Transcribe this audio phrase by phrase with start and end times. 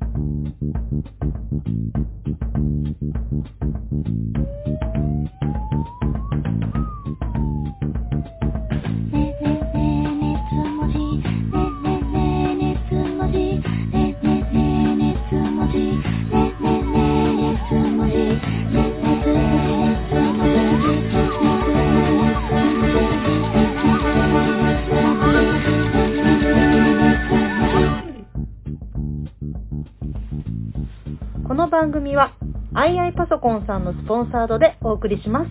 [0.00, 0.06] こ
[31.60, 32.32] の番組は
[32.72, 35.50] II パソコンさんのスポンサードでお送りします。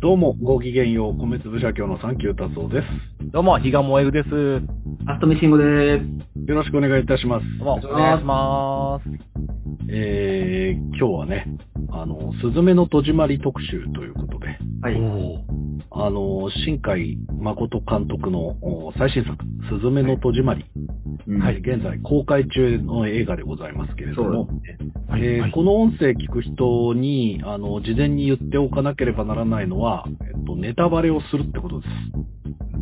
[0.00, 2.86] どうも、ごきげんよう、米粒社協のサンキュー達夫です。
[3.32, 4.30] どうも、比嘉萌えぐです。
[4.30, 6.48] どアストミシンゴでーす。
[6.48, 7.44] よろしくお願いいたします。
[7.60, 9.10] うも、お願いします。
[9.90, 11.46] えー、今日はね、
[11.90, 14.94] あの、すずめの戸締まり特集ということで、はい。
[15.90, 19.36] あの、新海誠監督のお最新作、
[19.68, 20.64] すずめの戸締まり、
[21.26, 24.48] うんはい、現在公開中の映画でございますけれども。
[24.66, 31.90] えーはいこの音声聞く人に、あの、事前に言っておかなければならないのは、えっと、ネタバレをするってことです。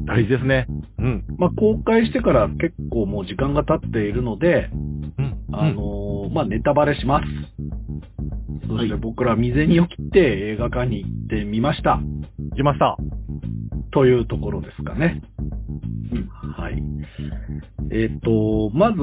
[0.06, 0.66] 大事ですね。
[0.98, 1.24] うん。
[1.38, 4.70] まあ、公開してから結構もう時間が経っているので、
[5.18, 5.38] うん。
[5.52, 7.26] あのーまあ、ネタバレします。
[8.66, 12.00] そして僕ら未然を切って映画館に行ってみました。
[12.38, 12.96] うん、来ました。
[13.92, 15.20] というところですかね。
[16.56, 16.82] はい。
[17.92, 18.98] えっ、と、まず、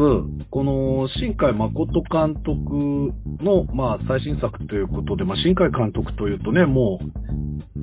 [0.49, 7.29] この、新海誠監督の、まあ、最新作ということで、まあ、新海監督というとね、もう、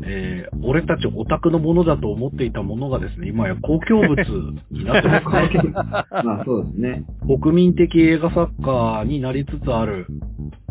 [0.04, 4.16] えー俺たちオタクのものだと思っていたものがですね、今や公共物
[4.70, 5.72] になってますね。
[6.24, 7.04] まあそうですね。
[7.40, 10.06] 国民的映画作家になりつつある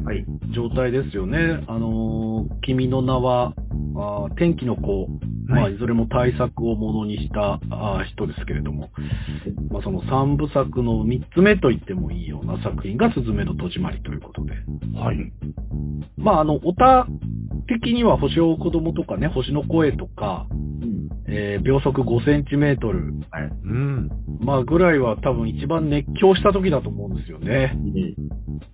[0.04, 0.26] はい。
[0.54, 1.64] 状態ですよね。
[1.68, 3.54] あのー君の名は、
[3.96, 5.08] あー天気の子、
[5.48, 8.90] まあ、はいいずれも大作をものにしたあー人ですけれども、
[9.72, 14.54] まあ、その三部作の三つ目と言ってもいいような作品が、すずめの戸締まりということで。
[14.98, 15.18] はい。
[16.18, 17.08] まあ、あの、オタ
[17.68, 20.56] 的には星を子供とかね、星の声とか、う
[20.86, 21.06] ん。
[21.28, 23.14] えー秒速5センチメートル、
[23.64, 24.10] うん。
[24.42, 27.76] まあ、ぐらいは多分一番熱狂した時だと思うんですよね。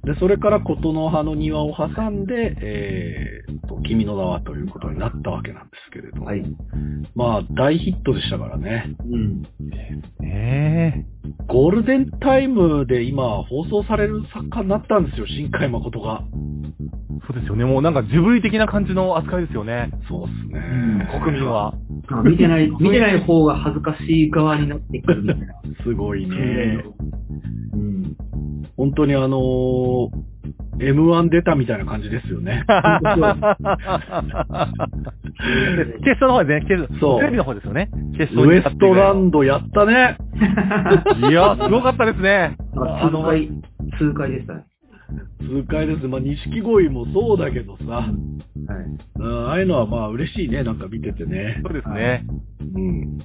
[0.04, 6.44] で、それから琴の葉の庭を挟んで、えーと、君の名はということになったわけなんですけれど、はい。
[7.16, 8.96] まあ、大ヒットでしたからね。
[9.00, 9.42] うん。
[10.20, 11.06] ね
[11.48, 16.24] ゴールデンタイムで今放送される作家になったんですよ、新海誠が。
[16.24, 16.62] え。
[17.28, 17.66] そうですよね。
[17.66, 19.92] もうなんかジブリ的な感じの扱いですよね。
[20.08, 21.10] そうですね。
[21.24, 21.74] 国民は。
[22.10, 25.54] まあ見てない、 見てない方が恥ずかしい側になってくるみたいな。
[25.84, 26.84] すごいね。
[27.74, 28.16] うん。
[28.78, 30.31] 本当にあのー
[30.80, 32.64] M1 出たみたいな感じですよね。
[36.04, 36.66] 決勝の方ですね。
[36.68, 37.90] 決勝そうテレビの方ですよね。
[38.18, 40.18] 決勝ウエストランドやったね。
[41.30, 42.56] いや、すごかったですね。
[42.76, 43.50] あ痛快、
[44.00, 44.64] 痛快でしたね。
[45.40, 46.08] 痛快です。
[46.08, 48.10] まあ、錦鯉もそうだけどさ、はい。
[48.10, 51.62] うんああいうのはまあ嬉しいね、なんか見ててね。
[51.64, 52.26] そうですね。
[52.76, 53.20] うん。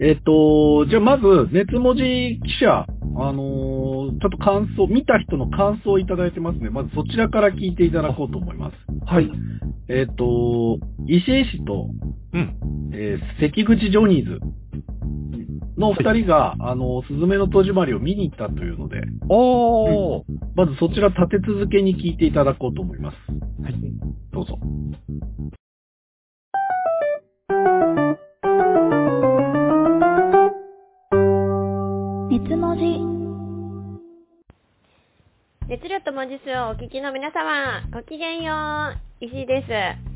[0.00, 6.70] えっ、と、じゃあまず、熱文字記者、あのーちょっと感想、見た人の感想をいただいてますね。
[6.70, 8.74] まずそちらから聞いていただこうと思います。
[9.06, 9.30] はい。
[9.88, 11.88] えっ、と、石井氏と、
[12.32, 12.56] うん。
[12.92, 14.40] えー関口ジョニーズ
[15.76, 20.22] の二人が、あの、すずめの戸締まりを見に行ったというので、おー。
[20.54, 23.16] まずそちら立て続けに聞いていただこうと思います。
[23.62, 23.74] はい。
[24.32, 24.58] どうぞ。
[32.30, 33.14] 熱文字。
[35.68, 38.54] 熱量と文字数をお聞きの皆様、ごきげんよ
[39.20, 40.14] う、石井です。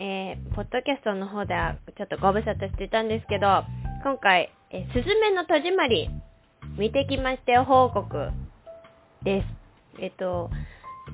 [0.00, 3.64] えー、ポッドキャストの方ではちょっとご無沙汰していたんですけど、
[4.02, 6.08] 今回、えー、すずめの戸締まり、
[6.78, 8.30] 見てきましたよ報告
[9.24, 9.57] です。
[10.00, 10.50] えっと、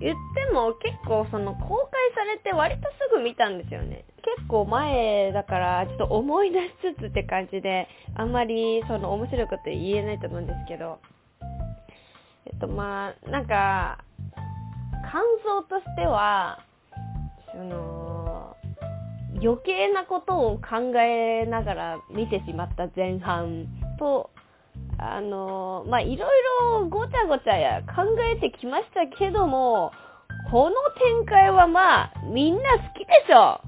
[0.00, 4.04] 言っても結構その公開されて割とすぐ見たんですよね。
[4.36, 10.98] 結構前だからちょっと思い出しつつって感じで、あんまりその面白いこと言えないと思うんですけど、
[12.46, 13.98] えっとまあなんか
[15.12, 16.58] 感想としては
[17.52, 18.56] その
[19.40, 23.66] 余計なことを考えながら見てしまった前半
[23.98, 24.30] と
[24.98, 26.18] あのまあいろい
[26.70, 28.02] ろごちゃごちゃや考
[28.34, 29.92] えてきましたけども
[30.50, 30.76] この
[31.16, 33.60] 展開はまあみんな好きでしょ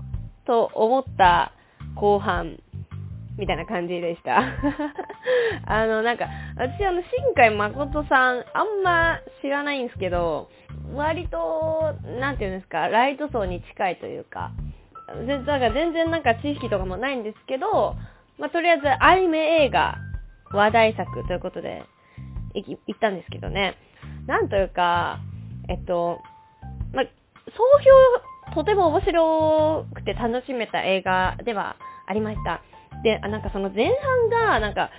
[0.46, 1.52] と思った
[1.96, 2.58] 後半
[3.38, 4.38] みたいな感じでした。
[5.66, 6.26] あの、なんか、
[6.56, 10.48] 私あの、新海誠さん、あんま知らないんですけど、
[10.94, 14.52] 割と、なんていうんですか、ライト層に近いというか、
[15.26, 17.94] 全然なんか全然なんか知識とかもないんですけど、
[18.38, 19.96] まあ、とりあえずアニメ映画
[20.52, 21.84] 話題作ということで、
[22.54, 23.76] 行ったんですけどね。
[24.26, 25.18] なんというか、
[25.68, 26.20] えっと、
[26.92, 27.10] ま、総
[28.50, 31.76] 評、とても面白くて楽しめた映画では
[32.06, 32.62] ありました。
[33.02, 34.90] で、あなんかその前半が、なんか、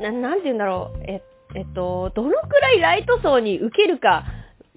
[0.00, 1.22] ななんて言うんだろう、え、
[1.54, 4.24] えっと、どのくらいライト層に受けるか、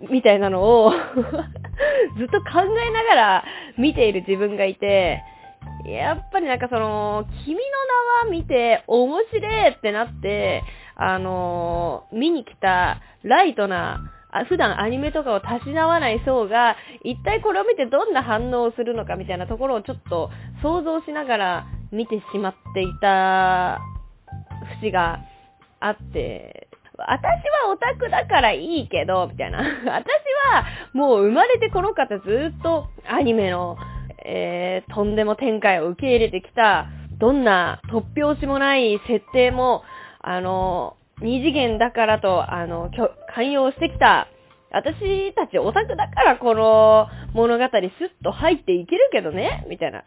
[0.10, 0.92] みたいなのを
[2.18, 3.46] ずっと考えながら
[3.78, 5.24] 見ている自分がいて、
[5.86, 7.62] やっぱりなんかその、君の
[8.26, 10.64] 名は見て面白いってなって、
[10.96, 14.00] あのー見に来たライトな、
[14.50, 20.30] 普段アニメとかをたしなわない層が、一体これを見てどんな反応をするのかみたいなところをちょっと
[20.62, 23.80] 想像しながら見てしまっていた
[24.82, 25.20] 節が
[25.80, 26.68] あって、
[26.98, 27.22] 私
[27.66, 29.60] はオタクだからいいけど、みたいな。
[29.86, 33.78] 私はもう生まれてこの方ずっとアニメの、
[34.26, 36.88] えー、とんでも展開を受け入れてきた、
[37.20, 39.84] どんな突拍子もない設定も、
[40.22, 44.28] あの、二次元だからと、あの、きょ寛容してきた、
[44.72, 47.90] 私たちオタクだからこの物語スッ
[48.24, 50.00] と入っていけるけどね、みたいな。
[50.00, 50.02] ア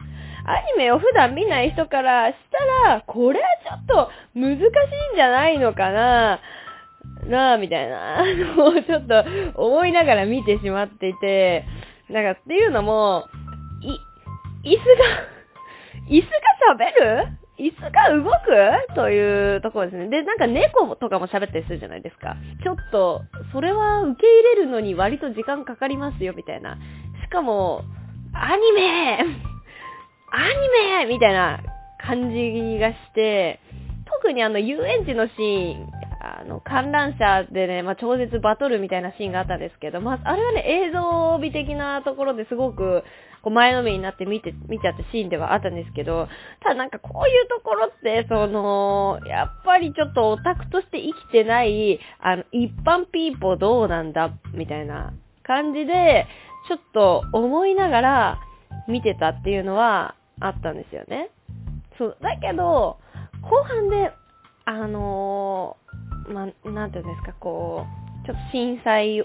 [0.73, 2.35] ニメを普段見ない人からし
[2.83, 6.39] たら、これはちょっと難しいんじゃないのかな、
[7.27, 8.23] なあ、みたいな
[8.55, 11.65] のをちょっと思いながら見てしまっていて、
[12.09, 13.25] なんかっていうのも、
[14.63, 15.27] 椅子が、
[16.09, 17.37] 椅子が喋る？
[17.57, 18.95] 椅子が動く？
[18.95, 20.09] というところですね。
[20.09, 22.35] で、なんか猫とかも喋ったりするじゃないですか。
[22.63, 23.21] ちょっと、
[23.51, 26.77] それは受け入れるのに割と時間かかりますよ、みたいな。
[27.23, 27.83] しかも、
[28.33, 31.59] アニメ アニメみたいな
[31.99, 33.59] 感じがして、
[34.05, 35.87] 特にあの遊園地のシーン、
[36.21, 43.03] あの観覧車でね、まあ、超絶バトルみたいなシーンがあったんですけど、まあ、あれはね、映像美的なところですごく、
[43.41, 46.27] こう前のめになって見て、見ちゃったシーンではあったんですけど、
[46.61, 55.13] ただなんかこういうところって、その、やっぱりちょっとオタクとして生きてない、あの、一般ピーポーどうなんだ、みたいな
[55.43, 56.27] 感じで、
[56.67, 58.39] ちょっと思いながら
[58.87, 61.29] 見てたっていうのはあったんですよね。
[61.97, 62.97] そう、だけど、
[63.41, 64.11] 後半で、
[64.65, 65.87] あのー
[66.27, 67.85] まあ、なんていうんですか、こ
[68.23, 69.21] う、ちょっと震災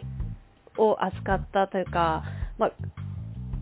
[0.78, 2.22] を扱ったというか、
[2.58, 2.70] ま、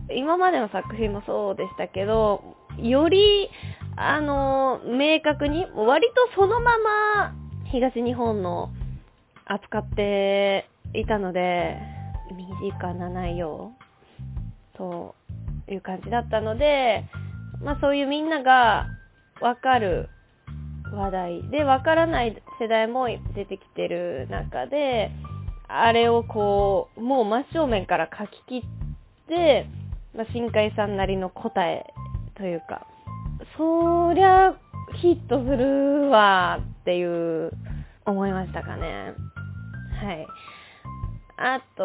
[0.09, 3.49] 今までの作品もそうでしたけど、より、
[3.95, 7.33] あの明確に、割とそのまま
[7.65, 8.71] 東日本の
[9.45, 11.77] 扱っていたので、
[12.35, 13.71] 身近な内容
[14.77, 15.15] と
[15.69, 17.05] いう感じだったので、
[17.61, 18.87] まあそういうみんなが
[19.41, 20.09] わかる
[20.93, 25.11] 話題で、わからない世代も出てきてる中で、
[25.67, 29.67] あれをこう、もう真正面から書き切って、
[30.13, 31.85] まあ、新海さんなりの答え
[32.35, 32.85] というか、
[33.57, 34.53] そりゃ
[35.01, 37.51] ヒットするわっていう
[38.05, 39.13] 思いましたかね。
[40.03, 40.27] はい。
[41.37, 41.83] あと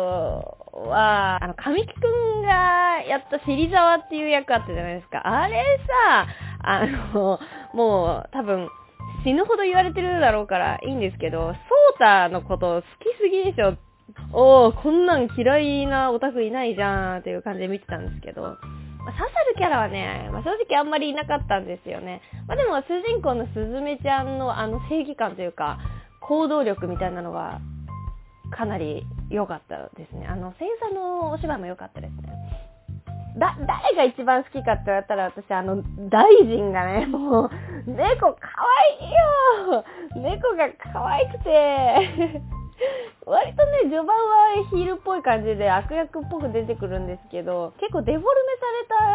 [0.90, 5.22] は、あの、神木くんがやった芹沢っていう役あったじゃないですか。
[5.24, 5.62] あれ
[6.10, 6.26] さ、
[6.62, 7.38] あの、
[7.72, 8.68] もう多分
[9.24, 11.54] 死ぬほど言われてるだろうからいいんですけど、ソー
[11.98, 12.84] タのこと好き
[13.20, 13.76] すぎでしょ。
[14.32, 18.56] おー、こんなん嫌いなオタクいないじゃんっていう感じで見てたんですけど、まあ
[19.12, 22.20] 刺さるキャラはね、まあ、正直あんまりいなかったんですよね。
[22.48, 25.78] まあ、でも主人公のすずめちゃんのあの正義感というか、
[26.20, 27.60] 行動力みたいなのは
[28.50, 30.26] かなり良かったですね。
[30.26, 32.32] あの、声優さんのお芝居も良かったですね。
[33.38, 37.50] だ、誰が一番好きかって言われたら私、あの、大臣がね、もう、
[37.86, 38.66] 猫かわ
[39.00, 39.12] いい
[39.72, 39.84] よ
[40.16, 42.40] 猫が可愛くて、
[43.26, 44.14] 割とね、序盤は
[44.70, 48.30] ヒールっぽい感じで悪役っぽく出てくるんですけど、結構デフォルメ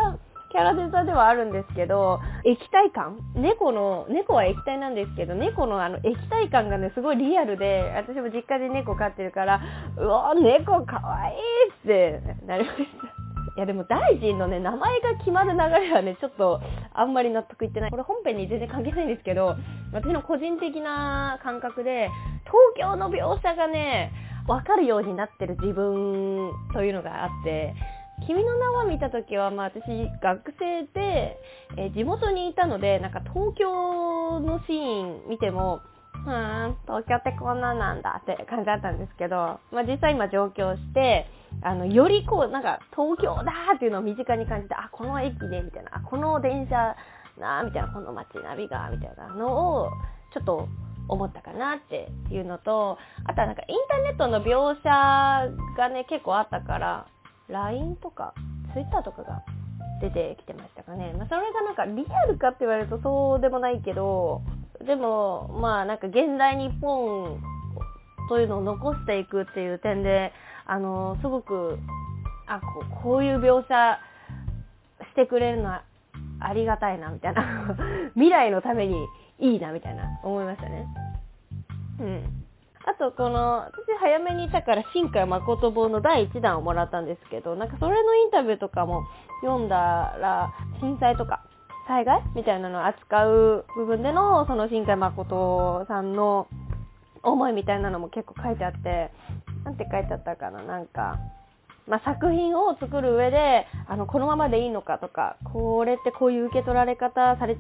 [0.04, 0.20] された
[0.52, 3.18] キャラデザではあるんですけど、液体感？
[3.36, 9.62] 猫の、猫は液体なんですけど、猫のあの液体感がね、すごいリアルで、私も実家で猫飼ってるから、
[9.98, 11.38] うわ猫かわいい
[11.70, 13.21] ってなりました。
[13.58, 16.62] いやでも大臣のね、名前が決まる流れはね、ちょっと
[16.94, 17.92] あんまり納得いってない。
[17.92, 19.56] これ本編に全然関係ないんですけど、
[19.92, 22.10] 私の個人的な感覚で、
[22.46, 24.14] 東京の描写がね、
[24.48, 27.76] わかるようになってる自分というのがあって、
[28.26, 29.82] 君の名は見たときは、まあ私、
[30.22, 31.38] 学生で、
[31.78, 35.82] え地元にいたので、なんか東京のシーン見ても、
[36.26, 41.26] うん、東京ってこんななんだって感じだったんですけど、まあ実際今上京して、
[41.62, 46.96] あの、よりこう、なんか東京だーっていうのを身近に感じて、あ、この駅ね、みたいな、あ、この電車
[47.40, 49.90] なーみたいな、この街ナビが、みたいなのを、
[50.34, 50.68] ちょっと
[51.08, 54.90] 思ったかなっていうのと、あとはなんかインターネットの描写
[55.78, 57.08] がね、結構あったから、
[57.50, 58.34] LINE とか
[58.74, 59.44] Twitter とかが
[60.02, 61.14] 出てきてましたかね。
[61.18, 64.42] まあ、それがなんかリアルかって言われるとそうでもないけど、
[64.84, 67.42] でも、まあなんか現代日本
[68.30, 70.32] というのを残していくっていう点で、
[70.66, 71.80] あの、すごく、
[72.48, 74.00] あ、こうこういう描写
[75.12, 75.84] してくれるのは
[76.40, 77.76] ありがたいな、みたいな。
[78.16, 79.08] 未来のために
[79.40, 80.88] いいな、みたいな思いましたね。
[82.00, 82.44] うん。
[82.86, 89.04] あと、この、私早めにいたから、新海誠本の第1弾をもらったんですけど、なんかそれのインタビューとかも
[89.42, 91.44] 読んだら、震災とか、
[91.92, 96.48] 災害みたいなのを扱う部分での、その新海誠さんの
[97.22, 99.12] 思いみたいなのも結構書いてあって、
[99.66, 101.20] なんて書いてあったかな、なんか、
[101.88, 107.58] まあ、作品を作る上で、あの、このままでいいのかとか、これってこういう受け取られ方され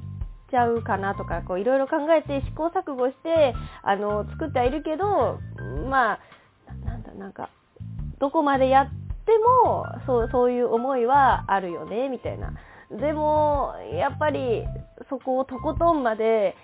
[0.49, 5.39] ちゃうかなとか、こういろいろ考えて試行錯誤して、あの、作ってはいるけど、
[5.89, 6.19] まあ、
[6.85, 7.49] なんだ、なんか、
[8.19, 8.85] どこまでやっ
[9.25, 9.31] て
[9.65, 12.53] も、そう、そういう思いはあるよね、みたいな。
[12.99, 14.65] でも、やっぱり、
[15.09, 16.55] そこをとことんまで、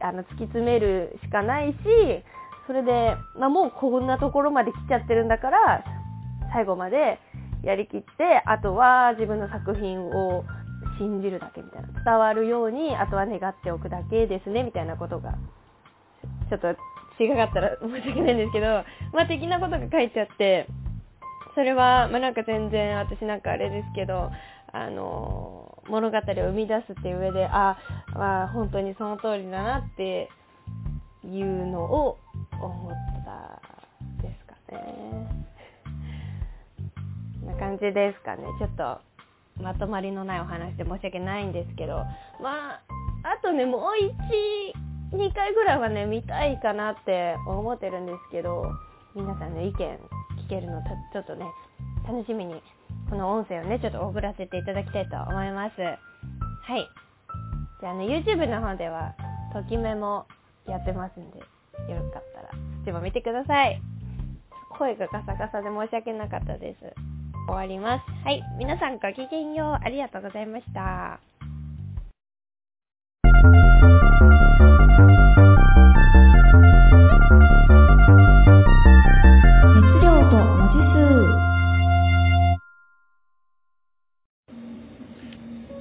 [0.00, 1.76] あの、突き詰めるしかないし、
[2.66, 5.84] それで、まあ、もうこんなところまで来ちゃってるんだから、
[6.52, 7.18] 最後まで
[7.62, 10.44] やりきって、あとは自分の作品を
[10.98, 11.88] 信じるだけみたいな。
[12.04, 15.34] 伝わるように、あとは願っておくだけですね、みたいなことが、
[16.50, 16.68] ちょっと
[17.22, 18.66] 違かったら申し訳ないんですけど、
[19.12, 20.66] まあ、的なことが書いてあって、
[21.54, 24.30] それは、まあ、なんか全然私なんかあれですけど、
[24.72, 27.78] あの、物語を生み出すっていう上で、あ、
[28.14, 30.28] まあ、本当にその通りだなって
[31.24, 32.18] いうのを
[32.60, 32.92] 思っ
[33.24, 33.62] た
[34.22, 35.28] ですかね。
[37.40, 38.44] こんな感じですかね。
[38.58, 39.00] ちょっと
[39.62, 42.04] まとまりのないお話で申し訳ないんですけど、
[42.40, 42.82] まあ、
[43.24, 43.82] あとね、もう
[45.12, 48.70] 1、2回ぐらいはね、見たいかなって思ってるんですけど、
[49.14, 50.82] 皆さんの意見聞けるの
[51.12, 51.46] ちょっとね、
[52.08, 52.62] 楽しみに、
[53.10, 55.80] この音声をね、ちょっと送らせていただきたいと思います。
[55.82, 56.88] はい。
[57.80, 59.14] じゃあね、YouTube の方では、
[59.52, 60.26] ときめも
[60.66, 61.44] やってますんで、よ
[62.10, 63.82] かったら、そっちも見てください。
[64.78, 66.94] 声がガサガサで申し訳なかったです。
[67.46, 68.24] 終わります。
[68.24, 68.42] はい。
[68.58, 69.84] 皆さんごきげんよう。
[69.84, 71.20] ありがとうございました。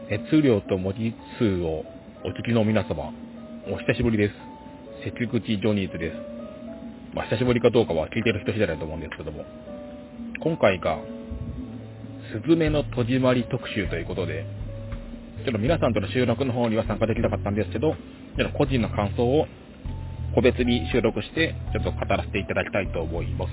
[0.09, 1.83] 熱量と文字数を
[2.23, 3.11] お聞きの皆様、
[3.69, 4.33] お久しぶりです。
[5.03, 6.15] 関口ジョニーズです。
[7.13, 9.43] まあ、久しぶりかどうかは聞いてる人次第だと思うんですけども、
[10.39, 10.97] 今回が、
[12.31, 14.45] スズメの戸締まり特集ということで、
[15.43, 17.93] ちょっと皆さんとの収録の方には参加できなかったんですけど、
[18.37, 19.45] ちょっと個人の感想を
[20.35, 23.51] 個別に収録して、ちょっと語らせていただきたいと思います。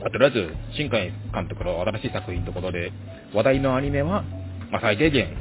[0.00, 2.92] まあとりあえず、新海監督の新しい作品ということで、
[3.32, 4.22] 話題のアニメは、
[4.70, 5.36] まあ、最低限、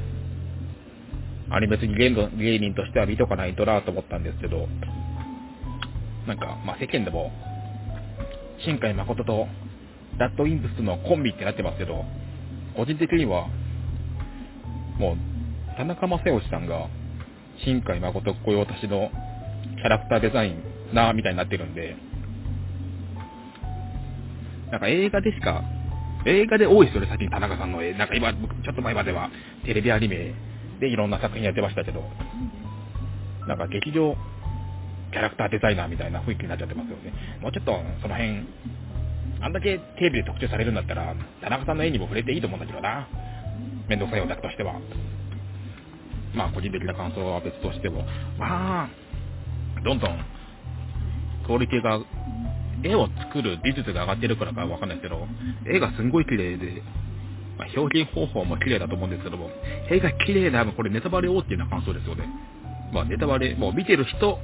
[1.50, 4.68] アニメ好き芸人としては見とかないとなと思ったんですけど、
[6.28, 7.32] なんか、まあ、世間でも、
[8.66, 9.48] 新海誠と
[10.18, 12.04] ラッドインプスのコンビってなってますけど、
[12.76, 13.48] 個人的には、
[14.98, 15.18] もう、
[15.78, 16.88] 田中正義さんが、
[17.64, 19.10] 新海誠御用達の
[19.78, 21.96] キャラクターデザインなみたいになってるんで、
[24.72, 25.64] なんか映画でしか、
[26.26, 27.94] 映画で多いですよね、最近田中さんの絵。
[27.94, 29.30] なんか今、ちょっと前までは
[29.66, 30.34] テレビアニメ
[30.80, 32.04] でいろんな作品やってましたけど、
[33.48, 34.16] なんか劇場
[35.12, 37.14] キャラクターデザイナーみたいな雰囲気になっちゃってますよね。
[37.42, 38.44] もうちょっとその辺、
[39.42, 43.08] あんだけテレビで特注されるんだったら、田中さんの絵にも触れていいと思うんだけどな。
[43.88, 44.74] めんどくさいオタクとしては。
[46.34, 48.04] まあ個人的な感想は別としても、
[48.38, 48.90] まあ、
[49.84, 50.26] どんどん
[51.46, 52.00] クオリティが、
[52.84, 55.28] 絵を作る技術が上がってるからかわかんないですけど、
[55.68, 56.82] 絵がすんごい綺麗で、
[57.58, 59.50] まあ、表現方法も綺麗だと思うんですけども、
[59.90, 62.28] 絵が綺麗な、これネタバレ OK な感想ですよね。
[62.94, 64.40] まあネタバレ、もう見てる人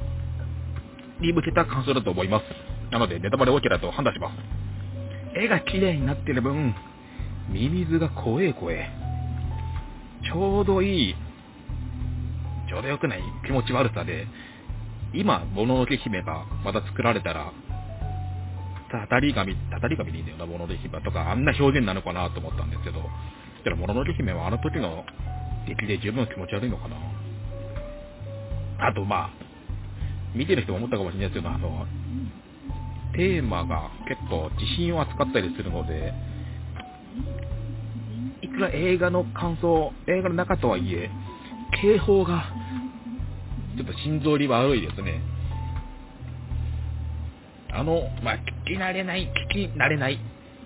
[1.20, 2.44] に向けた感想だと思います。
[2.92, 4.34] なのでネタバレ OK だと判断します。
[5.38, 6.74] 絵が綺麗になってる分、
[7.50, 8.90] ミミズが怖え怖え。
[10.24, 11.16] ちょうどいい、
[12.70, 14.28] ちょうど良くない気持ち悪さで、
[15.14, 17.52] 今、もののけ姫がまた作られたら、
[18.92, 23.02] たたり神、たたり神でいいんだよな、もののけ姫とか、あんな表現なのかなと思ったんですけど、
[23.64, 25.06] でも、もののけ姫はあの時の
[25.68, 26.98] 出来で十分気持ち悪いのかな。
[28.80, 29.30] あと、まあ、
[30.36, 31.86] 見てる人も思ったかもしれないですけど、あの、
[33.14, 36.14] テーマが結構地震を扱ったりするので、
[38.42, 41.10] いくら映画の感想、映画の中とはいえ、
[41.82, 42.46] 警報が、
[43.78, 45.22] ちょっと心臓に悪いですね。
[47.74, 48.36] あの、まあ、
[48.68, 50.20] 聞き慣れない、聞き慣れない、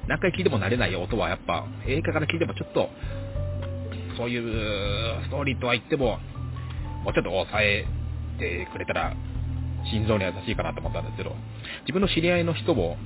[0.08, 2.90] 何回聞いても慣れない音はやっぱ、映画から聞いてもちょっと、
[4.18, 6.18] そういうストーリーとは言っても、
[7.04, 7.86] もうちょっと抑え
[8.40, 9.16] てくれたら、
[9.92, 11.36] 心臓に優しいかなと思ったんですけど、
[11.82, 12.98] 自分の知り合いの人も、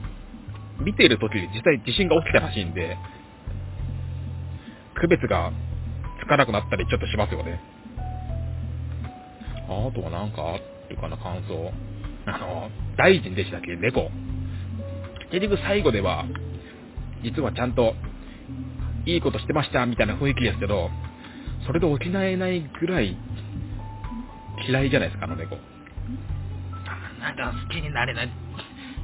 [0.79, 2.97] 見ている時に実際地震が起きたらしいんで、
[4.95, 5.51] 区別が
[6.23, 7.59] つかなくなったりちょっとしますよね。
[9.67, 10.57] あとはなんかあ
[10.89, 11.71] るかな、感想。
[12.35, 14.11] あの、大臣でしたっけ、猫。
[15.31, 16.25] 結局最後では、
[17.23, 17.95] 実はちゃんと、
[19.05, 20.89] いいことしてました、みたいな雰囲気ですけど、
[21.65, 23.17] それで起きないぐらい、
[24.67, 25.57] 嫌いじゃないですか、あの猫。
[27.19, 28.29] なんか好きになれない、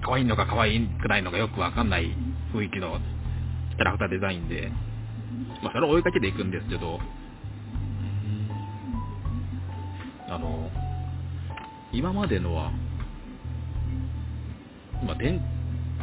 [0.03, 2.15] 可愛いのか可愛くないのかよくわかんない
[2.53, 2.99] 雰囲気の
[3.75, 4.71] キャラクターデザインで、
[5.61, 6.99] まあそれを追いかけていくんですけど、
[10.27, 10.69] あの、
[11.91, 12.71] 今までのは、
[15.03, 15.41] まあ、電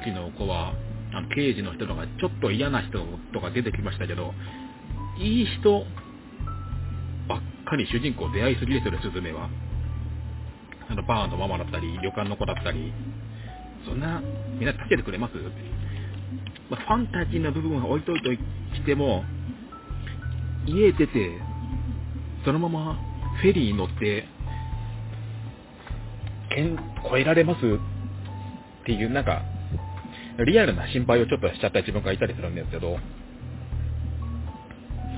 [0.05, 0.75] 気の子は、
[1.15, 4.35] あの刑事の人とか、ちょっと嫌な人とか出てきましたけど、
[5.19, 5.85] いい人
[7.29, 9.49] ばっかり主人公出会いすぎですよね、スズメは。
[10.89, 12.93] あの、バーのママだったり、旅館の子だったり、
[13.87, 14.21] そんな、
[14.59, 15.35] みんな助けてくれます？
[16.71, 18.39] まあ、ファンタジーな部分は置いといて
[18.77, 19.25] しても、
[20.67, 21.39] 家出て、
[22.45, 22.99] そのまま
[23.43, 24.27] フェリーに乗って、
[26.55, 27.61] 県越えられます？
[28.83, 29.43] っていう、なんか、
[30.45, 32.97] リアルな心配をちょっとしちゃった自分がいたりするんですけど、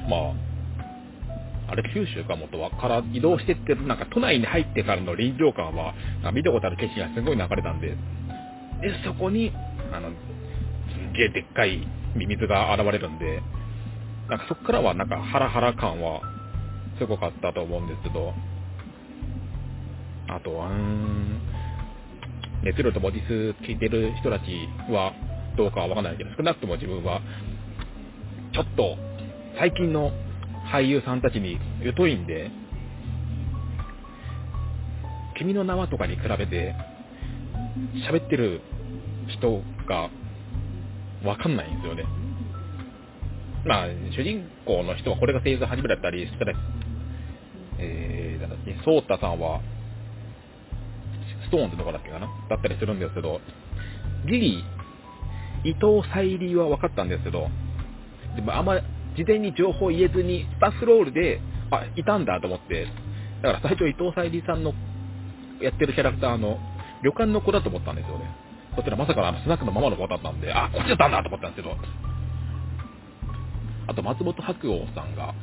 [0.09, 5.95] まあ、あれ九州か元はから移動してって、なんか都内に入ってからの臨場感は、
[6.33, 7.97] 見たことある景色がすごい流れたんで、で、
[9.05, 9.53] そこに、
[9.93, 10.15] あの、す
[11.17, 13.41] げえでっかいミミズが現れるんで、
[14.29, 16.21] なんかそこからはなんかハラハラ感は
[16.99, 18.35] すごかったと思うんですけど、
[20.29, 21.41] あとは、うーん、
[22.63, 24.45] 熱量と文字数聞いてる人たち
[24.91, 25.13] は
[25.57, 27.21] どうかはわからないけど、少なくとも自分は、
[28.53, 28.97] ちょっと
[29.59, 30.13] 最近の
[30.73, 31.59] 俳優さんたちに
[31.97, 32.51] 疎いんで、
[35.37, 36.75] 君の名はとかに比べて、
[38.11, 38.61] 喋ってる
[39.29, 40.09] 人が
[41.25, 42.05] わかんないんですよね。
[43.65, 46.53] まあ、主人公の人はこれが生徒初めだったりしたら、
[47.79, 49.61] えー、だっけ、ソータさんは、
[51.45, 52.29] ストーンズとかだっけかな？
[52.49, 53.41] だったりするんですけど、
[54.27, 54.65] ギリ、
[55.65, 57.49] 伊藤沙莉は分かったんですけど、
[58.37, 58.81] でもあんま
[59.17, 62.87] 事前に情報言えずに、スタッフロールで、あ、いたんだと思って、
[63.43, 64.73] だから最初伊藤沙莉さんの
[65.61, 66.59] やってるキャラクターの
[67.03, 68.25] 旅館の子だと思ったんですよね。
[68.75, 71.77] そしたらまさかあのスナックのママの子だったんで、あ、こっちだったんだと思ったんですけど、
[73.87, 75.35] あと松本白鸚さんが、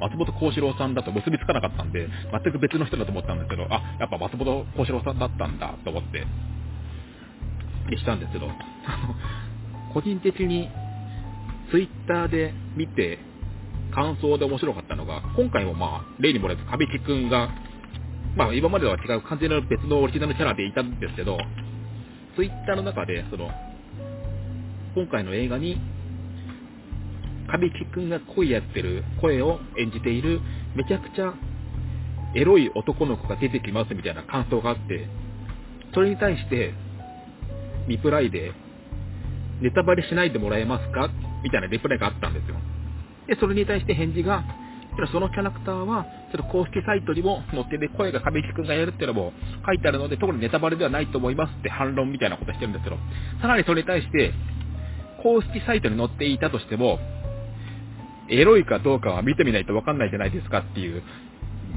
[0.00, 6.26] 松本幸四郎さんだと結びつかなかったんで、全く別の人だと思ったんですけど、あ、やっぱ松本幸四郎さんだったんだと思って、
[7.90, 8.48] でしたんですけど、
[9.92, 10.70] 個人的に
[11.70, 13.18] ツイッターで見て、
[13.92, 17.50] 感想で面白かったのが、今回もまあ、例に漏れず、神木くんが、
[18.36, 21.38] まあ今までは違う完全な別のオリジナルキャラでいたんですけど、
[22.34, 23.48] ツイッターの中で、その、
[24.96, 25.80] 今回の映画に、
[27.50, 30.40] 神木くんが声やってる声を演じている
[30.74, 31.34] めちゃくちゃ
[32.34, 35.08] エロい男の子が出てきますみたいな感想があって、
[35.94, 36.74] それに対して、
[37.88, 38.52] リプライで、
[39.60, 41.10] ネタバレしないでもらえますか
[41.44, 42.56] みたいなリプライがあったんですよ。
[43.28, 44.44] で、それに対して返事が、
[45.12, 49.32] そのキャラクターは、ちょっと公式サイトにも載ってて、声が神木くんがやるっていうのも
[49.64, 52.96] 書いてあるので、特にネタバレではないと思いますって反論みたいなことしてるんですけど、
[53.40, 54.32] さらにそれに対して、
[55.22, 56.98] 公式サイトに載っていたとしても、
[58.28, 61.02] エロいかどうかは見てみないとわかんないじゃないですかっていう、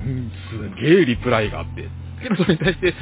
[0.06, 0.32] うん、
[0.76, 1.90] すげえリプライがあって。
[2.22, 2.94] けどそれに対して、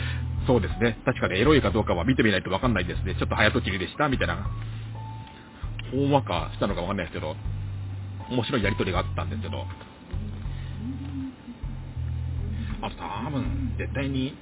[0.48, 1.00] そうですね。
[1.06, 3.16] 確かにエロいかどうかは見てみないとわかんないですね。
[3.16, 4.50] ちょっと早とちりでした、みたいな。
[5.92, 7.36] ほんわかしたのかわかんないですけど、
[8.30, 9.66] 面白いやりとりがあったんですけど。
[12.82, 14.36] あと多分、絶対に、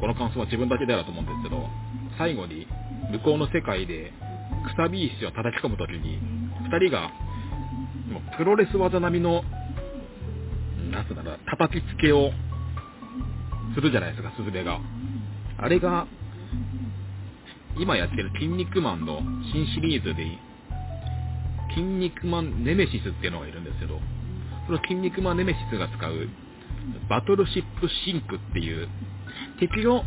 [0.00, 1.68] この感想は自分だけだと思うんですけど、
[2.16, 2.66] 最後に、
[3.10, 4.12] 向こうの世界で、
[4.64, 6.18] くさび石を叩き込むときに、
[6.62, 7.10] 二人が、
[8.12, 9.42] もうプロレス技並みの、
[10.90, 12.30] なんつうんだろう、叩きつけを
[13.74, 14.80] するじゃないですか、スズメが。
[15.58, 16.06] あれが、
[17.78, 19.20] 今やってるキン肉マンの
[19.52, 20.26] 新シリーズで、
[21.70, 23.98] キン肉マンネメシスっていうのがいるんですけど、
[24.66, 26.28] そのキン肉マンネメシスが使う、
[27.08, 28.88] バトルシップシンクっていう、
[29.58, 30.02] 敵を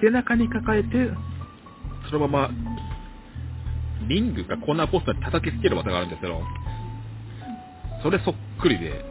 [0.00, 0.88] 背中に抱えて、
[2.10, 2.50] そのまま、
[4.08, 6.40] リングかコーナーポストに叩きつける技があるんですけど、
[8.02, 9.04] それそっくりで、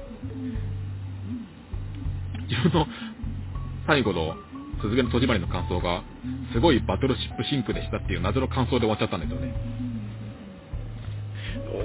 [2.48, 2.88] 自分の
[3.88, 4.36] 最後の
[4.82, 6.04] すずめの戸締まりの感想が、
[6.54, 9.54] すごいバトルシップシンクでしたっていう謎の感想で終わっちゃったんですよね。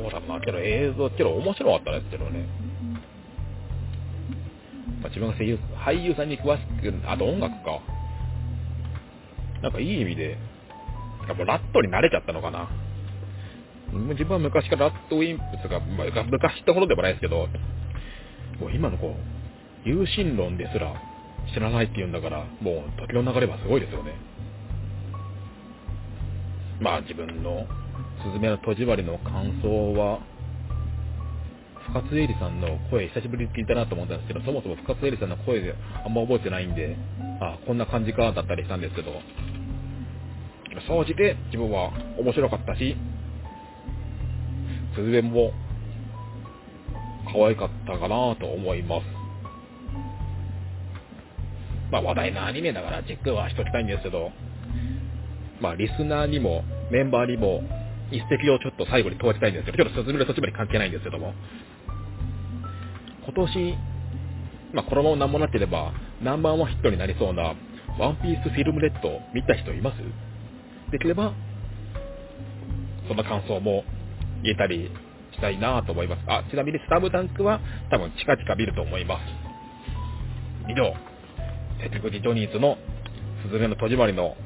[0.01, 2.47] どうだ、まあけど映像、けど面白かったですけどね。
[5.01, 7.81] まあ、自分が声優、俳優さんに詳しく、あと音楽か。
[9.63, 10.39] なんかいい意味で、
[11.29, 12.69] やっぱラッドに慣れちゃったのかな。
[13.93, 17.49] 自分は昔からラットウィンプスが、まあ、昔ってほどでもないですけど、
[18.61, 20.95] もう今のこう、有心論ですら
[21.55, 24.13] 知らないって言うんだから、もう時の流れはすごいですよね。
[26.81, 27.67] まあ自分の
[28.25, 30.21] すずめの戸締まりの感想は、
[31.93, 35.75] 深津絵里さんの声久しぶりに聞いたなと思ったんですけど、そもそも深津絵里さんの声で
[36.05, 36.97] あんま覚えてないんで、
[37.41, 39.11] あこんな感じかだったりしたんですけど、
[40.87, 42.97] 総じて自分は面白かったし、
[45.01, 45.53] すずめも
[47.33, 49.05] 可愛かったかなと思います。
[51.91, 54.31] まあ話題のアニメだからチェックはしときたいんですけど、
[55.61, 57.63] まあリスナーにもメンバーにも
[58.11, 61.33] 一石をちょっと最後に問わせたいんですけど、ちょっとすずめの土地まで関係ないんですけども、
[63.25, 63.79] 今年、
[64.73, 67.55] まあこのまま何もなければナンバーワンヒットになりそうな
[67.99, 69.97] ワンピースフィルムレッド見た人います？
[70.93, 71.33] できれば、
[73.09, 73.85] その感想も
[74.43, 74.91] 言えたり
[75.33, 76.23] したいなと思います。
[76.27, 79.21] あ、ちなみにスタムタンクは多分近々見ると思います。
[80.71, 80.95] 以上、
[81.83, 82.77] 鉄口ジョニーズの
[83.45, 84.37] スズメの戸締まりの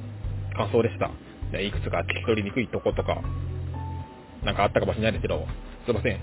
[0.57, 1.11] 感想でした。
[1.59, 3.21] いくつか聞き取りにくいとことか、
[4.45, 5.47] なんかあったかもしれないですけど、
[5.85, 6.19] すいません。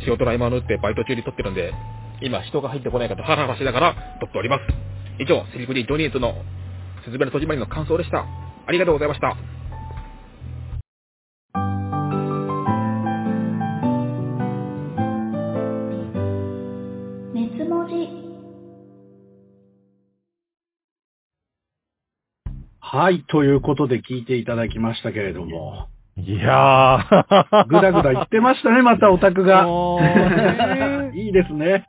[0.00, 1.72] 仕事の合間を縫ってバイト中に撮ってるんで、
[2.20, 4.62] 今人が入ってこないかとハラハラしながら撮っております。
[5.18, 6.34] 以上、セリフリージョニーズの
[7.04, 8.24] スズメの戸締まりの感想でした。
[8.66, 9.36] ありがとうございました。
[22.94, 25.88] はい、ということで聞いていただきましたけれども。
[26.18, 27.64] いやー。
[27.64, 29.66] ぐだぐだ言ってましたね、またオタクが。
[31.14, 31.88] いいですね。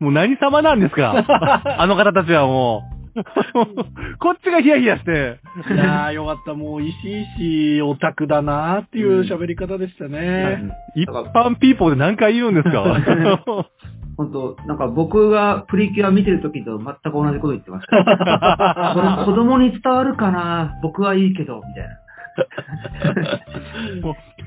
[0.00, 1.24] もう何様なんですか
[1.78, 2.93] あの方たちはもう。
[4.18, 5.38] こっちがヒヤヒヤして。
[5.72, 6.54] いやー、よかった。
[6.54, 6.92] もう、石
[7.38, 10.70] 石オタクだなーっていう喋り方でしたね。
[10.96, 12.84] 一般ピーポーで何回言うんですか？
[14.16, 18.94] 本当なんか僕がプリキュア見てる時と全く同じこと言ってました。
[18.94, 20.78] これ子供に伝わるかな？
[20.82, 21.88] 僕はいいけど、みたいな。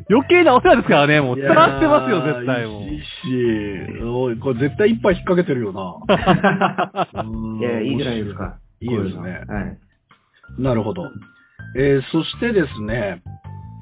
[0.09, 2.83] 余計なお世話ですからね、もう伝わってますよ、絶対もう。
[2.83, 4.03] 石石。
[4.03, 7.23] おい、これ絶対一杯引っ掛けてるよな。
[7.23, 8.35] う んいやいや、いいじゃないです。
[8.35, 8.57] か。
[8.79, 9.77] いいですねはい。
[10.61, 11.09] なるほど。
[11.77, 13.21] えーそしてですね、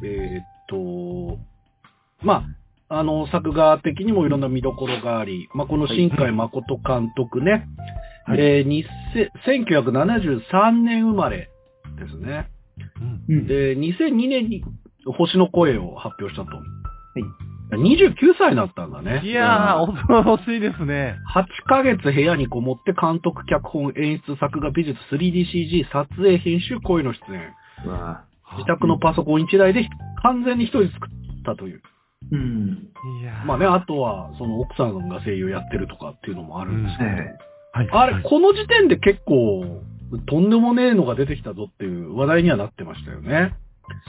[0.04, 1.38] えーっと、
[2.24, 2.46] ま
[2.90, 7.68] あ、あの、作画的にもいろんな見どころがあり、まあ、この新海誠監督ね、
[8.26, 11.50] はいえーにせ1973年生まれ
[12.00, 12.48] ですね。
[13.30, 14.64] うんで、2002年に
[15.18, 16.58] 星の声を発表したと。
[17.72, 19.22] 29歳になったんだね。
[19.24, 21.18] いやー、恐ろしいですね。
[21.34, 27.54] 8ヶ月部屋にこもって監督、脚本、演出、作画、美術、3DCG、撮影、編集、声の出演。
[28.58, 29.90] 自宅のパソコン1台で
[30.22, 31.82] 完全に一人作ったという。
[32.32, 32.90] うん。
[33.22, 37.18] いやーまあね、あとは、その奥さんが声優やってるとかっていうのもあるんですけど、はい。
[37.74, 37.90] はい。
[37.92, 39.82] あれ、はいこの時点で結構、
[40.28, 43.56] とんでもねえのが出てきたぞっていう話題にはなってましたよね。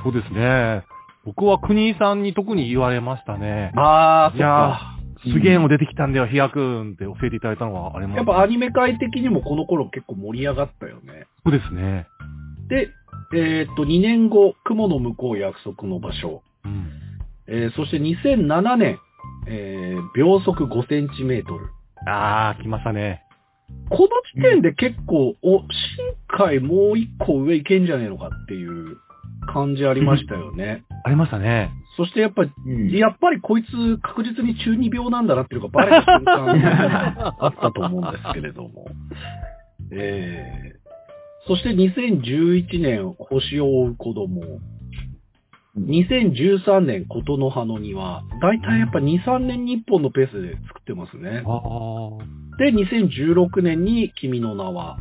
[0.02, 0.84] そうですね。
[1.24, 3.72] 僕は国井さんに特に言われましたね。
[3.76, 4.78] ああ、いや
[5.24, 8.24] すげえの出てきたんだよ、飛躍んって教えていただいたのはあります。
[8.24, 8.32] か。
[8.32, 11.26] やっぱアニメ界的にもこの頃結構盛り上がったよね。
[11.44, 12.06] そうですね。
[12.68, 12.88] で、
[13.34, 16.42] えーっと、2年後、雲の向こう約束の場所。
[16.64, 16.90] うん。
[17.48, 18.98] えーそして2007年、
[19.48, 21.70] えー秒速5センチメートル。
[22.06, 23.24] あー、来ましたね。
[23.90, 25.66] この時点で結構、お、新
[26.28, 28.96] 海もう一個上いけんじゃねえのかっていう
[29.52, 30.84] 感じありましたよね。
[31.04, 31.70] ありましたね。
[31.96, 38.86] そしてやっぱり、うんやっぱりこいつ確実に中二病なんだなっていうのがバレた瞬間 あったと思うんですけれども。
[39.92, 44.42] えー、そして2011年、星を追う子供。
[45.78, 48.22] 2013年、琴の葉の庭。
[48.40, 51.44] だいたいやっぱ2、3年に1本のペースで作ってますね。
[52.58, 54.98] で、2016年に君の名は。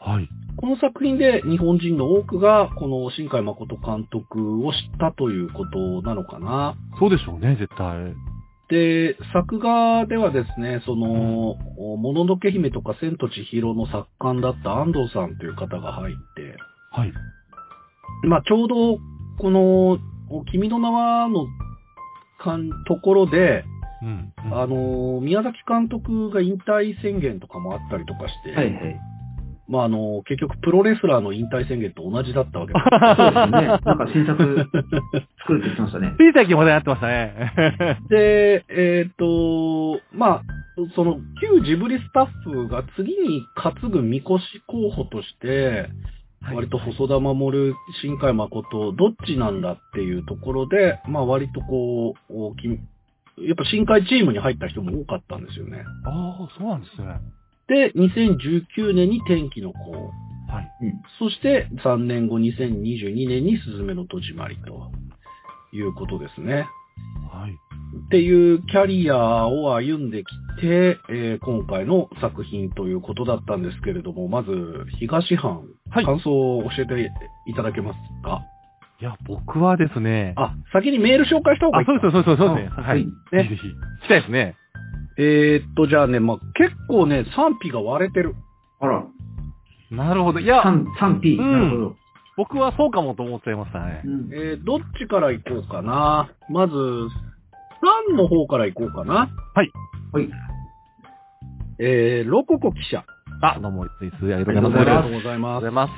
[0.00, 0.28] はい。
[0.56, 6.76] この作品で日本人の多くが、この新海誠監督を知ったということなのかな。
[6.98, 8.14] そうでしょうね、絶対。
[8.68, 11.56] で、作画ではですね、その、
[11.98, 16.56] もののけ姫とか千と千尋の作家だった安藤さんという方が入って、
[16.90, 17.12] はい。
[18.24, 18.98] まあちょうど、
[19.38, 19.98] この、
[20.50, 21.46] 君の名はの
[22.38, 23.64] かんところで、
[24.02, 24.32] うん。
[24.44, 29.00] うんあの、宮崎監督が引退宣言とかもあったりとかして、はいはい。
[29.68, 32.84] まあ、あの、結局プロレスラーの引退宣言と同じだったわけです。
[33.16, 33.66] そうですね。
[33.66, 34.38] なんか新作
[35.40, 36.14] 作るって言ってましたね。
[36.16, 37.98] つい最近話題になってましたね。
[38.08, 40.42] で、えっ、と、まあ、
[40.94, 45.88] その、旧ジブリスタッフが次に担ぐみこし候補として、
[46.42, 52.78] 割と細田守、新海誠、どっちなんだっていうところで、まあ割とこう、大きい
[53.38, 55.84] やっぱ新海チームに入った人も多かったんですよね。
[56.04, 57.20] ああ、そうなんですね。
[57.68, 59.92] で、2019年に天気の子。
[59.92, 60.70] はい。
[61.18, 64.90] そして3年後2022年にスズメの戸締まりと
[65.76, 66.66] いうことですね。
[67.30, 67.52] はい。
[67.52, 70.26] っていうキャリアを歩んでき
[70.60, 74.50] て、えー今回の作品ということだったんですけれども、まず
[74.98, 77.10] 東藩、はい感想を教えて
[77.46, 78.42] いただけますか？
[79.00, 80.32] いや、僕はですね。
[80.36, 82.72] あ、先にメール紹介した方がいあ、いかそうです、そうです、そうですね。
[82.76, 82.96] あはい。
[82.96, 83.66] はいぜひぜひ。
[83.66, 83.70] 聞
[84.04, 84.54] きたいですね。
[85.18, 88.34] えーっと、じゃあね、まあ、結構ね、賛否が割れてる。
[88.80, 89.04] あら、
[89.90, 90.40] なるほど。
[90.40, 91.38] いや、3、3P。
[91.38, 91.96] うんなるほど。
[92.36, 94.08] 僕はそうかもと思っちゃいましたねう。
[94.08, 96.30] んえーどっちから行こうかな。
[96.50, 99.30] まず、3の方から行こうかな。
[99.54, 99.72] はい。
[101.78, 103.04] えー、ロココ記者。
[103.42, 105.66] あ、どうも、いついつ、ありがとうありがとうございます。
[105.66, 105.70] ありがとうございます。
[105.70, 105.92] ます。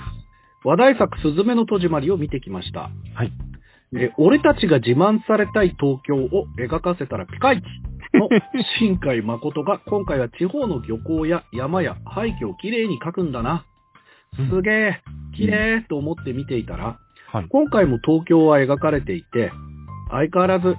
[0.65, 2.91] 話題作、すずめの戸締まりを見てきました。
[3.15, 3.33] はい。
[3.95, 7.65] えー俺たちが自慢されたい東京を描かせたらピカイチ
[8.19, 8.29] の
[8.79, 13.65] 新海誠が今回は地方の漁港や山や廃墟をきれいに描くんだな。
[14.37, 15.03] すげえ、
[15.39, 16.99] 綺麗と思って見ていたら、
[17.33, 17.47] はい。
[17.49, 19.53] 今回も東京は描かれていて、
[20.11, 20.77] 相変わらず、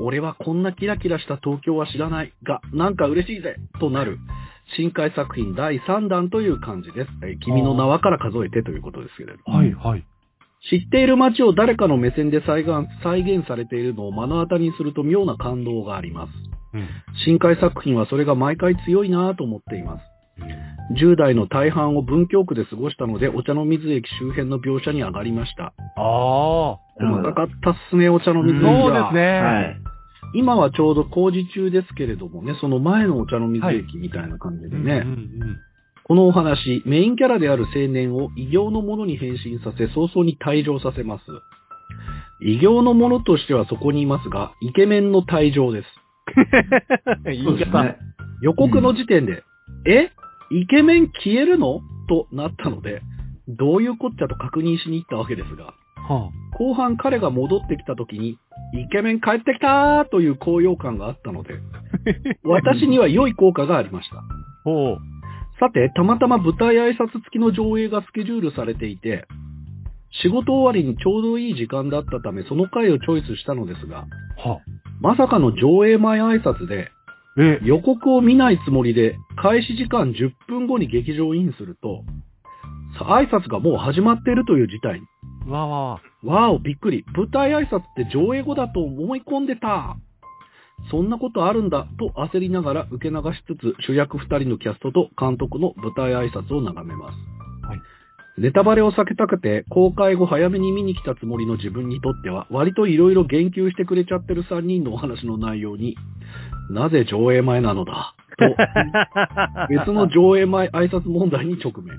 [0.00, 4.18] 俺はこんなキラキラした東京は知らないが、なんか嬉しいぜとなる、
[4.76, 7.10] 新海作品第3弾という感じです。
[7.22, 9.58] えー君の名はから数えてということですけれども。
[9.58, 10.04] はい、はい。
[10.70, 16.32] 知っている街を誰かの目線で再現再現されているのを目の当たりにすると妙な感動があります。
[16.74, 16.88] うん。
[17.24, 20.15] 新海作品はそれが毎回強いなぁと思っています。
[20.98, 25.74] 10代の大半を文京区で過ごしたので、お茶の水駅周辺の描写に上がりました。
[25.96, 28.80] あ細かかったっすね、お茶の水駅あ、は。
[28.82, 29.40] そうですね。
[29.40, 29.76] はい。
[30.34, 35.56] 今はちょうど工事中ですけれどもね、その前のお茶の水駅みたいな感じでね、うんうん
[36.08, 41.24] このお話、メインキャラである青年を異形のものに変身させ、早々に退場させます。
[42.40, 45.88] 異形のものとしてはそこにいますが、イケメンの退場です。
[47.24, 47.82] です方。
[47.82, 47.98] ね。
[48.40, 49.42] 予告の時点で、
[49.84, 50.12] え？
[50.50, 51.80] イケメン消えるの？
[52.08, 53.02] となったので、
[53.48, 55.74] どういうこっちゃと確認しに行ったわけですが、
[56.08, 58.38] は後半彼が戻ってきた時に、
[58.74, 61.54] イケメン帰ってきたーという高揚感があったので、
[62.44, 64.18] 私には良い効果がありました。
[64.18, 64.22] あ。
[64.64, 64.98] ほう。
[65.58, 69.26] さて、たまたま舞台挨拶付きの上映がスケジュールされていて、
[70.22, 74.06] 仕事終わりにちょうどいい時間だったため、その回をチョイスしたのですが、
[74.36, 74.60] は
[75.00, 76.90] まさかの上映前挨拶で、
[77.38, 82.02] え、予告を見ないつもりで、開始時間10分後に劇場インすると、
[82.98, 85.06] さ挨拶がもう始まっているという事態に。
[85.50, 85.82] わあわあ
[86.26, 87.04] わわーお、びっくり。
[87.14, 89.96] 舞台挨拶って上映後だと思い込んでた。
[90.90, 97.35] そんなことあるんだと焦りながら受け流しつつ主役二人のキャストと監督の舞台挨拶を眺めます。
[98.36, 105.96] はいネタバレを避けたくて公開後早めに見に来たつもりの自分にとっては割と色々言及してくれちゃってる3人のお話の内容に
[106.70, 108.44] なぜ上映前なのだと
[109.70, 111.96] 別の上映前挨拶問題に直面。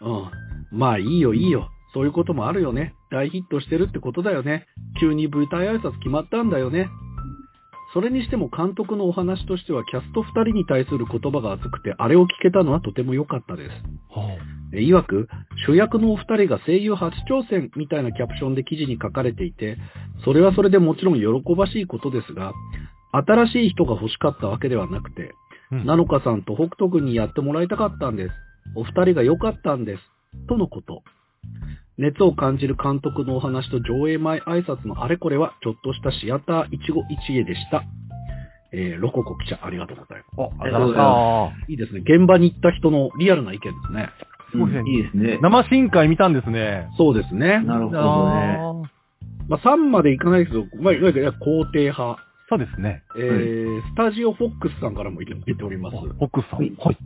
[0.00, 0.78] うん。
[0.78, 1.68] まあいいよいいよ。
[1.94, 2.94] そういうこともあるよね。
[3.10, 4.66] 大ヒットしてるってことだよね。
[5.00, 6.88] 急に舞台挨拶決まったんだよね。
[7.92, 13.70] それにしても監督のお話としてはキャスト2人に対する言葉が熱くて、あれを聞けたのはとても良かったです。
[14.10, 14.36] は
[14.72, 15.28] え曰く、
[15.66, 19.78] 主役のお二人が声優初挑戦みたいなキャプションで記事に書かれていて、
[20.24, 22.52] それはそれでもちろん喜ばしいことですが、
[23.12, 25.34] 新しい人が欲しかったわけではなくて、
[25.70, 28.34] うんなのかさんと北斗くんにやってもらいたかったんです。
[28.74, 30.02] お二人が良かったんです。
[30.48, 31.02] とのこと。
[31.98, 37.84] 熱を感じる監督のお話と上映前挨拶のあれこれは、ちょっとしたシアター一期一会でした。
[38.72, 40.54] えー、ロココ記者、ありがとうございます。
[40.58, 42.00] あ、ありがとうございあいいですね。
[42.00, 44.10] 現場に行った人のリアルな意見ですね。
[44.50, 45.38] すごいいいですね。
[45.42, 46.88] 生深海見たんですね。
[46.96, 47.60] そうですね。
[47.60, 48.88] なるほどね。
[49.48, 52.22] まあ、3までいかないですけど、まあ、いわゆる肯定派。
[52.48, 53.02] そうですね。
[53.16, 55.96] えースタジオフォックスさんからもいただいております。
[56.18, 56.58] 奥さん。
[56.58, 56.98] はいはい。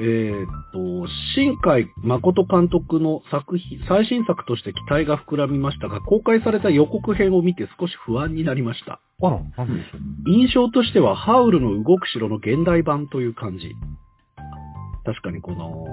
[0.00, 9.00] えーっと、新海誠監督の作品、最新作として期待が膨らみましたが、公開された予告編を見て少し不安になりました。
[9.20, 10.30] あら、なでしょう。
[10.30, 13.74] 印象としては、ハウルの動く城の現代版という感じ。
[15.04, 15.84] 確かにこの、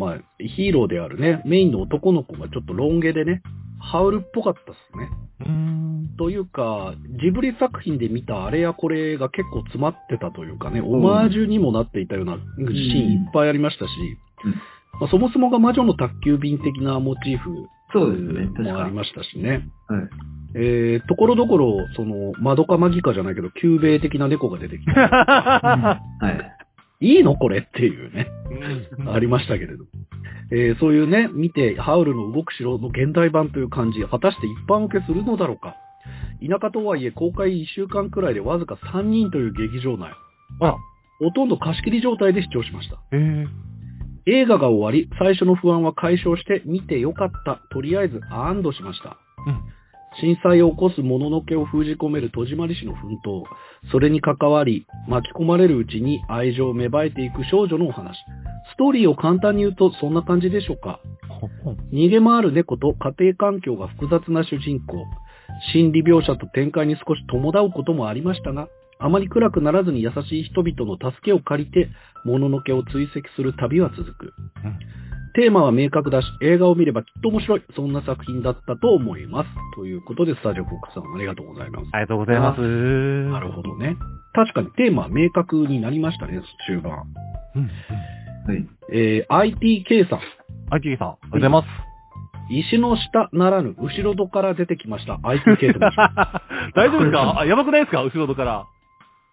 [0.00, 3.42] まあ、ヒーローであるね、メインの男の子がちょっとロン毛でね、
[3.78, 5.10] ハウルっぽかったですね。
[5.40, 6.16] うーん。
[6.16, 13.90] というか、ジブリ作品で見たあれやこれが結構詰まってたというかね、オマージュにもなっていたようなシーンいっぱいありましたし、
[15.00, 17.50] まあ、そもそもが魔女の宅急便的なモチーフ
[17.92, 19.68] そうですね、確かもありましたしね。
[19.88, 20.08] はい。
[20.54, 26.59] えー、ところどころ、その、まどかマギカじゃないけど、キュゥべえ的な猫が出てきて、 はい。
[27.00, 28.30] いいのこれっていうね、
[29.08, 29.84] ありましたけれど。
[30.52, 35.76] えーそういうね、見て、ハウルの動く城の現代版という感じ、果たして一般受けするのだろうか。
[36.40, 40.10] 田舎とはいえ、公開1週間くらいでわずか3人という劇場内。
[40.60, 40.76] あら。
[41.20, 42.98] ほとんど貸し切り状態で視聴しました。
[44.26, 47.60] 映画が終わり、最初の不安は解消して、見てよかった。
[47.70, 49.16] とりあえず安堵しました。
[49.46, 49.79] うん
[50.18, 53.44] 震災を起こすもののけを封じ込める戸締まり師の奮闘。
[53.92, 58.16] それに関わり、巻き込まれるうちに愛情を芽生えていく少女のお話。
[58.72, 61.00] ストーリーを簡単に言うとそんな感じでしょうか。
[61.92, 65.06] 逃げ回る猫と家庭環境が複雑な主人公。
[65.72, 68.68] 心理描写と展開に少し戸惑うこともありましたが、
[68.98, 71.88] あまり暗くならずに優しい人々の助けを借りて、
[72.24, 74.34] もののけを追跡する旅は続く。
[74.64, 77.62] うんテーマは明確だし、映画を見ればきっと面白い。
[77.76, 79.48] そんな作品だったと思います。
[79.76, 81.86] ということで、スタジオフォックさんありがとうございます。
[81.92, 82.60] ありがとうございます。
[82.60, 83.96] なるほどね。
[84.32, 86.92] 確かにテーマは明確になりましたね、終盤。
[87.56, 87.62] うん。
[88.46, 88.68] はい。
[88.92, 90.20] えー、ITK さん。
[90.70, 91.66] あききさん、ありがとうございます。
[92.52, 95.14] 石の下ならぬ、後ろ戸から出てきました。
[95.22, 96.74] ITK と申します。
[96.74, 97.38] 大丈夫ですか？
[97.40, 98.02] あやばくないですか？
[98.02, 98.64] 後ろ戸から。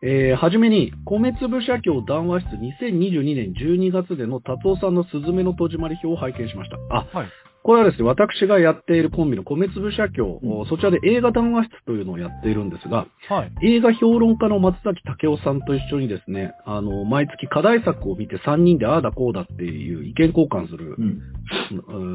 [0.03, 2.49] えー、はじめに、米粒社協談話室
[2.83, 6.77] 2022年12月での達夫さんのスズメの戸締まり表を拝見しました。
[6.95, 7.27] あ、はい。
[7.63, 13.67] これはですね、私がやっているコンビの米粒社協、うんそちらで映画談話室というのをやっているんですが、はい。
[13.75, 21.21] 映画評論家の松崎武夫さんと一緒にですね、あの、毎月課題作を見て3人でああだこうだっていう意見交換するう、ん。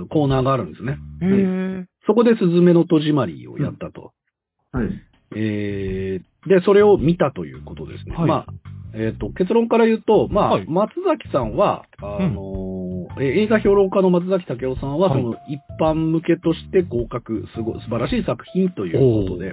[0.01, 0.97] うんコーナーがあるんですね。
[2.07, 4.12] そこでスズメの戸締まりをやったと。
[4.73, 5.12] はい。
[5.37, 8.16] えー、で、それを見たということですね。
[8.16, 8.47] はいまあ、
[8.95, 12.73] えっ、と、結論から言うと、まあ、はい松崎さんは、あのー
[13.21, 19.49] え映画評論家の松崎武夫さんは、はいその一般向けとして合格、すごい素晴らしい作品ということで、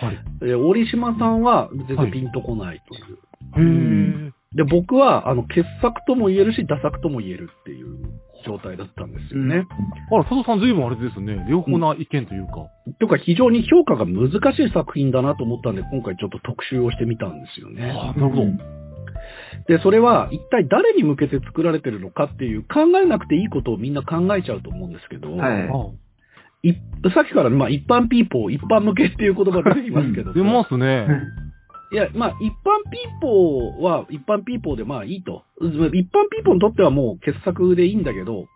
[0.00, 0.18] はい。
[0.42, 4.24] えー折島さんは全はい然ピンとこないという。
[4.24, 4.32] へえ。
[4.56, 7.98] で、僕は、あの、傑作とも言えるし、打作とも言えるっていう
[8.46, 9.66] 状態だったんですよね。
[10.10, 11.46] あら、佐藤さん随分あれですね。
[11.48, 12.66] 良好な意見というか。
[12.98, 17.90] というか、非常に評価が難しい作品だなと思ったんで、今回ちょっと特集をしてみたんですよね。
[17.90, 18.42] あなるほど。
[19.68, 25.94] で、それは一体誰に向けて作られてるのかっていう考えなくていいことをみんな考えちゃうと思うんですけど、は
[26.62, 26.70] い。
[26.70, 26.72] い
[27.14, 31.06] さっきから、まあ、一般ピーポー、一般向けっていう言葉出てきますけど、 出ますね。
[31.92, 35.44] いや、まあ、一般ピーポーは一般ピーポーでまあいいと。
[35.60, 38.46] 一般ピーポーにとってはもう傑作でいいんだけど、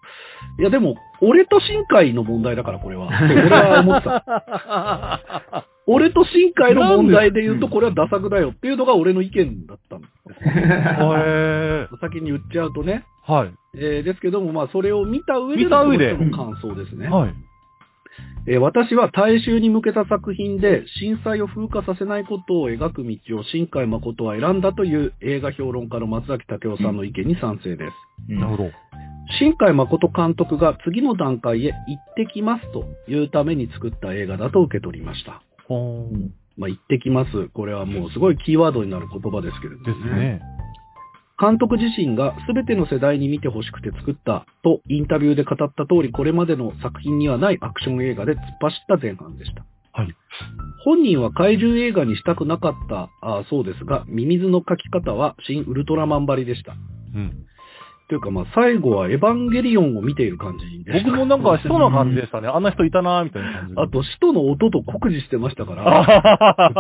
[0.59, 3.09] いやでも、俺と深海の問題だから、これは。
[3.09, 5.67] 俺は思ってた。
[5.87, 11.17] 俺と深海の問題で言うと、これはダ作だよっていうのが俺の意見だったんですよ。
[11.17, 11.97] へえ。
[12.01, 13.05] 先に言っちゃうとね。
[13.27, 13.53] はい。
[13.77, 17.09] えーですけども、まあ、それを見た上で見た上でこの人の感想ですね。
[17.09, 17.35] はい。
[18.47, 27.85] えー私は大衆に向けた作品で震災を風化させないことを描く道を新海誠は選んだという映画評論家の松崎武夫さんの意見に賛成で
[28.29, 28.33] す。
[28.33, 28.71] なるほど。
[29.39, 35.43] 新海誠監督が次の段階へ行ってきますというために作った映画だと受け取りました。
[35.69, 37.49] ほーまあ、行ってきます。
[37.55, 40.43] これはもうすごいキーワードになる言葉ですけれども、ですね。
[41.41, 49.65] 監督自身が全ての世代に見てほしくて作ったとインタビューで語った通りこれまでの作品にはないアクション映画で突っ走った前半でした。
[49.93, 50.15] はい。
[50.85, 56.73] 本人は怪獣映画にしたくなかったあそうですが、ミミズの描き方は新ウルトラマン張りでした。
[56.73, 57.47] うん。
[58.09, 61.11] というかまあ最後はエヴァンゲリオンを見ている感じでした。
[61.11, 62.49] 僕もなんか、人な感じでしたね。
[62.49, 63.81] あんな人いたなーみたいな感じで。
[63.81, 65.85] あと、使徒の音と酷似してましたから、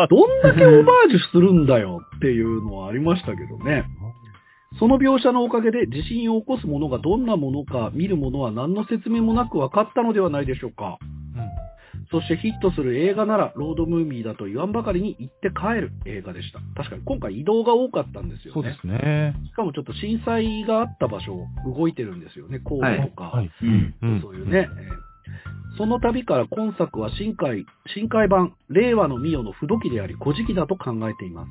[0.02, 3.84] あ どんだけオマージュするんだよっていうのはありましたけどね。
[4.78, 10.98] その描写のおかげで地震を起こすものがどんなものか見るものは何の説明もなく分かったのではないでしょうか。
[12.10, 16.58] そしてヒットする映画ならロードムービーだと言わんばかりに行って帰る映画でした。
[16.74, 18.54] 確かに今回移動が多かったんですよね。
[18.54, 19.34] そうですね。
[19.46, 22.58] しかもちょっと震災があった場所動いてるんですよね。
[22.58, 23.24] 神戸とか。
[23.24, 23.50] はい。
[23.62, 23.94] うん。
[24.02, 24.58] うんそういうね。
[24.58, 25.10] えー
[25.78, 31.48] その度から今作は新海、新海版、令和のミオの不時であり、古事記だと考えています。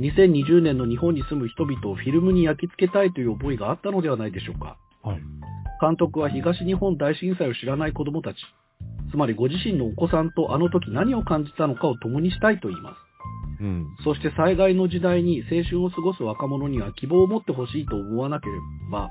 [0.00, 4.78] 2020年の日本に住む人々をフィルムに焼き付けたいという思いがあったのではないでしょうか。
[5.02, 5.20] はい。
[5.80, 8.36] 監督は東日本大震災を知らない子供たち、
[9.10, 13.62] つまりご自身のお子さんとあの時何を感じたのかを共にしたいと言います。
[13.62, 13.86] うん。
[14.04, 18.52] そして災害の時代に青春を過ごす若者には希望を持ってほしいと思わなけれ
[18.90, 19.10] ば、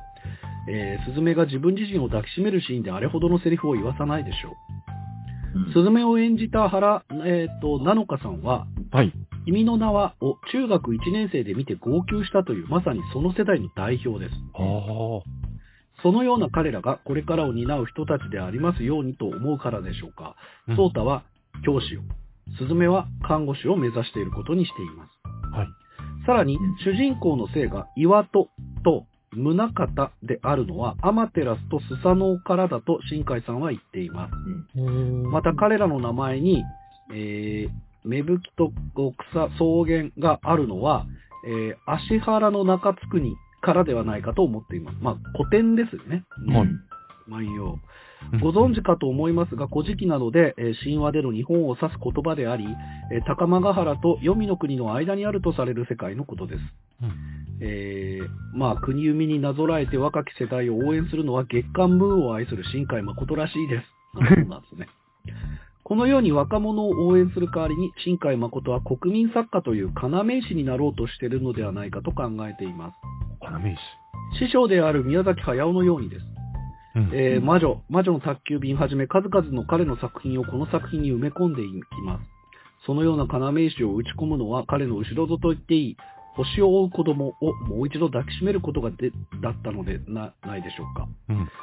[0.70, 5.74] えー、スズメが自分自身を抱きしめるシーンであれほどのセリフを言わさないでしょう。
[5.74, 9.12] スズメを演じた原、えっ、と、なのかさんは、はい。
[9.46, 14.36] 君の名はを中学1年生で見て号泣したという、まさにその世代の代表です。
[14.54, 15.42] ああ。
[16.04, 20.36] そのような彼らがこれからを担う人たちでありますようにと思うからでしょうか。
[20.68, 21.24] うんソータは
[21.66, 22.02] 教師を、
[22.58, 25.56] スズメは看護師を目指していることにしています。
[25.56, 25.68] はい。
[26.26, 28.50] さらに、主人公の姓が岩戸
[28.84, 34.78] と宗方であるのは、アマテラスとスサノオからだと新海さんは言っています。
[34.78, 36.64] また彼らの名前に、
[37.14, 38.72] えー、芽吹と
[39.32, 41.06] 草草原があるのは、
[41.48, 44.98] えー、足原の中津国からではないかと思っています。
[45.02, 46.24] まあ、古典ですよね。
[46.48, 46.68] はい
[47.28, 47.78] 万葉。
[48.42, 52.66] ご存知かと思いますが、古事記などで、えー神話での日本を指す言葉であり、
[53.12, 56.60] えー高間ヶ原と黄泉の国の間にあるとされる世界のことです。
[57.02, 57.12] うん
[57.64, 63.86] えーまあ、国生みになぞらえて若き世代を応援するのは月刊ムーを愛する新海誠らしいです。
[64.16, 64.88] あそうなんですね。
[65.92, 73.46] このように若者を応援する代わりに、新海誠は国民作家という要石になろうとしているのではないかと考えています。
[73.46, 73.78] 花名詞。
[74.40, 76.22] 師匠である宮崎駿のようにです。
[76.96, 81.76] うんえー魔女、魔女の宅急便はじめ数々の彼の作品をこの作品に埋め込んでいき
[82.06, 82.24] ます。
[82.86, 85.98] そのような要石を打ち込むのは彼の後ろ戸と言っていい、
[86.36, 89.12] 星を追う子供をもう一度抱きしめることがで
[89.42, 91.08] だったのでなないでしょうか。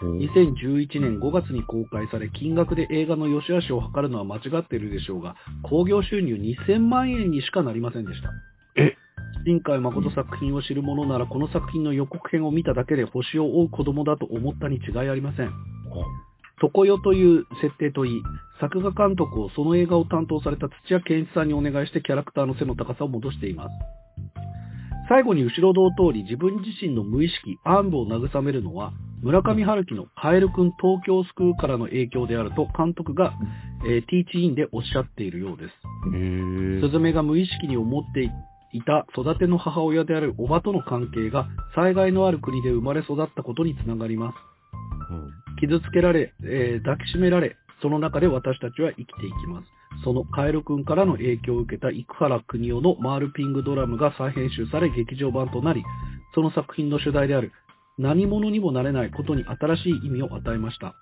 [0.03, 0.19] うん。
[0.19, 8.31] 2011年5月に公開され、金額で映画の良し悪しを図るのは間違っているでしょうが、興行収入2000万円にしかなりませんでした。
[8.77, 8.95] え？
[9.47, 15.53] 新海誠作品を知る者なら、この作品の予告編を見ただけで星を追う子供だと思ったに違いありません。
[16.61, 18.23] 常世という設定といい、
[18.61, 23.71] 作画監督をその映画を担当された土屋健一さんにお願いしてキャラクターの背の高さを戻しています。
[25.09, 28.93] 最後に後ろ戸を通り自分自身の無意識、暗部を慰めるのは、
[29.23, 33.33] 村上春樹のカエルくん東京を救うからの影響であると監督が、
[33.87, 35.73] えーティーチインでおっしゃっているようです。
[36.15, 38.31] へスズメが無意識に思って
[38.73, 44.37] いた育ての母親であるおばとの関係が災害のある国で生まれ育ったことにつながります。
[45.61, 49.78] 傷つけられ、えー抱きしめられ、その中で私たちは生きていきます。
[50.05, 55.83] そのカエル君からの影響を受けた生原邦夫のマールピングドラムが再編集され劇場版となり、
[56.35, 57.53] その作品の主題である
[57.99, 60.95] 何者にもなれないことに新しい意味を与えました。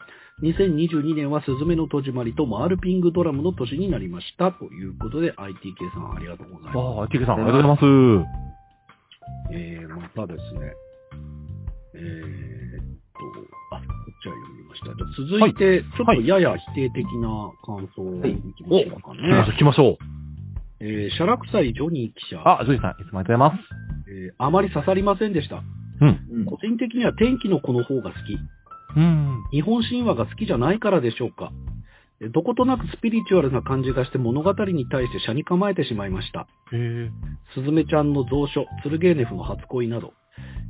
[0.43, 4.53] 2022年はスズメの戸締まりとマールピングドラムの年になりました。
[4.53, 6.79] ということで ITK さんありがとうございます。
[6.79, 8.37] ああ、ティケさん、ありがとうございます。
[9.53, 10.73] えー、またですね、
[11.95, 12.85] えーっ
[13.15, 13.66] と、
[14.27, 14.87] ちは読みました。
[14.87, 19.23] じゃあ続いて、ちょっとやや否定的な感想をいきましょうかね。
[19.23, 19.97] 行きましょう、行きましょう。
[20.81, 23.87] えー、シャラクサイジョニー記者、あ、ジョイさん、いつもありがとうございます。
[24.09, 25.63] えーあまり刺さりませんでした。
[26.01, 26.27] うん。
[26.31, 28.39] うん個人的には天気の子の方が好き。
[28.97, 29.45] うん。
[29.51, 31.53] 日本神話が好きじゃないからでしょうか。
[32.21, 36.41] えどことなくスピリチュアルな感じがして物語に対して車に構えてしまいました。
[36.41, 37.11] へえ。
[37.55, 40.13] スズメちゃんの蔵書、ツルゲーネフの初恋など、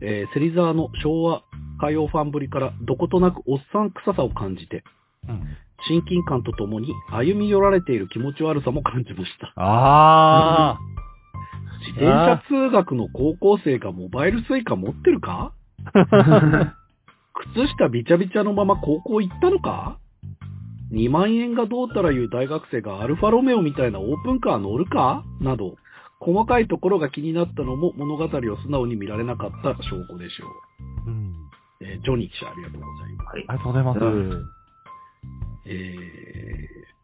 [0.03, 1.43] えー、芹沢の昭和
[1.79, 4.85] 歌謡ファンぶりからどことなくおっさん臭さを感じて、
[5.29, 5.43] うん。
[5.89, 9.53] 親近感とともに歩み寄られている気持ち悪さも感じました。
[9.57, 10.79] あ
[11.87, 15.53] 自転車通学の高校生がモバイルスイカ持ってるか？
[17.55, 19.99] 靴下びちゃびちゃのまま高校行ったのか
[20.93, 25.23] ?2 万円がどうたらいう大学生がアルファロメオみたいなオープンカー乗るか？
[25.41, 25.77] など、
[26.19, 30.47] 細かいところが気になったのも物語を素直に見られなかった証拠でしょ
[31.07, 31.11] う。
[31.11, 31.13] ー。
[31.13, 31.35] うん。
[31.81, 33.27] えージョニー記者ありがとうございます。
[33.27, 33.99] はいありがとうございます。
[34.01, 34.45] うん
[35.69, 35.97] え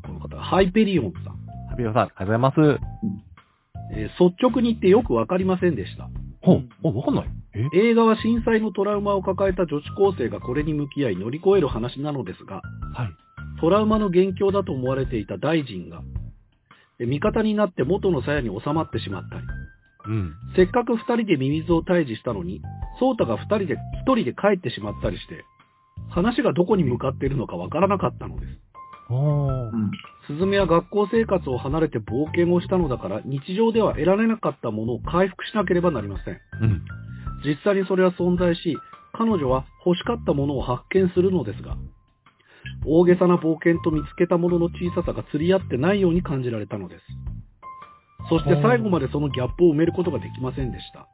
[0.04, 1.24] ー、この方、ハイペリオンさん。
[1.68, 2.80] ハビオさん、ありがとうございます。
[3.94, 6.08] えー率直に言ってよくわかりませんでした。
[6.40, 7.30] ほう、お、わかんない。
[7.74, 7.90] え？
[7.90, 12.62] 映画は震災のトラウマを抱えた女子高生がこれに向き合い乗り越える話なのですが、
[12.94, 13.08] はい。
[13.60, 16.02] トラウマの元凶だと思われていた大臣が、
[16.98, 19.42] え味方になって元の鞘に収まってしまったり、
[20.06, 20.34] うん。
[20.56, 22.60] せっかく二人でミミズを退治したのに、
[22.98, 25.44] ソータが二人で、一人で帰ってしまったりして、
[26.10, 28.58] 話がどこに向かっているのかわからなかったのです。
[29.10, 29.70] おー。
[29.72, 29.90] うん
[30.28, 36.38] スズメは学校生活を離れて冒険をしたのだから、日常では得られなかったものを回復しなければなりません。
[36.60, 36.84] うん。
[37.44, 38.76] 実際にそれは存在し、
[39.12, 41.76] 彼女は欲しかったものを発見するのですが、
[42.86, 47.02] 大げさな冒険と見つけたものの小ささが釣り合ってないように感じられたのです。
[48.28, 51.08] そして最後までそのギャップを埋めることができませんでした。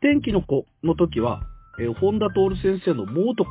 [0.00, 1.42] 天気の子の時は、
[1.78, 3.46] えー本田徹先生の猛男、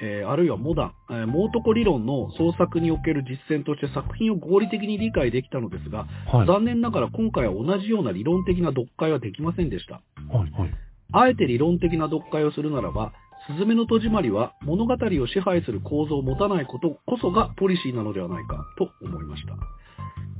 [0.00, 6.46] えーあるいはモダン、えー猛男理論の創作における実践として作品を合理的に理解できたのですが、はい。
[6.46, 10.00] 残念ながら今回は同じような理論的な読解はできませんでした。
[10.34, 10.70] はい、はい。
[11.12, 13.12] あえて理論的な読解をするならば、
[13.48, 19.54] スズメの戸締まりは物語を支配する構造を持たないことこそがポリシーなのではないかと思いました。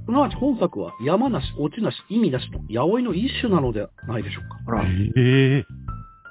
[0.09, 4.57] すなわち本作は山なし、落ちなし、意味なしの八百の一種なのではないでしょうか。
[4.65, 4.87] ほら、え
[5.19, 5.65] え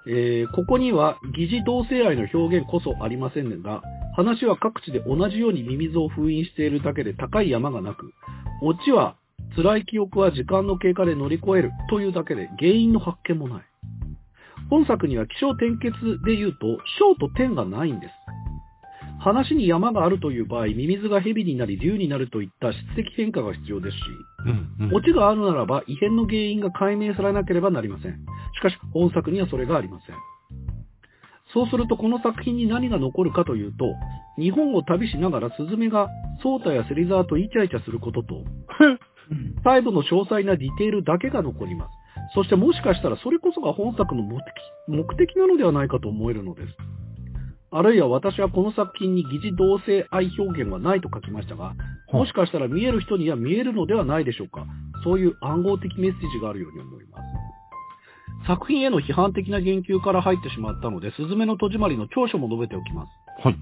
[0.10, 3.84] えーここには疑似同性愛の表現こそありませんが、
[4.16, 8.12] 話は各地で同じようにミミズを封印しているだけで高い山がなく、
[8.64, 9.16] オチは
[9.56, 13.62] 辛い記憶は時間の経過で乗り越えるというだけで原因の発見もない。
[14.72, 15.94] 本作には気象転結
[16.26, 18.14] で言うと、小と点がないんです。
[19.20, 24.02] 話に山があるという場合、ミミズが蛇になり竜になるといった質的変化が必要ですし、
[24.46, 24.86] うん。
[24.88, 28.14] うんオチがあるならば異変の原因が解明されなければなりません。
[28.56, 30.16] しかし本作にはそれがありません。
[31.54, 33.86] そうするとこの作品に何が残るかというと、
[34.40, 36.08] 日本を旅しながらスズメが
[36.44, 38.44] ソータや芹沢とイチャイチャすることと、
[39.64, 41.92] 細部の詳細なディテールだけが残ります。
[42.34, 44.46] そしてもしかしたらそれこそが本作の目的
[44.88, 46.68] 目的なのではないかと思えるのです。
[47.70, 51.74] あるいは私はこの作品に疑似同性愛表現はないと書きましたが、
[52.14, 54.66] もしかしたら見える人には見えるのではないでしょうか。
[55.04, 57.24] そういう暗号的メッセージがあるように思います。
[58.48, 63.10] 作品への批判的な言及から入ってしまったので、すずめの戸締まりの長所も述べておきます。
[63.44, 63.56] はい。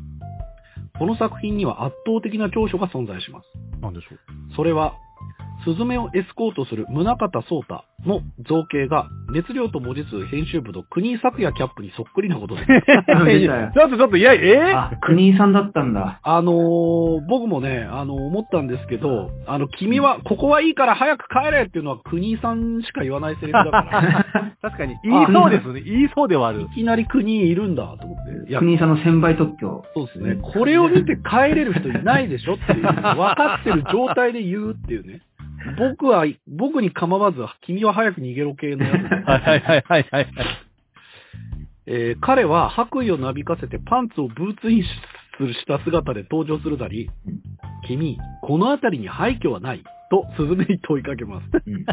[1.00, 3.82] この作品には圧倒的な長所が存在します。
[3.82, 4.96] なんでしょそれは、
[5.66, 12.68] スズメをエスコートする宗方聡太の造形が熱量と文字数編集部の国井咲也キャップにそっくりなことです。
[13.80, 16.20] ょっとちょっと、いや、えあ、国井さんだったんだ。
[16.22, 24.26] あのー僕もね、あの思ったんですけど、あの、君は、ここはいいから早く帰れっていうのは国井さんしか言わないセリフだから、
[24.62, 25.82] 確かに、言いそうですね。
[25.82, 26.66] 言いそうではあるい。
[26.76, 28.50] きなり国井いるんだと思って。
[28.50, 29.84] いや、国井さんの1000倍特許。
[29.94, 30.38] そうですね。
[30.42, 35.22] これを見て帰れる人いないでしょっていう、分かってる状態で言うっていうね。
[35.78, 40.28] 僕は、僕に構わず、君は早く逃げろ系のやつではいはいはいはいはい。
[41.88, 44.84] えー彼は白衣をなびかせてパンツをブーツイン
[45.38, 47.10] するした姿で登場するなり、
[47.88, 51.46] 君、この辺りに廃墟はないとスズメに問いかけます。
[51.68, 51.86] うん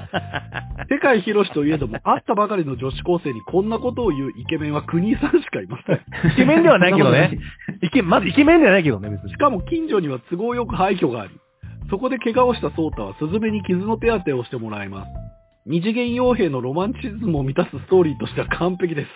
[0.90, 6.32] 世界広しといえども、会ったばかりの女子高生にこんなことを言うイケメンは国井さんしかいません。
[6.32, 7.38] イケメンではないけどね。
[7.82, 9.36] イケ、まずイケメンではないけどね、別にし。
[9.36, 11.32] かも近所には都合よく廃墟があり、
[11.92, 15.08] そこで怪我をしたソータはスズメに傷の手当てをしてもらいます。
[15.66, 19.08] 二次元傭兵のロマンチズムを満たすストーリーとしては完璧です。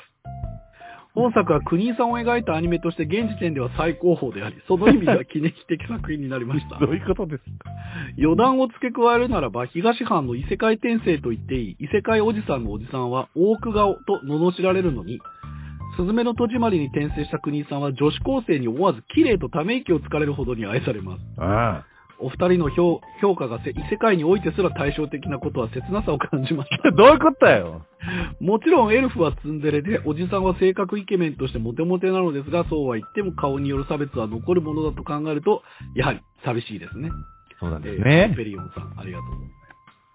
[1.14, 6.78] 本作は国井さんを描いたアニメとして現時点では最高峰であり、その意味では記念的作品になりました。
[6.78, 7.70] どういうことですか？
[8.18, 15.18] 余談を付け加えるならば、東藩の異世界転生と言っていい、異世界おじさんのおじさんは大奥顔と罵られるのに、
[15.96, 21.22] スズメの戸締まりに転生した国井さんは女子高生に思わず綺麗とため息をつかれるほどに愛されます。
[21.38, 21.86] あ
[22.18, 26.92] お二人の評評価がせ異世界においてすら対照的なことは切なさを感じましたあ。
[26.96, 27.82] どういうことだよ？
[28.40, 35.62] もちろんエルフはツンデレで、おじさんは性格イケメンとしてモテモテなのですが、そうは言っても顔による差別は残るものだと考えると、
[35.94, 37.10] やはり寂しいですね。
[37.58, 38.34] そうなんですえーね。
[38.36, 39.56] ペリオンさん、ありがとうございます。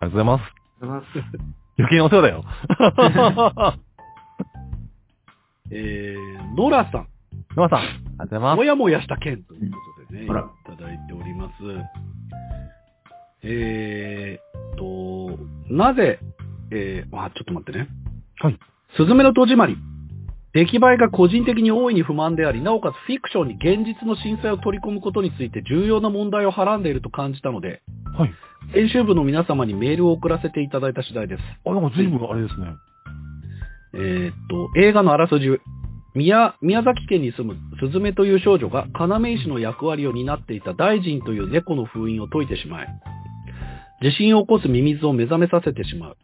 [0.02, 0.44] ありがとうございます。
[0.44, 2.44] ありがとうございます余計なお世話だよ。
[5.74, 7.08] えー、ノラさん、
[7.56, 8.64] ノアさん、ありがとうございますも。
[8.66, 10.34] やもやした件ということでね、いた
[10.82, 11.54] だいております。
[13.44, 16.20] えーっと、なぜ、
[16.72, 17.88] えー、あ、ちょっと待ってね。
[18.40, 18.60] はい。
[18.96, 19.78] すずめの戸締まり。
[20.54, 27.82] 出来栄えが個人的に大いに不満であり、なおかつフィクションに現実の震災を取り込むことについて重要な問題をはらんでいると感じたので、
[28.18, 28.34] はい。
[28.74, 31.44] 編集部の皆様にメールを送らせていただいた次第です。
[31.66, 32.68] あ、なんか随分あれですね。
[33.94, 34.34] えーっ
[34.74, 35.48] と、映画のあらすじ。
[36.14, 42.88] 宮、宮崎県に住むスズメという少女が要石の役割を担っていた大臣という猫の封印を解いてしまい、
[44.02, 46.18] 地震を起こすミミズを目覚めさせてしまう。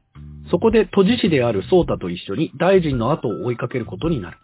[0.49, 4.37] そこで都知事であるソータと一緒に大臣の後を追いかけることになる。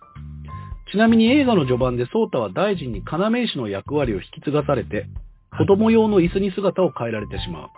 [0.91, 5.07] ちなみに映画の序盤でソータは大臣に要石の役割を引き継がされて、
[5.57, 7.69] 子供用の椅子に姿を変えられてしまう。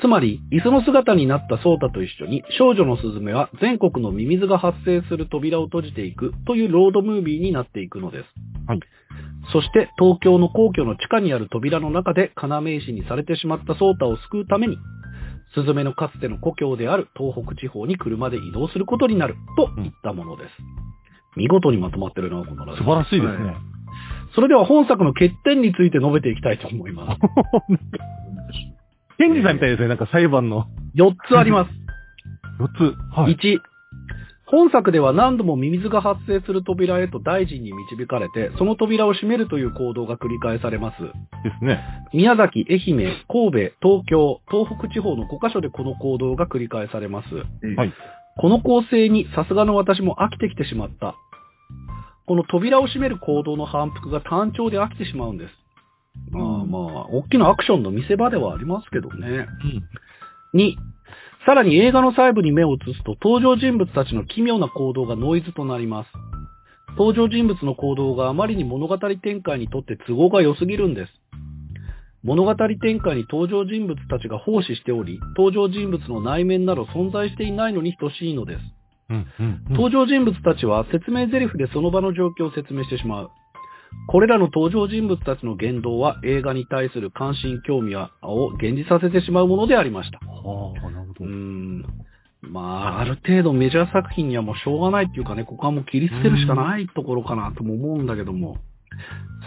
[0.00, 8.24] つまり、椅子の姿になったソータと一緒に、少女のスズメは全国のミミズが発生する扉を閉じていくというロードムービーになっていくのです。
[8.66, 8.80] はい。
[9.52, 14.78] そして、東京の皇居の地下にある扉の中で要石にされてしまったソータを救うために、
[15.54, 20.50] スズメのかつての故郷である東北地方に車で移動することになるといったものです。
[21.36, 23.46] 見事にまとまってるな、このラジオ素晴らしいですね。
[23.46, 23.56] はい
[24.34, 27.20] それでは本作の欠点について述べていきたいと思います。
[29.20, 30.64] ケンジさんみたいですね、なんか裁判の
[30.96, 31.70] 4つあります。
[32.58, 33.14] 4つ。
[33.14, 33.36] はい。
[33.36, 33.58] 1、
[34.46, 41.02] 本作では何度もミミズが発生する扉へと大臣に導かれて、その扉を閉めるという行動が繰り返されます。
[41.02, 41.12] で
[41.58, 41.84] すね。
[42.14, 47.28] 宮崎、愛媛、神戸、東京、東北地方の5カ所でこの行動が繰り返されます。
[47.76, 47.92] はい。
[48.38, 51.14] この構成にさすがの私も飽きてきてしまった。
[52.26, 55.52] この扉を閉める行動の反復が単調で飽きてしまうんです。
[56.30, 59.46] まあまあ、大きなアクションの見せ場ではありますけどね。
[60.54, 60.60] うん。
[60.60, 60.76] 2、
[61.46, 66.08] さらに映画の細部に目を移すと登場人物たちの奇妙な行動がノイズとなります。
[66.96, 71.12] 登場人物の行動があまりに物語展開にとって都合が良すぎるんです。
[72.22, 78.60] 物語展開に登場人物たちが奉仕しており、登場人物の内面など存在していないのに等しいのです。
[79.08, 83.30] うんうんうん登場人物たちは説明台詞でその場の状況を説明してしまう。
[84.06, 88.08] これらの登場人物たちの言動は映画に対する関心、興味を
[88.58, 90.18] 現実させてしまうものでありました。
[90.18, 91.24] はあ、なるほど。
[91.24, 91.84] うーん。
[92.42, 92.60] ま
[92.96, 98.56] あ、ある程度メジャー作品にはもうしょうがないっていうかね、ここはもう切り捨てるしかないところかなとも思うんだけども。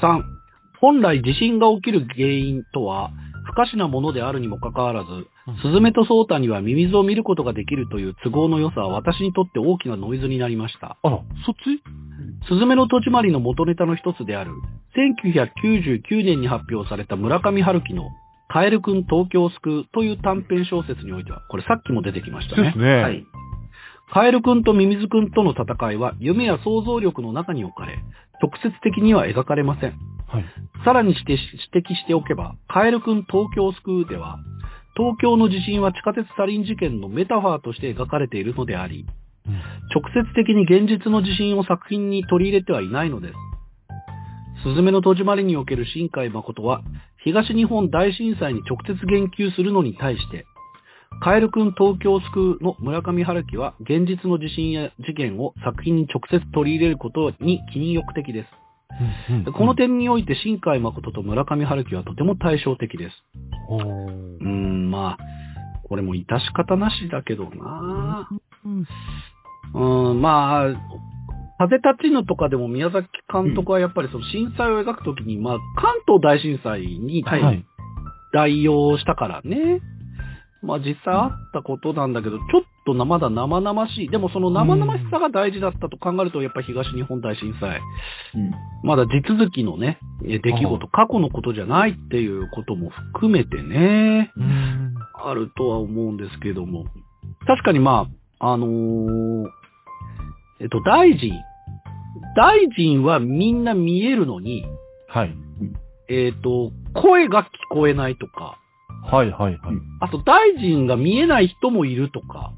[0.01, 0.21] 3、
[0.79, 3.11] 本来地震が起きる原因とは、
[3.45, 5.27] 不可視なものであるにもかかわらず、
[5.61, 10.97] スズメとソータにはミミズを見ることができるという都合の良さは私にとって大きなノイズになりました。
[11.03, 11.83] あら、そっち？
[12.47, 14.51] スズメの戸締まりの元ネタの一つである、
[14.95, 18.09] 1999年に発表された村上春樹の
[18.49, 22.77] カエルくん東京を救うという短編小説においては、これさっきも出てきましたねです。
[22.77, 23.01] ね。
[23.01, 23.25] はい。
[24.13, 27.97] カエルくんとミミズくんとの戦いは夢や想像力の中に置かれ、
[28.41, 29.93] 直接的には描かれません。
[30.27, 30.45] はい。
[30.83, 34.37] さらにして指摘しておけば、カエルくん東京を救うでは、
[34.95, 39.22] 東京の地震は地下鉄サリン事件のメタファーとして描かれているのであり、うん
[39.93, 43.33] 直接的に現実の地震を作品に取り入れてはいないのです。
[44.63, 46.81] すずめの戸締まりにおける新海誠は、
[47.23, 50.45] 東日本大震災に直接言及するのに対して、
[51.21, 58.47] カエルくん東京を救うの村上春樹は、現実の地震や事件を作品に直接取り入れることに気に欲的です。
[59.29, 63.23] うんうんこの点において新海誠と村上春樹はとても対照的です。
[63.69, 68.29] うーん、まあ、これも致し方なしだけどな。
[68.65, 68.85] うん、
[69.79, 70.73] まあ、
[71.57, 77.65] 風立ちぬとかでも宮崎監督はやっぱりその震災を描くときに、まあ、関東大震災にはいはい。
[78.33, 79.79] 代用したからね。
[80.63, 84.09] まあ実際あったことなんだけど、ちょっとなまだ生々しい。
[84.09, 87.81] でもその生々しさが大事だったと考えると、やっぱり東日本大震災、
[88.35, 88.51] うん。
[88.83, 94.95] まだ地続きのね、え出来事、過去のことじゃないっていうことも含めてね、うん。
[95.23, 96.85] あるとは思うんですけども。
[97.45, 98.07] 確かにま
[98.39, 99.62] あ、あのー
[100.59, 101.33] えっと、大臣。
[102.35, 104.65] 大臣はみんな見えるのに、
[105.07, 105.35] はい。
[106.09, 108.57] えっと、声が聞こえないとか、
[109.05, 109.75] はいはいはい。
[109.99, 112.53] あと大臣が見えない人もいるとか、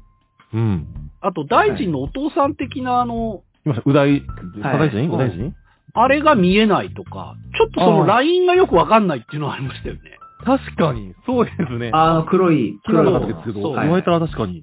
[0.52, 0.86] うん。
[1.20, 3.90] あと大臣のお父さん的なあの、いました。
[3.90, 4.22] うだい、
[4.62, 5.10] はい大臣？
[5.10, 5.54] う大臣？
[5.94, 10.00] あれが見えないとか、ちょっとそのラインがよくわかんないっていうのはありましたよね。
[10.44, 11.90] 確かに、そうですね。
[11.94, 14.62] あの、黒い、黒いかったですけど、そう言われたら確かに。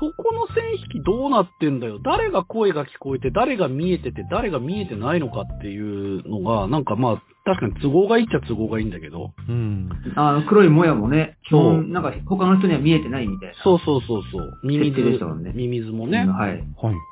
[0.00, 2.00] そこの線引きどうなってんだよ。
[2.02, 9.32] 誰が声が聞こえて、誰が見えてて、誰が見えてないのかっていうのが、なんかまあ、確かに都合がいいっちゃ都合がいいんだけど。
[9.46, 9.90] うん。
[10.16, 13.54] あの、黒いもやもね、そう基本なんか他の人には見えてないみたいな。
[13.62, 14.58] そうそうそうそう。
[14.62, 16.18] ミミズ設定でしたもんねミミズもうんね。
[16.18, 16.28] はい。
[16.28, 16.56] はい。
[16.56, 17.04] はい。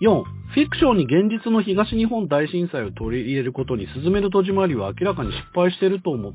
[0.00, 6.32] 4、フィクションに現実の東日本大震災を取り入れることに、スズメの戸締まりは明らかに失敗していると思っ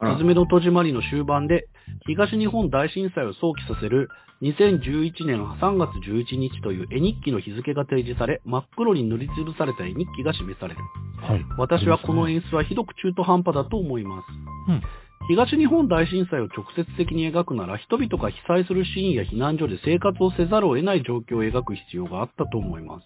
[0.00, 0.14] た。
[0.16, 1.68] スズメの戸締まりの終盤で、
[2.06, 4.08] 東日本大震災を想起させる
[4.42, 10.80] 2011年3月11日という絵日記の日付が提示され、真っ黒に塗りつぶされた絵日記が示される。
[11.22, 11.44] はい。
[11.58, 14.24] 私はこの演出はひどく中途半端だと思います。
[14.68, 14.82] うん
[15.28, 23.04] 東日本大震災を直接的に描くなら、人々が被災するシーンや避難所で生活をせざるを得ない状況を描く必要があったと思います。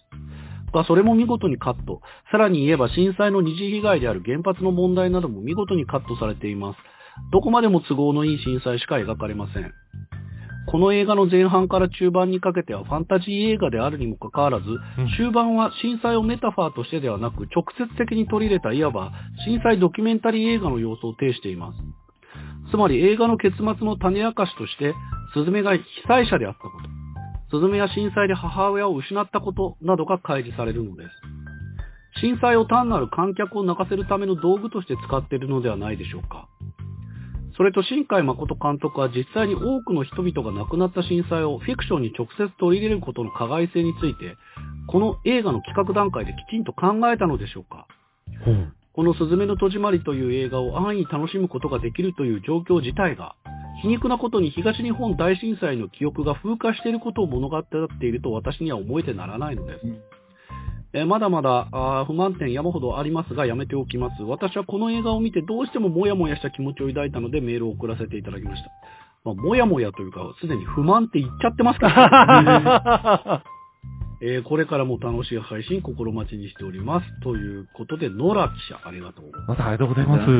[0.73, 2.01] が、それも見事にカット。
[2.31, 6.79] さらに言えば震災の二次被害である原発の問題なども見事にカットされています。
[7.31, 9.71] どこまでも都合のいい震災しか描かれません。
[10.67, 14.71] この映画の前半から中盤にかけてはファンタジー映画であるにもかかわらず、う
[15.03, 19.11] ん終盤は震災をメタファーとしてではなく、直接的に取り入れたいわば
[19.45, 22.04] 震災ドキュメンタリー映画の様子を呈しています。
[22.71, 24.93] つまり映画の結末の種明かしとして、
[25.33, 26.69] スズメが被災者であったこ
[27.49, 31.09] と、スズメや震災で母親を失ったことなどが開示されるのです。
[32.21, 36.47] 震災を単なる観客を泣かせるための道具として使っているのではないでしょうか。
[37.57, 44.35] それと新海誠監督は実際に多くの人々が亡くなった震災をフィクションに直接取り入れることの加害性について、
[44.87, 47.87] この映画の企画段階できちんと考えたのでしょうか。
[48.95, 53.35] このすずめの戸締まりという映画を安易に楽しむことができるという状況自体が、
[53.81, 57.75] 皮肉なことに東日本大震災の記憶が風化していることを物語って
[58.05, 59.85] いると私には思えてならないのです。
[59.85, 59.97] うん
[60.93, 64.23] えーまだまだ不満点山ほどありますがやめておきます。
[64.23, 68.69] 私はこの映画を見てどうしてもモヤモヤした気持ちを抱いたのでメールを送らせていただきました。
[69.25, 73.43] まあ、もやもやというか、すでに不満って言っちゃってますから、
[74.21, 77.21] えーこれからも楽しい配信心待ちにしております。
[77.21, 79.49] ということで、野良記者、ありがとうございます。
[79.49, 80.31] またありがとうございます。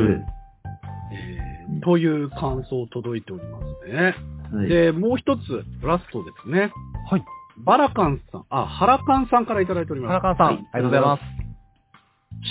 [1.11, 1.45] えー
[1.83, 4.15] という感想届いておりますね。
[4.53, 4.69] はい。
[4.69, 5.41] で、もう一つ、
[5.81, 6.71] ラストですね。
[7.09, 7.25] はい。
[7.57, 10.21] バラカンさん、あ、ハラカンさんからいただいております。
[10.21, 11.21] 原川さん、はいありがとうございます。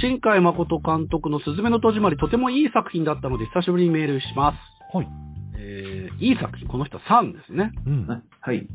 [0.00, 4.96] 新海誠監督のすずめの戸締まり、とてもいい作品だったので、久しぶりにメールします。
[4.96, 5.08] はい。
[5.56, 7.70] えー、いい作品、この人は3ですね。
[7.86, 8.06] うん。
[8.10, 8.66] あはい。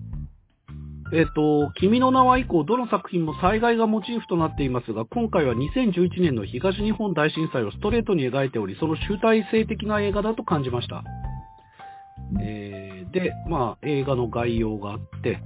[1.12, 11.04] えっ、と、君の名は以降、どの作品も災害がモチーフとなっていますが、今回は2011年の東日本大震災をストレートに描いており、その集大成的な映画だと感じました。
[12.42, 15.40] えーで、まあ、映画の概要があって、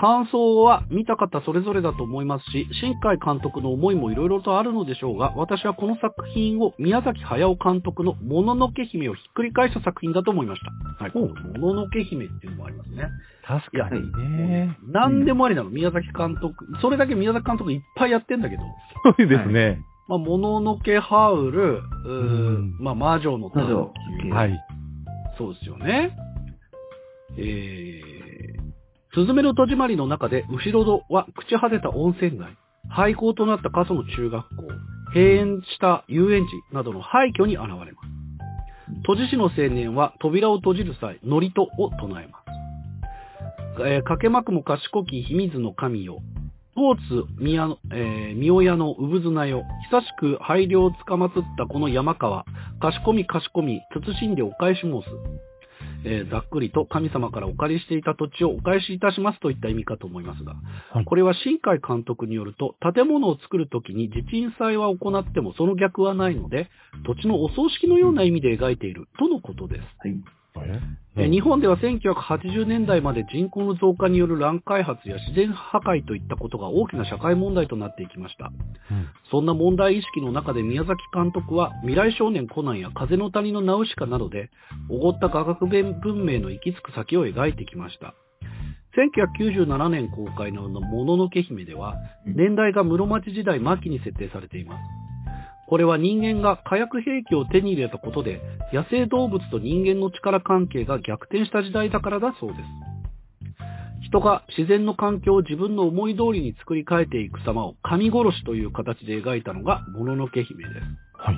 [0.00, 10.62] 感想は見た方それぞれだと思いますし、新海監督の思いもいろいろとあるのでしょうが、私はこの作品を宮崎駿監督のもののけ姫をひっくり返した作品だと思いまし
[10.98, 11.04] た。
[11.04, 13.08] はい、もののけ姫っていうのもありますね。
[13.46, 14.78] 確かにねね。
[14.88, 16.66] 何でもありなの、宮崎監督。
[16.80, 18.62] それだけ宮崎監督いっぱいやってんだけど、
[19.04, 19.82] そうですね。
[20.08, 22.12] まあ、もののけハウル、うーう
[22.58, 23.92] んまあ、魔女の魔女
[24.32, 24.58] はい。
[25.36, 26.16] そうですよね。
[27.36, 28.69] えー、
[29.12, 32.56] すずめの戸締まりの中で、後ろ戸は朽ち果てた温泉街、
[32.88, 34.62] 廃校となった過疎の中学校、
[35.12, 38.20] 閉園した遊園地などの廃墟に現れます。
[39.04, 42.50] 都知事の青年は扉を閉じる際、祝詞を唱えます。
[43.84, 46.20] えー、かけまくも賢き秘密の神よ。
[46.76, 49.64] 当津宮の、えー、宮親の産綱よ。
[49.90, 52.44] 久しく拝領をつかまつったこの山川。
[52.80, 55.08] 賢み賢み、慎んでお返し申す。
[56.04, 60.54] えーざっくりと神様からお借りしていた土地をお返しいたしますといった意味かと思いますが、
[60.92, 66.68] はいこれは新海監督によると、建物を作るときに地鎮祭は行ってもその逆はないので、
[67.04, 69.80] 土地のお葬式のような意味で描いているとのことです。
[69.98, 70.39] はい。
[71.16, 78.50] えー日本では1980年代まで人口の増加による乱開発や自然破壊といったことが大きな社会問題となっていきました。
[78.90, 84.50] うんそんな問題意識の中で宮崎監督は未来少年コナンや風の谷のナウシカなどで、
[84.88, 88.14] おごった科学文明の行き着く先を描いてきました。
[88.96, 91.96] 1997年公開のもののけ姫では、
[92.26, 94.99] 年代が室町時代末期に設定されています。
[95.70, 98.40] これは人間が火薬兵器を手に入れたことで、
[98.72, 102.60] 野生動物と人間の力関係が逆転した時代だからだそうです。
[104.02, 110.74] 人が自然の環境を自分の思い通りに作り変えていく様を神殺しという形で描いたのがもののけ姫です。
[111.16, 111.36] はい。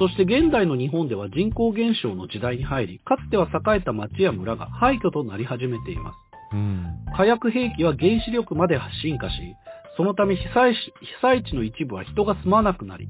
[0.00, 6.16] そして現代の日本では人口減少の時代に入り、かつては栄えた町や村が廃墟となり始めています。
[6.54, 6.86] うん。
[7.16, 9.36] 火薬兵器は原子力まで進化し、
[9.96, 13.08] そのため被災し被災地の一部は人が住まなくなり、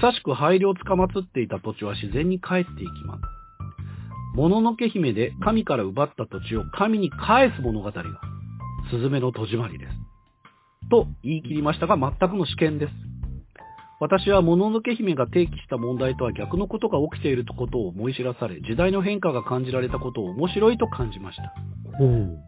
[0.00, 3.20] 久しく廃慮をつかまつっていた土地は自然に帰っていきます。
[4.36, 8.02] もののけ姫で神から奪った土地を神に返す物語が、
[8.90, 9.92] スズメの戸締まりです。
[10.90, 13.11] と言い切りましたが全くの試験です。
[14.02, 21.54] 私はもののけ姫が提起した問題とは逆のことが起きていることを思い知らされ、時代の変化が感じられたことを面白いと感じました。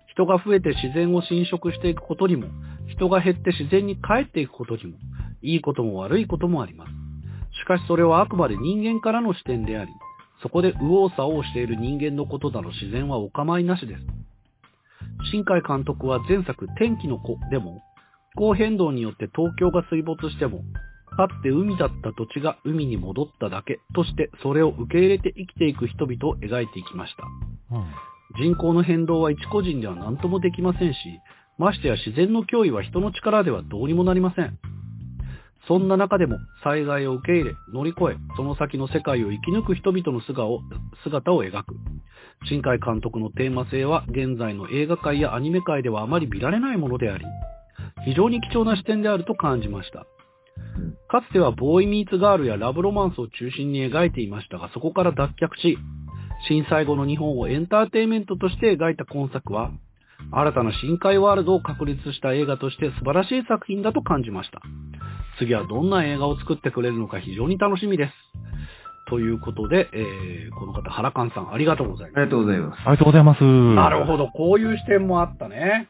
[0.08, 2.48] 人が増えて自然を侵食していくことにも、
[2.88, 4.98] 人が減って自然に帰っていくことにも、
[5.42, 6.90] いいことも悪いこともあります。
[7.62, 9.92] しかしそれはあくまで人間からの視点であり、
[10.42, 14.02] そこで右往左往している人間のことなど自然はお構いなしです。
[15.30, 17.80] 新海監督は前作天気の子でも、
[18.32, 20.64] 気候変動によって東京が水没しても、
[21.16, 27.24] かつて海だった土地が海に戻っただけとしてそれを受け入れて生きていく人々を描いていきました。
[27.76, 27.86] うん。
[28.36, 30.98] 人口の変動は一個人では何ともできませんし、
[31.58, 34.58] ましてや自然の脅威は人の力ではどうにもなりません。
[35.68, 40.60] そんな中でも災害を受け入れ、乗り越え、その先の世界を生き抜く人々の姿を
[41.04, 41.74] 姿を描く。
[42.48, 47.24] 新海監督のテーマ性は現在の映画界やアニメ界ではあまり見られないものであり、
[48.04, 50.06] 非常に貴重な視点であると感じました。
[51.08, 55.78] かつてはボーイミーツガールやラブロマンスを中心に描いていましたが、そこから脱却し、
[56.48, 59.70] 震災後の日本をエンターテインメントとして描いた今作は、
[60.32, 64.60] 新たな深海ワールドを確立した映画として素晴らしい作品だと感じました。
[65.38, 68.12] 次はどんな映画を作ってくれるのか非常に楽しみです。
[69.06, 72.80] ということで、えー、この方、原勘さん、ありがとうございまありがとうございます。
[72.80, 73.38] ありがとうございます。
[73.38, 73.44] す。
[73.44, 75.88] なるほど、こういう視点もあったね。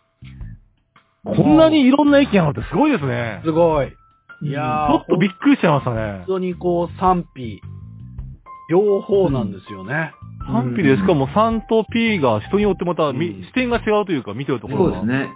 [1.25, 3.41] こんなにいろんな意見あるってすごいですね。
[3.45, 3.93] すごい。
[4.45, 6.24] いやー、ちょっとびっくりしちゃいましたね本。
[6.26, 7.61] 当にこう、賛否、
[8.70, 10.12] 両方なんですよね。
[10.47, 14.99] 賛否で、しかも3と P が人によってまたみ、うん視点が違うというか、見てるところが。
[14.99, 15.28] そうですね。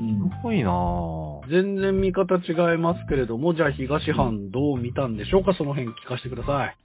[0.00, 1.48] うんすごいなぁ。
[1.50, 6.76] 全然見方違いますけれども、じゃあ東藩どう見たんでしょうかその辺聞かせてください。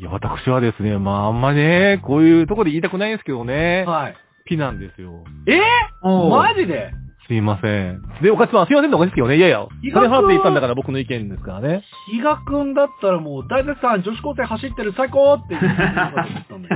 [0.00, 4.14] いや、私はですね、まあ、あんまね、こういうところで言いたくないんですけどね、はい。
[4.46, 5.24] P なんですよ。
[5.46, 5.60] え？
[6.02, 6.92] おーマジで？
[7.28, 8.02] すいません。
[8.22, 11.82] で、おかつまあ、すいませんのおかしいですけどね、いやいや、金払って言ったんだから僕の意見ですからね。
[12.12, 16.74] 比嘉くんだったらもう、大絶賛女子高生走ってる最高って言ってたんだけ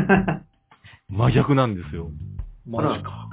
[1.13, 1.17] ど。
[1.17, 2.09] 真逆なんですよ。
[2.67, 3.29] マジか。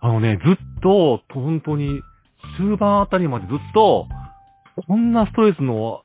[0.00, 2.00] あのね、ずっと、本当に、
[2.56, 4.06] 終盤あたりまでずっと、
[4.86, 6.02] こんなストレスの、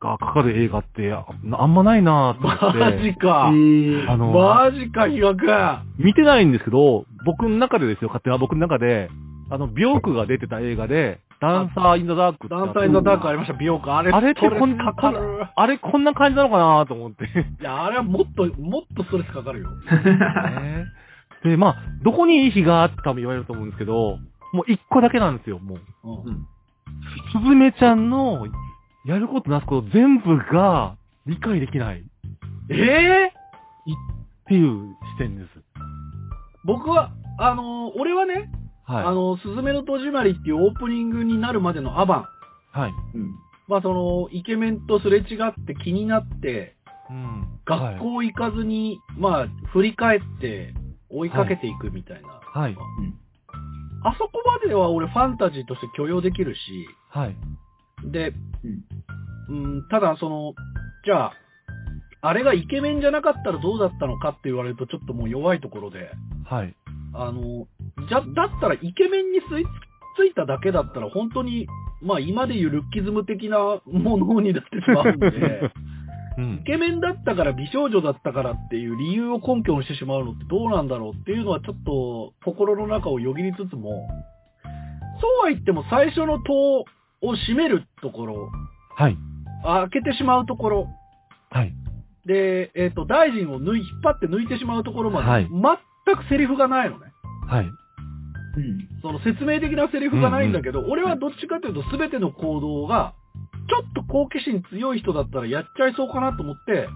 [0.00, 1.26] がかかる映画って、あ
[1.58, 2.98] あんまないなぁと思って。
[2.98, 3.50] マジか。
[3.52, 6.04] ーあの、マジか、比嘉くん。
[6.04, 9.10] 見てないんですけど、僕の中でですよ、勝手な僕の中で、
[9.50, 13.96] あの、美容区が出てた映画で、ダンサー・イン・ザ・ダークってあってダンサー・イン・ザ・ダークありました、美容館。
[13.96, 15.46] あれ、あれってこんな、かかる。
[15.54, 17.24] あれこんな感じなのかなと思って。
[17.24, 19.70] いや、あれはもっと、もっとストレスかかるよ。
[20.60, 20.86] ね
[21.44, 24.18] で、まあ、どこにいい日があって多分言われると思うんですけど、
[24.52, 25.78] もう一個だけなんですよ、もう。
[26.26, 26.46] うん
[27.32, 28.46] すずめちゃんの、
[29.04, 30.96] やることなすこと全部が
[31.26, 32.02] 理解できないっ
[32.70, 33.32] ええ
[34.46, 35.48] ていう視点です。
[36.64, 38.50] 僕は、あのー俺はね、
[38.88, 39.04] はい。
[39.04, 42.26] あの、すずめの戸締まりっていうオープニングになるまでのアバン。
[42.72, 42.92] はい。
[43.14, 43.34] うん
[43.68, 46.74] まあ、その、イケメンとすれ違って気になって、
[47.10, 47.60] うん。
[47.66, 50.72] 学校行かずに、まあ、振り返って
[51.10, 52.28] 追いかけていくみたいな。
[52.28, 52.76] はい。
[54.04, 56.60] あそこまでは俺ファンタジーとして許容できるし、
[57.10, 57.36] はい。
[58.10, 58.32] で、
[59.50, 60.54] うん、ただその、
[61.04, 61.32] じゃあ、
[62.20, 66.10] あれがイケメンじゃなかったらどうだったのかって言われるとちょっともう弱いところで、
[66.44, 66.74] はい。
[67.14, 67.66] あの、
[68.08, 69.64] じゃ、だったらイケメンに吸い
[70.16, 71.66] ついただけだったら本当に、
[72.02, 75.70] まあ今でいうルッキズム的なものになってしまうんで、
[76.38, 76.64] うんイ。
[76.64, 84.08] ケメンだったから美少女だったからっていう理由を根拠にしてしまうのってどうなんだろうっていうのはちょっと心の中をよぎりつつも、
[85.20, 86.84] そうは言っても最初の戸を
[87.20, 88.50] 閉めるところ、
[88.96, 89.16] はい。
[89.64, 90.88] 開けてしまうところ、
[91.50, 91.72] はい。
[92.26, 95.48] で、えっ、と、大臣を抜い、引っ張って抜いてしまうところまで、はい
[96.08, 97.12] 全くセリフがないのね。
[97.46, 97.64] はい。
[97.64, 98.88] うん。
[99.02, 103.14] その説明的なセリフがないんだけど、俺はどっちかというと全ての行動が、
[103.68, 106.88] ちょっと好奇心強い人だったらやっちゃいそうかなと思って、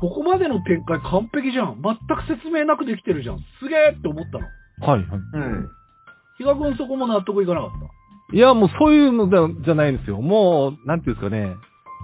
[0.00, 1.82] ここまでの展開完璧じゃん。
[1.82, 3.38] 全く説明なくできてるじゃん。
[3.60, 4.46] すげえって思ったの。
[4.86, 5.00] はい。
[5.00, 5.08] はい。
[5.08, 5.22] はい。
[6.38, 8.36] 比嘉君そこも納得いかなかった。
[8.36, 10.20] いや、もうそういうのじゃじゃないんですよ。
[10.20, 11.54] もう、なんていうんですかね。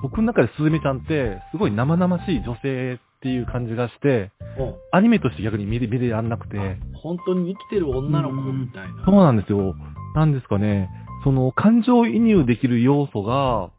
[0.02, 4.74] 僕の中でスズメちゃんって、すごい生々しい女性っていう感じがして、うん。
[4.92, 6.56] アニメとして逆に見れ、見れらんなくて。
[7.02, 9.04] 本当に生きてる女の子みたいな。
[9.04, 9.74] そうなんですよ。
[10.14, 10.88] なんですかね。
[11.24, 13.70] その、感情移入できる要素が、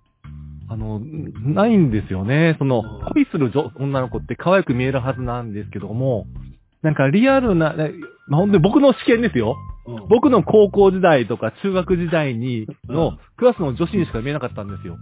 [0.67, 2.55] あの、んないんですよね。
[2.59, 6.27] そのうん、恋する女女の子って可愛く見えるはずなんですけども、
[6.83, 7.91] なんかリアルな、ね
[8.27, 9.55] まあ、ほんで僕の試験ですよ。
[9.87, 14.97] うん、僕の高校時代とか中学時代にうのんクラスの女子にしか見えなかったんですよ。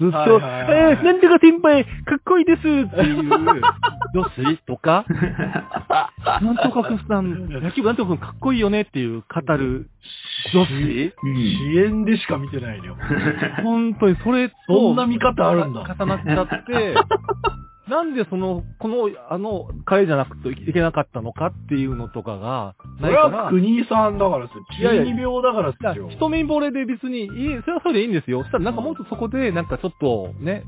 [0.00, 0.92] ずっと、はいはいはいはい。
[0.92, 3.22] えー、なんとか先輩、かっこいいですっていう。
[4.14, 5.04] 女子とか、
[6.42, 9.88] なんとかくさん、野球部なんとかくんかっこいいよねっていう語る。
[10.52, 10.72] 女子
[11.22, 11.36] うん。
[11.36, 12.96] 支援でしか見てないのよ。
[13.62, 15.82] 本当にそれと、そんな見方あるんだ。
[15.98, 16.94] 重なっちゃって、
[17.88, 24.64] なんでその、この、あの、彼じゃなくていけなかったのかっていうのとかが、それは、国井さんだからっすよ。
[24.90, 26.08] 中二病だからっすよ。
[26.10, 27.28] 一目惚れで別にいい、
[27.62, 28.40] それはそれでいいんですよ。
[28.40, 30.64] そしたらなんかもっとそこで、なんかちょっとね、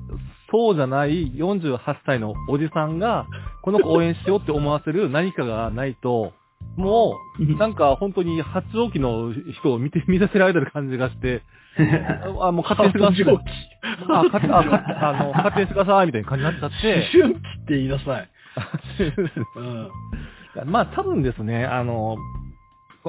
[0.50, 3.26] そうじゃない48歳のおじさんが、
[3.62, 6.32] この子応援しようって思わせる何かがないと、
[6.76, 11.42] もう、 なんか本当に発情期の人を見て、見させられてる感じがして、
[12.40, 13.36] あ、もう勝手にしてください。
[13.36, 13.44] 発情期
[14.08, 16.94] あ、勝手、あ、勝手、あの、勝手にしてください、みたいな感じになっちゃって。
[17.14, 18.28] 思春期って言いなさい。
[19.56, 19.60] う
[20.64, 20.70] ん。
[20.70, 22.16] まあ多分ですね、あの、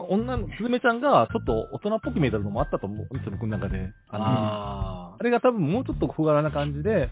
[0.09, 3.89] 女の、すずめちゃんがちょっと大人っぽく見えたのもあったと思うんですよ、僕の中で。
[4.09, 7.09] あのああれが多分もうちょっと小柄な感じで、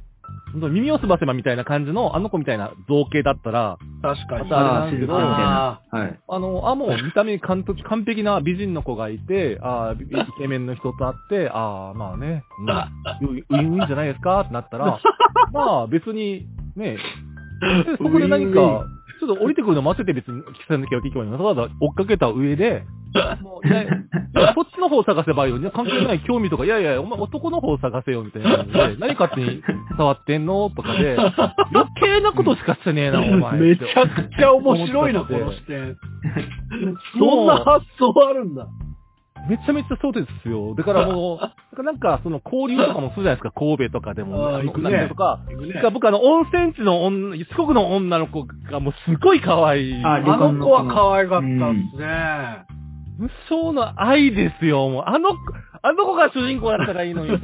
[0.54, 4.44] 本当に耳をすばせばみたいな感じの、あの子みたいな造形だったら、あ、確かに。
[4.44, 6.20] またあれなんですけどああはい。
[6.28, 10.08] あの、あ、もう見た目に完璧完璧な美人の子がいて、あーイ
[10.38, 15.00] ケメンの人と会って、ああ、まあね、う ん、ウィンウィンじゃないですかってなったら、
[15.52, 16.46] まあ別に、
[16.76, 16.98] ね、
[17.86, 18.86] でそこで何ウィンウィンか、
[19.20, 22.84] ちょっと降りてくるの待ってて別に聞かなきゃいけないのにわざわざ追っかけた上で、
[23.42, 23.88] もうね、
[24.54, 25.72] そっちの方を探せばいいよね。
[25.74, 29.62] 関係ない興味とか、いやいや、お前男の方を探せよみたいな感じで、 何勝手に
[29.98, 33.60] 触ってんのとかで、余計なことしかしてねえな、お前。
[33.60, 35.96] めちゃくちゃ面白いな、この視点。
[37.18, 38.68] そんな発想あるんだ。
[39.50, 40.76] めちゃめちゃそうですよ。
[40.76, 41.40] だからも
[41.76, 44.48] う、 なんかその交流とかもするじゃないですか、神戸とかでも。
[44.48, 45.40] あー行くねなんとか。
[45.50, 50.04] 行くね僕あの、温泉地の女、四国の女の子がもうすごい可愛い。
[50.04, 51.58] ああの子は可愛かったっす
[52.00, 52.75] ね。
[53.18, 55.04] 無償の愛ですよ、もう。
[55.08, 55.30] あの、
[55.82, 57.32] あの子が主人公だったらいいのに。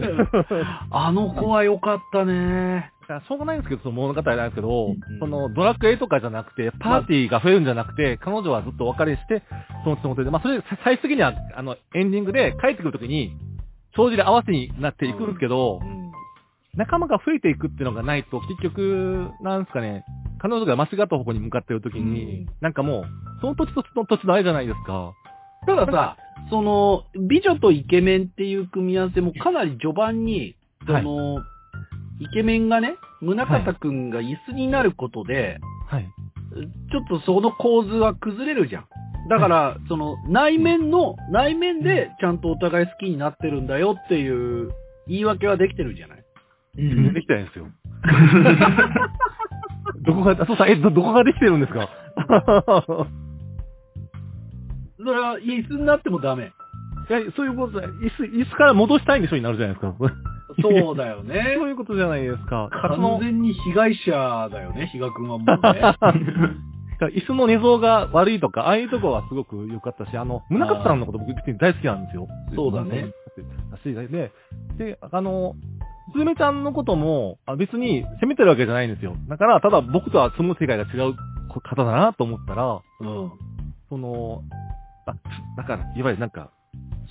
[0.91, 2.91] あの子は良かったね。
[3.11, 9.43] らしょうがないんですけど、その物語なんですけど、んそのドラクエとかじゃなくて、パーティーが増えるんじゃなくて、彼女はずっとお別れして、
[9.83, 13.31] そのつもりで、まあそれ最終的には、あの、エンディングで帰ってくるときに、
[13.95, 15.81] 帳尻合わせになっていくんですけど、
[16.75, 20.05] 仲間が増えていくっていうのがないと、結局、なんですかね、
[20.39, 23.03] 彼女が間違った方向に向かってる時に、なんかもう、
[23.41, 25.13] その土地とその土地のあれじゃないですか。
[25.65, 26.17] たださ、
[26.49, 30.55] その、美女とイケメンっていう組み合わせもかなり序盤に、
[30.87, 31.39] その、
[32.19, 36.07] イケメンがね、宗像くんが椅子になることで、はい。
[36.91, 38.85] ちょっとその構図は崩れるじゃん。
[39.29, 44.29] だから、その、内面の、内面でちゃんとお互い好きになってるんだよってい
[44.63, 44.71] う
[45.07, 46.23] 言い訳はできてるじゃない？
[46.79, 47.67] うんできてないんですよ。
[50.05, 51.87] どこが、あそうさん、え、ど、どこができてるんですか？
[55.03, 56.51] それは椅子になってもダメ。
[57.09, 57.87] いや、そういうことだ。
[57.87, 59.95] 椅子、椅子から戻したいんでしょになるじゃないですか。
[60.61, 61.69] そうだよね そう。
[61.69, 62.69] いうことじゃないですか。
[62.71, 65.55] 完全に被害者だよね、比嘉くんはもうね。
[67.15, 72.27] 椅子の寝相が悪いとか、ああいうとこはすごく良かったし、あの、宗像さんのこと僕別に大好きなんですよ。
[72.55, 73.07] そうだね。
[73.71, 74.31] だし、で、
[74.77, 75.55] で、あの、
[76.13, 79.15] すずめちゃんのことも、あ別に責めてるわけじゃないんですよ。
[79.29, 81.15] だから、ただ僕とは住む世界が違う
[81.49, 83.31] 方だなと思ったら、うん。
[83.89, 84.43] その、
[85.05, 85.13] あ、
[85.57, 86.51] だから、いわゆるなんか、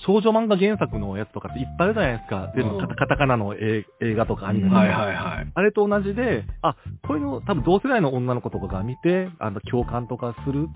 [0.05, 2.51] 少女漫画原作のやつとかっていっぱいあるじゃないですか。
[2.55, 4.79] で、うんカタカタカナの映映画とかアニメとか。
[4.79, 5.51] はいはいはい。
[5.53, 6.75] あれと同じで、あ、
[7.07, 10.67] こういうの多分同世代の女の子とかが見て、あの、共感とかする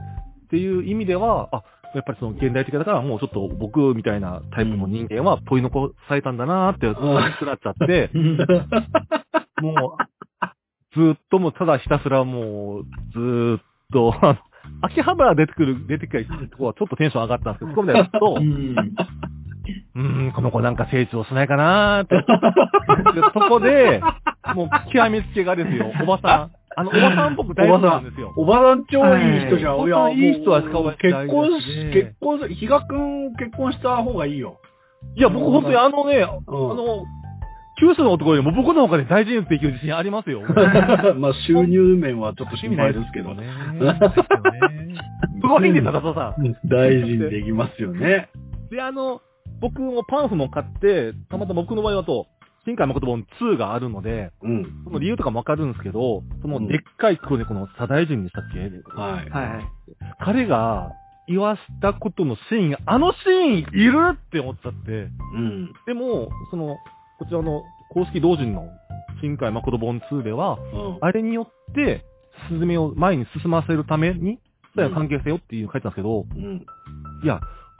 [0.45, 1.63] っていう意味では、あ、
[1.95, 8.11] やっぱりその現代的だからもうちょっと僕みたいなタイプの人間はポイ残されたんだなーって、そうなっちゃって、
[9.61, 13.61] もう、ずーっともうただひたすらもう、ずーっ
[13.91, 14.13] と、
[14.81, 18.35] 秋葉原出てくる、出てくるとこはちょっとテンション上がったんですけど、そこまでやると
[19.95, 22.15] う、ーん、この子なんか成長しないかなーって。
[23.19, 24.01] で そこで、
[24.53, 26.51] もう極めつけがですよ、おばさん。
[26.77, 28.33] あの、おばさん僕大好きなんですよ。
[28.35, 29.77] おばさん超いい人じゃん。
[29.77, 34.59] はいいや、いい人はしかももう結婚し、結婚す、比嘉くん結婚した方がいいよ。
[35.15, 37.05] いや、僕本当にあのね、あうんの、
[37.79, 40.41] 九州の男よりも僕の方がね、大事にできる自信ありますよ。
[41.17, 43.47] まあ収入面はちょっと心配ですけどね。
[43.47, 43.99] ね。
[45.41, 46.55] すごいんですよ、佐藤さん。
[46.67, 48.29] 大事にできますよね。
[48.71, 49.21] で、あの、
[49.59, 52.27] 僕もパンフも買って、たまたま僕の場合だと、
[52.65, 54.65] 新海誠本2があるので、うん。
[54.85, 58.59] その理由とかもわかるんですけど、そのでっかい黒猫の左大臣でしたっけ
[58.99, 59.29] はい。
[59.29, 59.67] はい。
[60.19, 60.91] 彼が
[61.27, 65.73] 言わしたことのシーンが、あのシーンいるって思っちゃって、うん。
[65.85, 66.77] でも、その、
[67.17, 68.69] こちらの公式同人の
[69.21, 70.97] 新海誠本2では、うん。
[71.01, 72.03] あれによって、
[72.49, 74.39] スズメを前に進ませるために、
[74.75, 76.65] そういう関係性よっていうの書いてたんですけど、うん。
[77.23, 77.39] いや、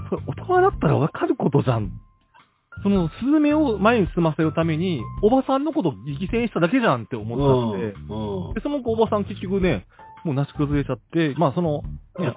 [0.09, 1.91] それ大人だったらわかることじゃん。
[2.83, 8.53] その、スズメを前に進ませるために、おばさんのことを犠牲にしただけじゃんって思っちゃって、うん。
[8.53, 9.85] で、その子おばさん結局ね、
[10.23, 11.83] もうなし崩れちゃって、まあその、
[12.19, 12.33] ね、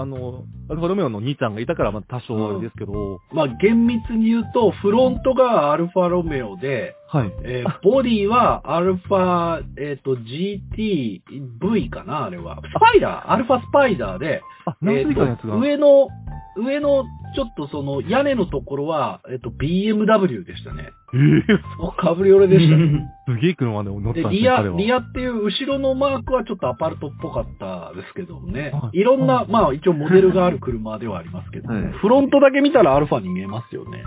[0.00, 7.32] あの、アルファロメオの兄ちゃんがいたから、まあ多少あれですけど、まあ厳密に言うと、フロントがアルファロメオで、はい。
[7.42, 12.56] えーボディはアルファ、えっ、と、GTV かなあれは。
[12.56, 15.52] スパイダーアルファスパイダーで、あ、何えー歳かのやつが。
[15.54, 16.08] と上の、
[16.56, 17.04] 上の、
[17.34, 20.90] ちょっとその屋根のところは、えっ、と、BMW でしたね。
[21.12, 23.10] えーカブリオレでしたね。
[23.26, 24.62] すげえ車で乗ったんですね、リア。
[24.62, 28.90] リアっていう後ろのマークはちょっとアパルトっぽかったですけどねは。
[28.92, 34.04] いいろんな、まあ一応モデルがある車ではありますけど、 はいフロントだけ見たらアルファに見えますよね。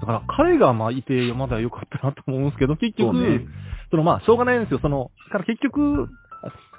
[0.00, 3.46] だから、彼がまあいて、まだ良かったなと思うんですけど、結局、そうね
[3.90, 4.78] そのまあ、しょうがないんですよ。
[4.80, 6.08] その、だから結局、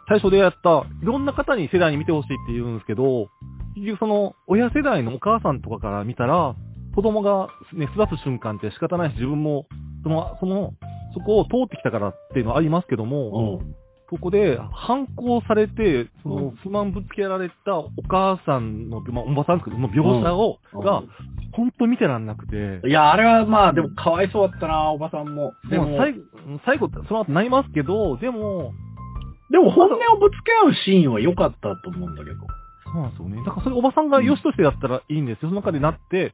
[0.08, 3.28] 最初でやった、いろんな方に世代に見てほしいって言うんですけど、
[3.76, 6.56] 結局その、親世代のお母さんとかから見たら、
[6.95, 9.68] 子供がね、育つ瞬間って仕方ないし、自分も、
[10.04, 10.74] その、その、
[11.14, 13.76] そこを通ってきたからっていうのはありますけども、うん。
[14.14, 21.01] そこで反抗されて、そのうん不満ぶつけられたお母さんの、まあ、おばさんですけど、の描写を、が、
[21.53, 25.53] ほんと見てらんなくて、いや、あれはまあ、でもかわいそうだったな、おばさんも。
[25.68, 26.20] でも、でも最後、
[26.66, 28.74] 最後、その後なりますけど、でも、
[29.49, 32.38] でも本音をぶつけ合うシーンは良かったと思うんだけど。
[32.86, 33.38] そうなんですよね。
[33.43, 35.49] だからそれおばさんが良しとしてやったらいいんですよ。
[35.49, 36.34] その中でなって、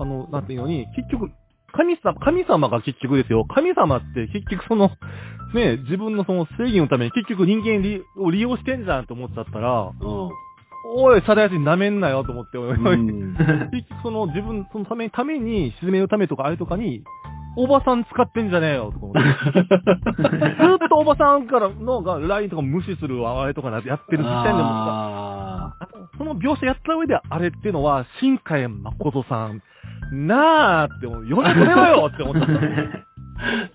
[0.00, 1.30] あの、なんていうのに、結局、
[1.72, 3.44] 神様、神様が結局ですよ。
[3.44, 4.90] 神様って結局その、
[5.54, 10.30] ね、自分のその正義のために結局人間利を利用してんじゃんと思っちゃったら、う
[10.84, 13.10] おい、サダヤ人舐めんなよと思って、おいおいん。
[13.10, 13.36] うん
[13.70, 17.02] 結局その自分、そのために、ために沈めるためとかあれとかに、
[17.54, 19.20] おばさん使ってんじゃねえよとか思って。
[19.20, 25.76] ずっとおばさんからのが LINE とか無視するあれとかやってる時点でもさ、
[26.16, 29.62] その描写やった上であれっていうのは、新海誠さん、
[30.10, 32.40] なーって思う、読み取れろよって思った。
[32.40, 33.02] ー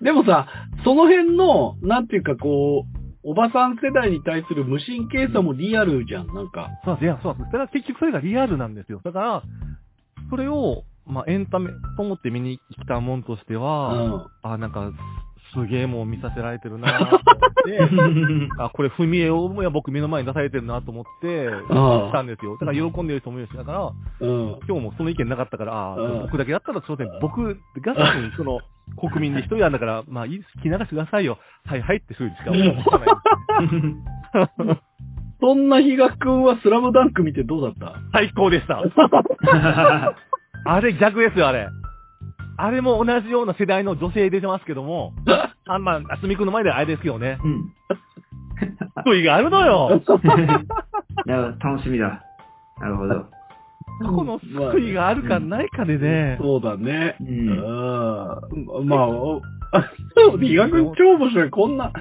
[0.02, 0.46] でもさ、
[0.84, 6.70] その辺の、なんていうかこう、おばさん世代に対する無神経さもリアルじゃん、なんか。
[6.84, 7.44] そうですいや、そうです。
[7.46, 9.00] だから結局それがリアルなんですよ。
[9.04, 9.42] だから、
[10.30, 14.26] それを、まあ、エンタメと思って見に来たもんとしてうは、ん。
[14.42, 14.92] あ、なんか、
[15.54, 17.20] すげえもう見させられてるなと思っ
[17.64, 17.78] て、
[18.58, 22.56] あ、これ、踏み絵をいや僕目の前に出されてるなと思って、ああしたんですよ。
[22.58, 23.90] だから喜んでる人もいるし、だから、
[24.20, 24.58] うん。
[24.68, 28.60] 今日もその意見なかったから、ああうん僕だけだったら、ちょっとね、僕が先にその、
[29.10, 31.38] 国民で一人なんだから、まあ、いい聞き流してくださいよ。
[31.66, 34.78] はいはいってふうにしか思わない。
[35.40, 37.94] そんな比嘉くんはスラムダンク見てどうだった？
[38.12, 38.82] 最高でした。
[40.64, 41.68] あれ逆ですよ、あれ。
[42.60, 45.12] あれも同じような世代の女性出てますけども、
[45.64, 47.38] あんまあ、すみくんの前ではあれですけどね。
[47.42, 47.72] うん。
[49.02, 50.02] 福井があるのよ。
[51.26, 52.24] いや、楽しみだ。
[52.80, 53.26] なるほど。
[54.16, 56.36] この福井があるかないかでね。
[56.40, 57.16] そうだね。
[57.20, 57.24] う。
[57.24, 58.88] うんん。
[58.88, 59.40] まあ、お
[60.40, 61.50] 比嘉くん超面白い。
[61.50, 61.92] こんな、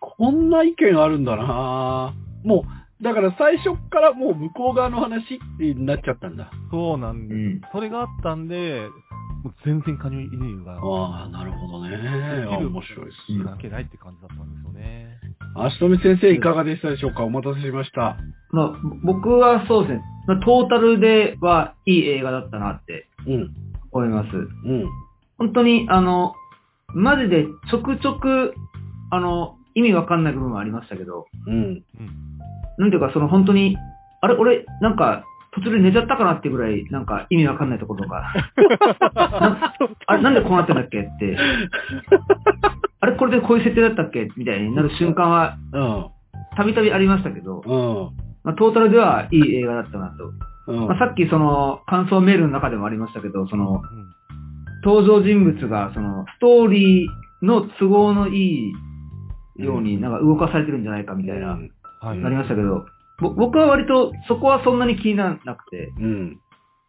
[0.00, 2.12] こんな意見あるんだな
[2.44, 2.66] も
[3.00, 6.50] う、だから最初からもう向こう側の話ってなっちゃったんだ。
[6.70, 7.38] そうなんです。
[7.38, 7.60] うん。
[7.72, 8.88] それがあったんで、
[9.44, 11.96] もう全然加入理由が、ああ、なるほどね。
[12.50, 13.44] あ面白いです。
[13.44, 15.20] 関係ないって感じだったんですよね。
[15.54, 17.24] 足富先生いかがでしたでしょうか？
[17.24, 18.16] お待たせしました。
[18.50, 18.72] まあ、
[19.04, 20.02] 僕はそうですね。
[20.26, 23.54] まあ、トータルではいい映画だったなってうん。
[23.92, 24.28] 思います。
[24.34, 24.88] うん。
[25.36, 26.34] 本当に、あの、
[26.94, 28.54] マジでちょくちょく、
[29.10, 31.54] あの、意味わかんない部分はありましたけど、うん。
[31.54, 31.82] うん。
[32.78, 33.76] なんていうか、その本当に、
[34.22, 35.24] あれ、俺、なんか、
[35.54, 38.22] 途中で寝ちゃったかなってぐらい、なんか意味わかんないところとか、
[39.14, 39.74] な
[40.06, 41.00] あれ、なんでこうなってんだっけ？
[41.00, 41.36] って、
[43.00, 44.28] あれ、これでこういう設定だったっけ？
[44.36, 46.06] みたいになる瞬間は、うん。
[46.56, 48.16] たびたびありましたけど、うん。
[48.44, 50.32] まあ、トータルではいい映画だったなと。
[50.72, 50.86] うん。
[50.88, 53.80] まあ、さっきその、感想メールの中でもありましたけど、その、うん
[54.86, 58.72] 登場人物が、その、ストーリーの都合のいい
[59.56, 61.58] ように、なんか動かされてるんじゃないかみたいな、
[62.02, 62.18] はい。
[62.18, 62.84] なりましたけど、ぼ
[63.20, 66.40] 僕は割とそこはそんなに気にならなくて、うん。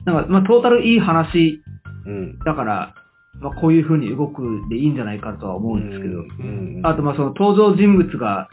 [0.05, 1.61] なんか、まあ、トータルいい話
[2.05, 2.39] うん。
[2.39, 2.95] だから、
[3.41, 6.81] まあ、こういう風に動くでいいんじゃないかとは思うんですけど、うん。
[6.83, 8.47] あと、まあ、その登場人物が、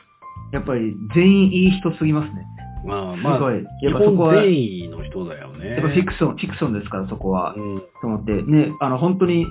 [0.52, 2.46] やっぱり全員いい人すぎますね。
[2.84, 3.64] まあまあ、すごい。
[3.80, 5.76] 基やっぱそこは、善意の人だよね。
[5.78, 7.54] っぱフィクション、フィクションですから、そこは。
[7.56, 7.80] うん。
[8.00, 9.46] と思って、ね、あの、本当に、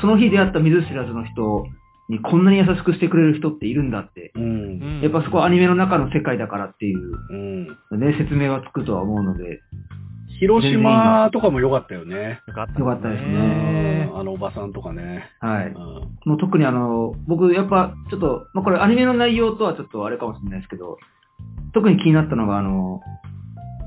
[0.00, 1.66] その日出会った見ず知らずの人
[2.08, 4.32] にこんなに優しくしてくれる人っているんだって。
[4.34, 5.00] うん。
[5.02, 7.66] やっぱそこはアニメの中の世界だからっていう、うん。
[7.98, 9.60] ね、説明はつくとは思うので、
[10.40, 12.40] 広島とかも良かったよね。
[12.46, 15.30] よかったよかったですうねんあのおばさんとかね。
[15.40, 15.66] はい。
[15.68, 15.74] うん。
[15.74, 20.98] もう特にあの、僕やっぱちょっと、まあ、これアニメの内容とはちょっとあれかもしれないですけど、
[21.72, 23.00] 特に気になったのがあの、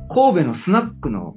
[0.10, 1.36] 神戸のスナックの、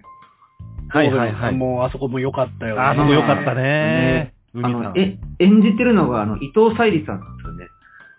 [0.89, 1.55] はいはいはい。
[1.55, 2.81] もうあそこも良かったよね。
[2.81, 4.35] あそこよかったね。
[4.55, 7.69] あ海さん、のえ、演じてるのがあの、伊藤沙莉さんなんですよね。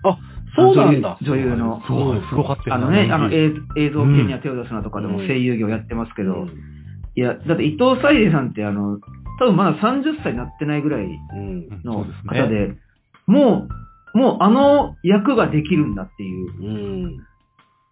[0.03, 0.17] あ、
[0.55, 1.17] そうなんだ。
[1.21, 6.49] 女優のそう、すごかったよあのね、あのえ映映像系には手を出すなとかでもうん声優業やってますけど、うん
[7.15, 8.99] いや、だって伊藤沙莉さんってあの、
[9.39, 11.81] 多分まだ30歳になってないぐらいうん。
[11.83, 12.77] の方で、ね
[13.27, 13.67] も
[14.13, 16.67] う、もうあの役ができるんだっていう、う
[17.09, 17.27] ん。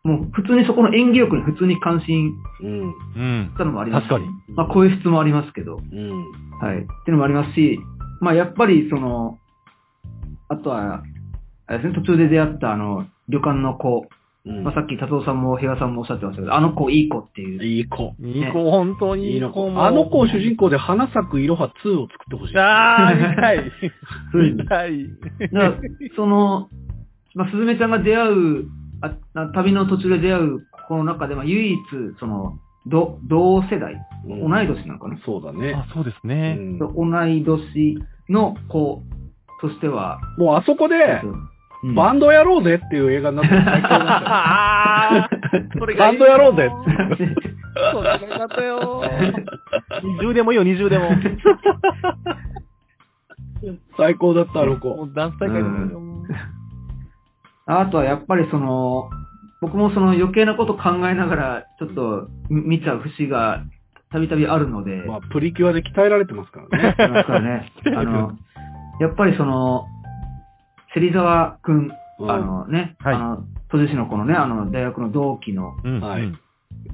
[0.04, 2.32] もう普通にそこの演技力に普通に関心
[3.52, 4.56] したのもありますし確かに。
[4.56, 6.10] まあこういう質もありますけど、うん。
[6.60, 6.78] はい。
[6.78, 7.80] っていうのもありますし、
[8.20, 9.38] まあやっぱりその、
[10.48, 11.04] あとは、
[11.68, 14.08] あれですね、途中で出会ったあの、旅館の子、
[14.46, 17.64] うんまあさっき達夫さんも比嘉さんもおっしゃってましたけど、あの子いい子っていう。
[17.64, 18.16] いい子。
[18.20, 19.70] いい子、本当にいいの子。
[19.70, 22.58] もあの子を主人公で花咲くいろは2を作ってほしい。
[22.58, 23.58] あー、見たい。
[24.34, 25.08] うん見たい。
[25.08, 25.74] だから、
[26.16, 26.70] その、
[27.36, 28.66] まあ、すずめちゃんが出会う、
[29.02, 31.78] ああ旅の途中で出会う子の中で、まあ、唯一、
[32.20, 32.60] その、
[32.90, 34.00] ど同世代、うん
[34.50, 35.74] 同い年なのかな、そうだね。
[35.74, 36.54] あ、そうですうね。
[36.56, 36.88] ん同
[37.28, 39.02] い年の子
[39.62, 41.50] としては、もうあそこで、うん
[41.96, 45.96] バンドやろうぜっていう映画になって最高だった。
[45.98, 46.68] バンドやろうぜ
[47.94, 49.02] それがよかったよ。
[50.20, 51.06] 20でもいいよ、20でも。
[53.98, 54.90] 最高だった、あの子。
[54.90, 56.02] もうダンス大会でもいいよ。
[57.66, 59.10] あとはやっぱりその、
[59.62, 63.64] 僕もその余計なこと考えながら、ちょっとみ見ちゃう節が
[64.12, 66.96] たびたびあるので、まあ、プリキュアで鍛えられてますからね。
[67.14, 67.72] ますからね。
[67.96, 68.38] あの、
[69.00, 69.86] やっぱりその、
[70.94, 76.40] 芹沢くん、うんあのね、はいあの、都知事の子のね、あの、大学の同期の、うんはいうん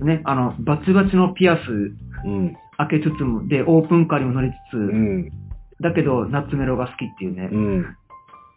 [0.02, 1.62] ね、あの、バチバチのピアス
[2.26, 2.58] うん。
[2.78, 5.30] 開けつつも、で、オープンカーにも乗りつつ、うん。
[5.80, 7.50] だけど、ナッツメロが好きっていうね。
[7.52, 7.96] うん。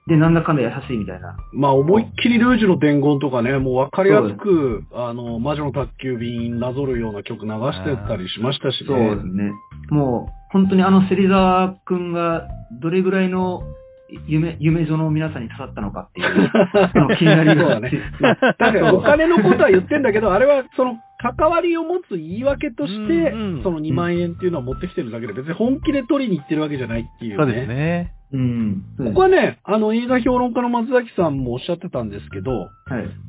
[0.09, 1.37] で、なんだかんだ優しいみたいな。
[1.53, 8.87] まあ、思いっきりルージュの伝言とかね、もう分かりやすく、あの、魔女の宅急便なぞるような曲流してたりしましたしね。
[8.89, 9.53] そうですね。
[9.91, 12.49] もう、本当にあの芹沢くんが、
[12.81, 13.63] どれぐらいの
[14.27, 16.51] 夢、夢女の皆さんに刺さったのかっていう
[17.09, 17.93] の気になりそうだね。
[18.19, 27.37] 確かにお金のことは言ってんだけど、あれはその関わりを持つ言い訳として、うんうんその2万円っていうのは持ってきてるだけで、別に本気で取りに行ってるわけじゃないっていうね。
[27.37, 28.13] そうですね。
[28.33, 28.85] うん。
[28.99, 32.71] ここはね、あの、映画評論家の松崎さんもおっしゃってたんですけど、はい。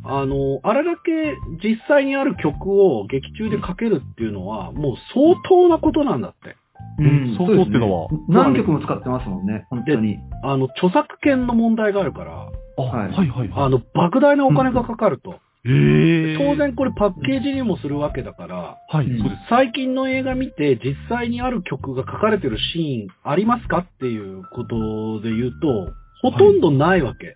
[0.03, 6.57] あの、あれだけ実際にある曲を劇中でかけるっていうのは、もう相当なことなんだって。
[6.97, 10.17] うん相当っていうのは何曲も使ってますもんね、本当に。
[10.43, 13.51] あの、著作権の問題があるから、あ、ははいいはいはい。
[13.53, 15.39] あの、莫大なお金がかかると。
[15.65, 19.41] ええ当然これパッケージにもするわけだから、はい、うんそうです。
[19.49, 25.91] 最近の映画見て実際にある曲が書かれてるシーンありますかっていうことで言うと、
[26.21, 27.35] ほとんどないわけ。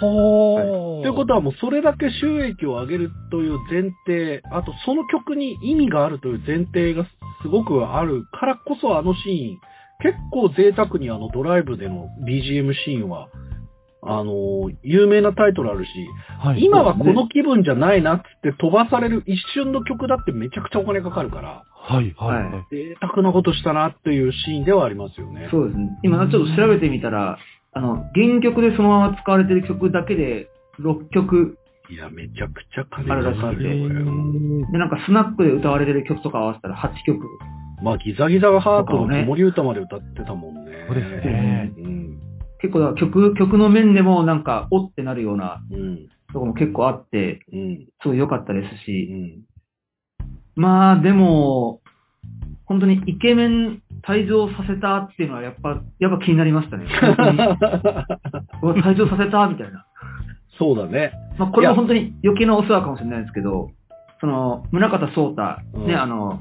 [0.00, 7.06] はということはもうそれだけ収益を上げるという前提、あとその曲に意味があるという前提が
[7.42, 9.58] すごくあるからこそあのシーン、
[10.00, 13.28] 結構贅沢にあのドライブでの BGM シーンは、
[14.02, 15.90] あの、有名なタイトルあるし、
[16.40, 22.52] はい、今はこの気分じゃないなっつって飛ばされる一瞬の曲だってめちゃくちゃお金かかるから、はいはいはい。
[22.52, 25.48] は贅沢なことしたなっていうシーンではありますよね。
[25.50, 25.98] そうですね。
[26.04, 27.38] 今ちょっと調べてみたら、
[27.72, 30.48] あの、原曲でそのまま使われてる曲だけで
[30.80, 31.58] 6曲、
[31.90, 34.72] いや、めちゃくちゃ金かかあるよ、これ。
[34.72, 37.26] で、なんかスナックで歌われてる曲とか合わせたら8曲。
[37.82, 40.86] まあ、ギザギザがハートのとかをね子守歌まで歌ってたもんね。
[40.88, 41.87] そうですねうん。
[42.60, 46.08] 結構曲、曲の面でもなんか、おってなるようなうん。
[46.32, 47.86] とこも結構あって、うん。
[48.02, 50.60] すごい良かったですうし、ん。
[50.60, 51.80] まあでも、
[52.66, 56.86] 本当にイケメン退場させたっていうのはやっぱ、やっぱ気になりましたね。
[58.60, 59.86] 退場させたみたいな。
[60.58, 61.12] そうだね。
[61.38, 63.70] まあこれは本当に余計なお世話かもしれないですけど、
[64.20, 65.42] その、宗像聡太、
[65.74, 66.40] うんね、あの、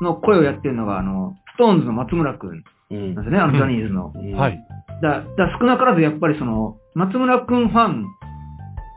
[0.00, 4.12] の声をやってるのが、あの、ストーンズの松村くんうんなんですね、あのジャニーズの。
[4.14, 4.58] うんはい。
[5.02, 8.06] だだ少なからずやっぱりその、松村くんファン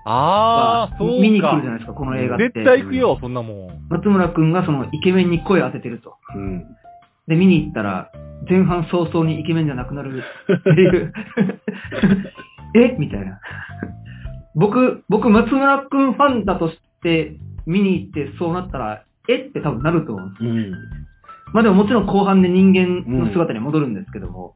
[0.06, 1.14] ああ、そうか。
[1.22, 2.46] 見に来るじゃないですか、この映画って。
[2.46, 3.88] 絶対行くよ、そんなもん。
[3.90, 6.18] 松村くんがそのイケメンに声を当ててると。
[6.36, 6.66] うん。
[7.28, 8.12] で、見に行ったら、
[8.50, 10.22] 前半早々にイケメンじゃなくなる
[10.60, 11.14] っていう。
[12.76, 12.98] え？
[13.00, 13.40] みたいな。
[14.56, 19.38] 僕、僕、松村くんファンだとして見に行ってそうなったら、え？
[19.38, 20.44] って多分なると思うんです。
[20.44, 20.72] うん。
[21.54, 24.56] まあでももちろん後半で人間の姿に戻るんですけども、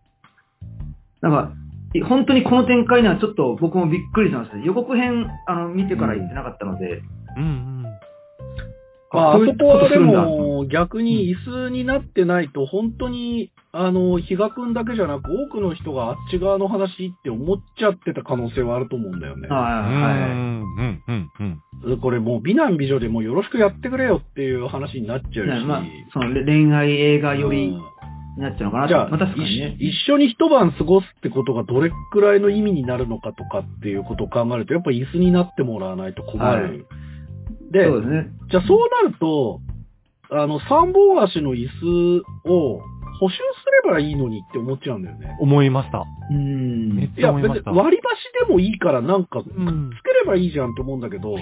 [1.29, 1.53] なんか、
[1.93, 4.57] い本当にこの展開にはちょっと僕もびっくりしました。
[4.57, 7.01] 予告編、あの、見てから行ってなかったので、
[7.37, 7.83] うんうん。
[9.11, 19.47] まあ、あそこはでも、逆に椅子になってないと、本当に、あの、比嘉くんだけじゃなく、多くの人があっち側の話って思っちゃってた可能性はあると思うんだよね。
[19.49, 20.31] うんはいはい。
[20.31, 20.63] うん
[21.07, 21.29] うん
[21.85, 21.99] うん。
[21.99, 25.49] これもう美男美女でもうよろしくやってくれよっていう話になっちゃうし。
[25.49, 27.81] ねまあ、その恋愛映画よりうん
[28.37, 29.75] になっちゃうのかなじゃあ、まあ確かにね。
[29.79, 36.63] 一一緒に一晩過ごすってことがどれくらいの意味になるのかとかっていうことを考えると、やっぱ椅子になってもらわないと困る。
[36.63, 37.07] はい
[37.71, 38.27] で、そうですね。
[38.49, 39.59] じゃあそうなると、
[40.31, 42.79] あの、三本足の椅子を
[43.19, 43.41] 補修す
[43.85, 45.37] ればいいのにって思っちゃうんだよね。
[45.39, 46.05] 思いました。
[46.29, 46.95] うん。
[46.95, 47.71] めっいや、別ちゃ思いました。
[47.71, 51.35] に割り箸でもいいからなんかくっうんつければいいじゃんって思うんだけど、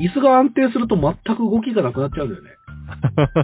[0.00, 2.50] 椅子が安定すると全く動きがなくなっちゃうんだよね。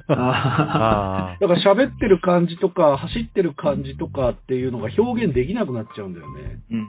[0.08, 6.60] ああだから喋ってる感じとか、走ってる感じとかっていうのが表現できなくなっちゃうんだよね。
[6.70, 6.86] ーうん。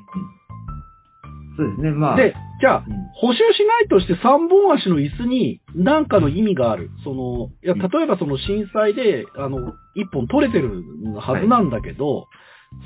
[1.56, 2.16] そうですね、まあ。
[2.16, 6.90] で、じゃあ、うん補修しないとして三本足の椅子に何かの意味がある。
[7.04, 10.84] その、いや、うん例えばその震災で、あの、一本取れてる
[11.20, 12.28] はずなんだけど、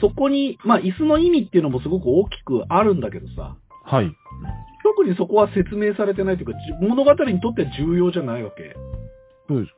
[0.02, 3.96] そこに、まあ、椅子の意味っていうのもすごく大きくあるんだけどさ、あ。
[3.96, 4.12] はい。
[4.84, 8.76] 特にそこは説明されてないというか、じ物語にとっては重要じゃないわけ。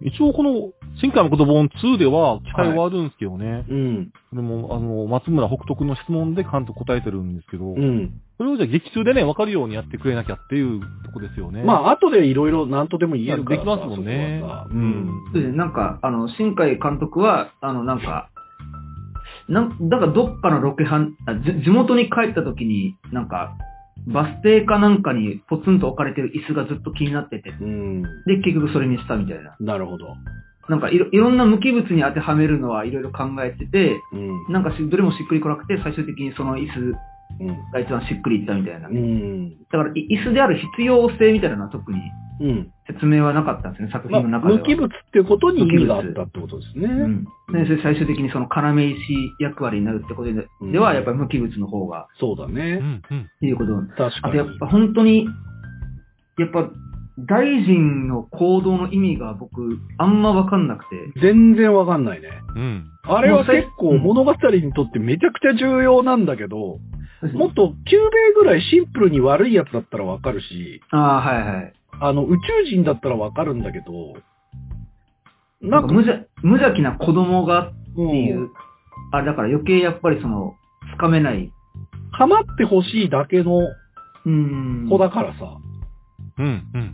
[0.01, 0.71] 一応この、
[1.01, 3.65] 新海誠本2では記載はあるんですけどね。
[3.69, 4.11] うん。
[4.29, 8.21] それも、あの、松村北徳の質問で監督答えてるんですけど、うん。
[8.37, 11.63] それをじゃあ劇中でね、わかるようにやってくれなきゃっていうとこですよね。
[11.63, 18.29] まあ、後でいろいろ何とでも言えるからできますもんねううんうですね、なんか、あの、新海監督は、あの、なんか、
[19.47, 21.15] なんだからどっかのロケハン、
[21.63, 23.55] 地元に帰った時に、なんか、
[24.13, 28.01] バス停かなんかにポツンと置かれてる椅子がずっと気になってて、うん。
[28.25, 29.55] で、結局それにしたみたいな。
[29.59, 30.15] なるほど。
[30.67, 34.53] なんかいろ、いろんな無機物に当てはめるのはいろいろ考えてて、うん。
[34.53, 36.95] なんかしどれもしっくりこなくて、最終的にその椅子
[37.39, 37.71] うん。
[37.71, 38.81] が一番しっくりいったみたいな。
[38.81, 39.53] だうん。
[39.69, 42.03] から、い椅子である必要性みたいなのは特にうん。
[42.87, 44.59] 説明はなかったんですね、作まあ、品の中では。
[44.59, 46.87] 無機物っていうことに意味があったってことですね。
[46.87, 47.23] うん。
[47.23, 48.97] で、それ最終的にその要石
[49.39, 52.75] 役割になるってことで,、うんでは、やっぱり無機物の方が、うそうだね。
[52.75, 52.91] んうん。
[52.91, 53.01] っ
[53.39, 53.75] ていうこと。
[53.75, 54.11] 確かに。
[54.23, 55.27] あとやっぱ本当に、
[56.37, 56.69] やっぱ、
[57.27, 60.95] 大臣の行動の意味が僕、あんまわかんなくて。
[61.21, 62.29] 全然わかんないね。
[62.55, 62.85] うん。
[63.03, 66.79] あれは結構物語にとってめちゃくちゃ重要なんだけど、
[67.33, 71.73] もっと9名ぐらいシンプルに悪いやつだったらわかるし、ああ、はいはい。
[72.01, 74.13] あの、宇宙人だったらわかるんだけど、
[75.61, 78.49] なんか、なんか無邪無邪気な子供がってうんいう、
[79.11, 80.53] あれだから余計やっぱりその、
[80.97, 81.51] かめない。
[82.11, 83.59] ハマってほしいだけの
[84.25, 84.87] うん。
[84.89, 85.57] 子だからさ。
[86.37, 86.93] うん、うん。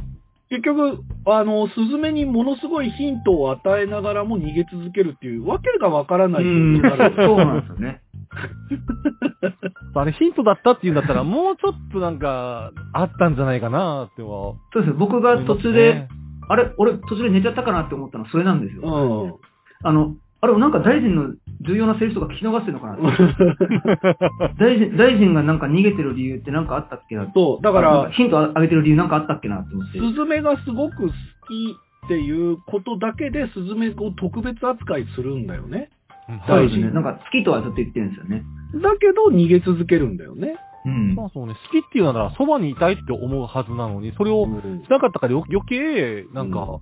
[0.49, 6.81] 結局、あの、スズメにものすごいヒントを与えながらも逃げ続けるっていう、わけがわからないうん。
[6.81, 8.01] そうなんですよね。
[9.95, 14.53] あれヒントだったっていうんだったら、もうちょっとなんか、あったんじゃないかなっては。
[14.73, 14.93] そうですね。
[14.97, 16.07] 僕が途中で、
[16.47, 18.81] あれ、俺途中で寝ちゃったかなって思ったのはそれなんですよ。
[18.83, 19.87] うん。
[19.87, 22.97] あの、あれ、なんか大臣の重要なセリフとか聞き逃してるのかな
[24.59, 29.99] 大臣、大臣がなんか逃げてる理由ってなんかあったっけなそう、だから、ヒントあげてる理由なんかあったっけなって思って。
[29.99, 31.09] スズメがすごく好
[31.47, 31.75] き
[32.05, 35.89] っていうことだけで、スズメを特別扱いするんだよね。
[36.29, 36.91] うん大臣そうですね。
[36.91, 38.43] なんか好きとはずっと言ってるんですよね。
[38.81, 40.57] だけど、逃げ続けるんだよね。
[40.85, 41.15] うん。
[41.15, 46.81] まあそうね、好きっていうなら、そばにいたいって思うはずなのに、それをうんしなかったからよ余計、なんか、う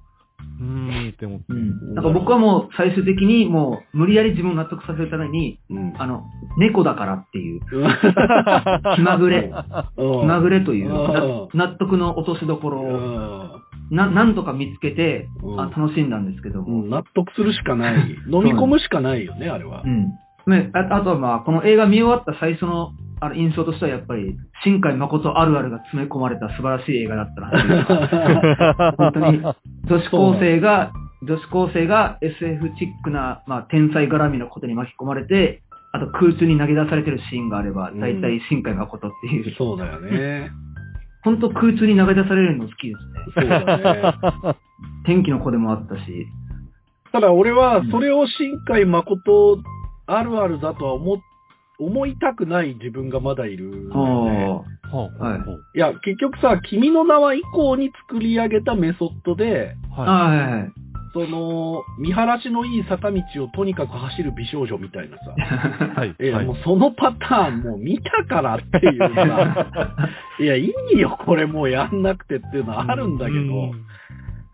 [0.60, 1.46] うーんって思って。
[1.50, 1.94] うん。
[1.96, 6.24] なんか僕はもう最終的にもう無理やり自分を納得させるために、うんあの、
[6.58, 7.62] 猫だからっていう、
[8.96, 9.52] 気まぐれ、
[9.96, 10.90] 気まぐれという
[11.54, 13.62] 納得の落としどころうをん
[13.92, 16.84] な、なんとか見つけて、うんあ楽しんだんですけどうも。
[16.84, 17.96] ん納得するしかない。
[18.32, 19.90] 飲み込むしかないよね、あれはう。
[19.90, 20.14] ん。
[20.46, 22.92] ね、ああとはまあ、この映画見終わった最初の
[23.22, 29.42] あの印象としてはやっぱり、新海誠あるあるが詰め込まれた素晴らしい映画だったなっていうか 本当に
[29.86, 30.92] 女子高生が、
[31.22, 35.62] 女子高生が SF チックな、まあ、天才絡みのことに巻き込まれて、
[35.94, 40.52] あと空中に投げ出されてるシーンがあれば、大体新海誠っていう、そうだよね。
[41.24, 42.94] 本当空中に投げ出されるの好きで
[43.36, 43.42] すね。
[43.42, 44.56] そうだね。
[45.06, 46.02] 天気の子でもあったし。
[47.12, 49.60] ただ俺は、それを新海誠
[50.08, 51.18] あるあるだとは思っ
[51.80, 53.94] 思いたくない自分がまだいるね。
[53.94, 54.64] は
[54.94, 55.40] はあはい
[55.76, 60.83] いや、結局さ、君の名は以降に作り上げたメソッドで、はい。
[61.14, 65.24] その、見晴らしのいい坂道をとにかく走る美少女みたいなさ。
[65.38, 66.00] い。
[66.00, 66.16] はい。
[66.20, 70.10] いや、はいもうそのパターンもう見たからっていうさ、
[70.40, 73.86] いや、いいよ、これもうやんなくてっていうのはあるんだけど、うん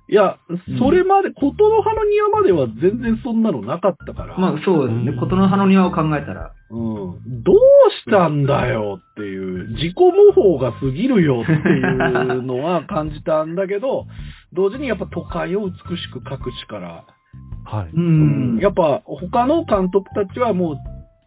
[0.10, 0.40] いや、
[0.80, 5.12] それまで、ことの葉の庭までは全然そんなのなかったから、まあそうですね。
[5.12, 6.54] うん琴の葉の庭を考えたら。
[6.72, 7.56] うん、どう
[8.06, 11.82] したんだよっていう、自己模倣が過ぎるよってい
[12.38, 14.08] うのは感じたんだけど、
[14.54, 17.06] 同時にやっぱ都会を美しく描く力、
[17.66, 17.90] はい。
[17.94, 18.58] うん。
[18.60, 20.78] やっぱ他の監督たちはもう、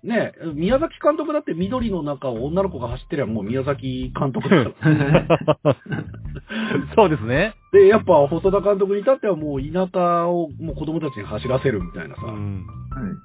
[0.02, 4.72] ね、宮崎監督だって緑の中を女の子が走ってりゃもう宮崎監督だか
[5.64, 5.76] ら。
[6.96, 7.54] そうですね。
[7.72, 12.66] で、やっぱ細田監督に至ってはもう田舎をもう子供たちに走らせるみたいなさ、うん。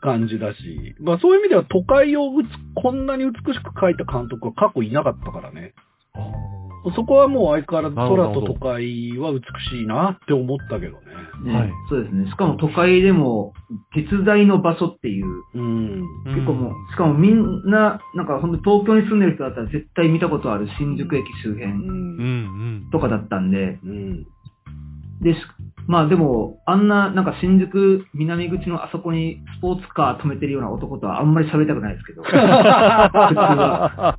[0.01, 2.29] 感じだし、まあそういう意味では都会を
[2.75, 5.73] こんなに美しく描いた監督は過去いなかったからね。
[6.95, 11.07] そこはもう相変わらず空と都会は美しいなって思ったけどね。
[11.43, 12.29] ねはいそうですね。
[12.29, 13.53] しかも都会でも、
[13.95, 16.03] 実在の場所っていう、うん。
[16.25, 22.89] 結構もう、しかもみんな、なんか本当に東京に住んでる人だったら絶対見たことある新宿駅周う辺。
[22.91, 24.23] とかだったんで、うん。
[25.21, 25.39] で、し
[25.87, 34.17] まあでも、あんな、なんか新宿南口のあそこにスポーツカー止めてるような男とはあんまり喋りたくないですけど、 普通は。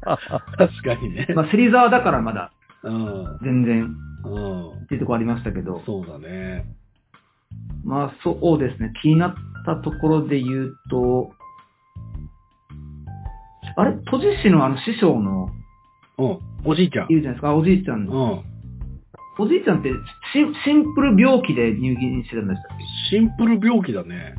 [0.57, 1.29] 確かにね。
[1.37, 2.53] まあ、芹沢だからまだ
[2.85, 3.39] うん。
[3.43, 4.71] 全然うん。
[4.85, 6.65] っていうとこありましたけど、そうだね。
[7.85, 9.35] まあそうですね、気になっ
[9.65, 11.33] たところで言うと、
[13.77, 15.49] あれ、都知事のあの師匠の、
[16.19, 16.39] うん。
[16.65, 17.15] おじいちゃんい。
[17.15, 18.27] るじゃないですか、おじいちゃんうの。
[18.27, 18.45] ん。
[19.39, 19.91] おじいちゃんって
[20.33, 22.79] シンシンプル病気で入院してたんでしたっ
[23.11, 23.17] け？
[23.17, 24.35] シンプル病気だね。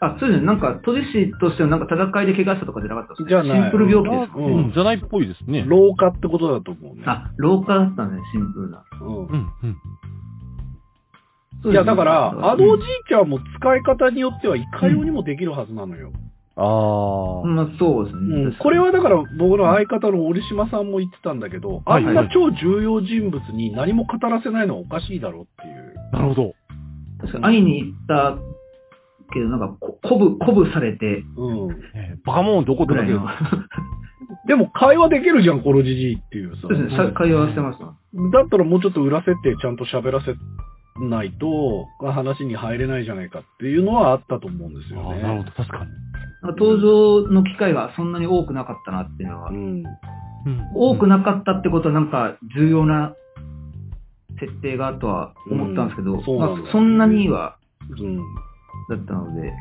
[0.00, 0.46] あ、そうですね。
[0.46, 3.28] なんか、都知事としてのなんか戦いで怪我したとかじゃなかったですね。
[3.28, 5.64] じゃないシンプル病気ですか、うんうん、じゃないっぽいですね。
[5.66, 7.02] 老化ってことだと思うね。
[7.06, 8.84] あ、老化だったね、シンプルな。
[9.00, 9.52] うんうん、
[11.64, 11.72] うん。
[11.72, 16.12] いや、だから、あのおじいいちゃんも使い方によってはいかようにもできるはずなのよ。
[16.54, 17.46] ああ。
[17.46, 18.42] まあ、そうですね。
[18.42, 25.94] うんこれはだから僕の相方の折島さんも言ってたんだけど、あはいんな超重要人物に何も語らせないのはおかしいだろうっていう。
[26.12, 26.54] なるほど。
[27.20, 28.38] 確かに会いに行った
[29.32, 31.70] けど、なんかこ、鼓舞、鼓舞されてうん。
[31.94, 33.48] えーバカモンどこでだけどぐらいの。。
[34.46, 36.62] でも会話できるじゃん、このじじいっていうさ。
[36.62, 37.84] そうですね、さ会話はしてました。
[37.86, 37.92] だ
[38.44, 40.34] ったらもうちょっと裏設定ちゃんと喋らせ
[41.04, 45.16] ないと話に入れないじゃないかっていうのはあったと思うんですよね。
[45.16, 45.90] あーなるほど、確かに。
[46.42, 49.50] なんか登場の機会がそんなに多くなかったなっていうのは。
[49.50, 49.56] うん。
[49.56, 49.84] うん
[50.74, 53.14] 多くなかったってことはなんか重要な
[54.40, 57.58] 設定がとは思ったんですけど、うんそうなんまあ、そんなには
[57.90, 58.20] うん。
[58.88, 59.52] だったので、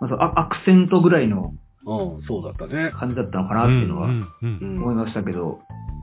[0.00, 2.92] まあ、そうあアクセントぐらいのうん、そうだったね。
[2.98, 5.58] 感じだったのかなっていうのはうんうんうん思いましたけど、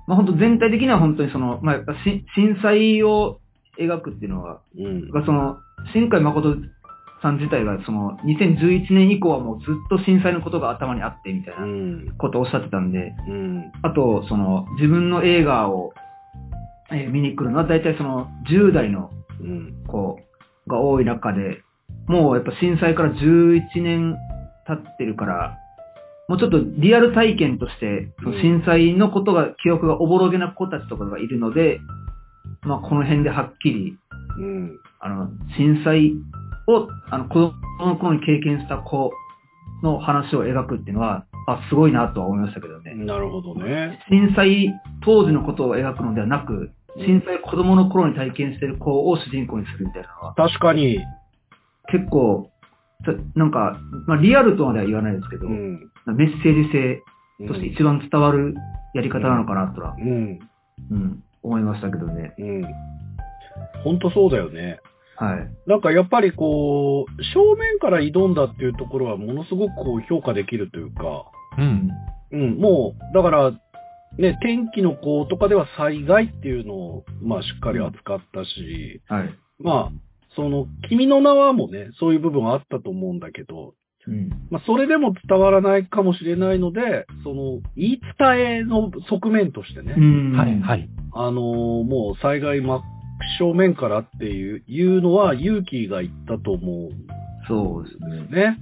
[0.08, 3.40] まあ本当全体的には本当にその、まあやっぱし震災を
[3.80, 5.04] 描くっていうのは、うん。
[5.04, 5.58] やっぱその、
[5.94, 6.56] 新海誠
[7.22, 13.72] さん自体が、その、2011年以降はもうずっと震災のことが頭にあってみたいうなんことをおっしゃってたんで、うん。
[13.82, 15.94] あと、その、自分の映画を、
[16.92, 19.84] えー見に来るのは大体その、10代のうん。
[19.88, 20.20] 子
[20.68, 21.62] が多い中で、
[22.10, 24.18] もうやっぱ震災から11年
[24.66, 25.58] 経ってるから、
[26.28, 31.80] もうちょっとリアル体験として、その震災のことが、記憶がおぼろげな子たちとかがいるので、
[32.64, 33.98] まあこの辺ではっきり、
[34.40, 34.80] うん。
[35.00, 36.14] あの、震災
[36.68, 37.54] を、あの、子供
[37.86, 39.12] の頃に経験した子
[39.84, 42.96] の話を描くっていうのは、あ、すごいなとは思いましたけどね。
[42.96, 44.00] なるほどね。
[44.10, 44.74] 震災
[45.04, 51.00] 当時のことを描くのではなく、震災子供の頃に体験してる子を主人公にするみたいなのは、確かに。
[51.92, 52.52] 結構、
[53.06, 55.92] さなんか、まあ、リアルとまでは言わないですけど、うん。
[56.16, 57.04] メッセージ性
[57.48, 58.56] として一番伝わる
[58.94, 60.40] やり方なのかなとは、うん。
[60.92, 62.34] うん、思いましたけどね。
[62.38, 62.66] うん。
[63.84, 64.80] ほんとそうだよね。
[65.16, 65.52] はい。
[65.68, 71.26] なんかやっぱりこう、正面から挑んだっていうところはものすごくこう評価できるというか、
[71.58, 71.90] うん。
[72.32, 73.52] うん、もう、だから、
[74.18, 79.30] ね、天気の子とかでは災害っていうのを、まあしっかり扱ったし、はい。
[79.60, 79.92] まあ、
[80.40, 83.74] その、君の名はもね、そういう部分はあったと思うんだけど、
[84.08, 84.30] うん。
[84.50, 90.90] まあそれでも伝わらないかもしれないので、その、言い伝えの側面としてね、うんはい、はい。
[91.14, 92.82] あのーもう災害真
[93.38, 96.92] 正面からっていう、いうのは勇気が言ったと思う
[97.50, 98.44] そうですね。
[98.44, 98.58] ね。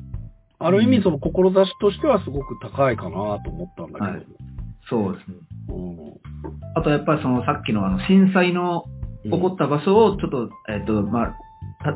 [0.58, 4.12] ある意うん味その志としてはすごく高いかなと思ったんだけど。
[4.12, 4.26] はい
[4.90, 5.38] そうですね。
[5.68, 5.98] うん
[6.76, 8.86] あとやっぱりそのさっきのあの震災の
[9.24, 11.34] 起こった場所をちょっと、えっ、と、まあ、た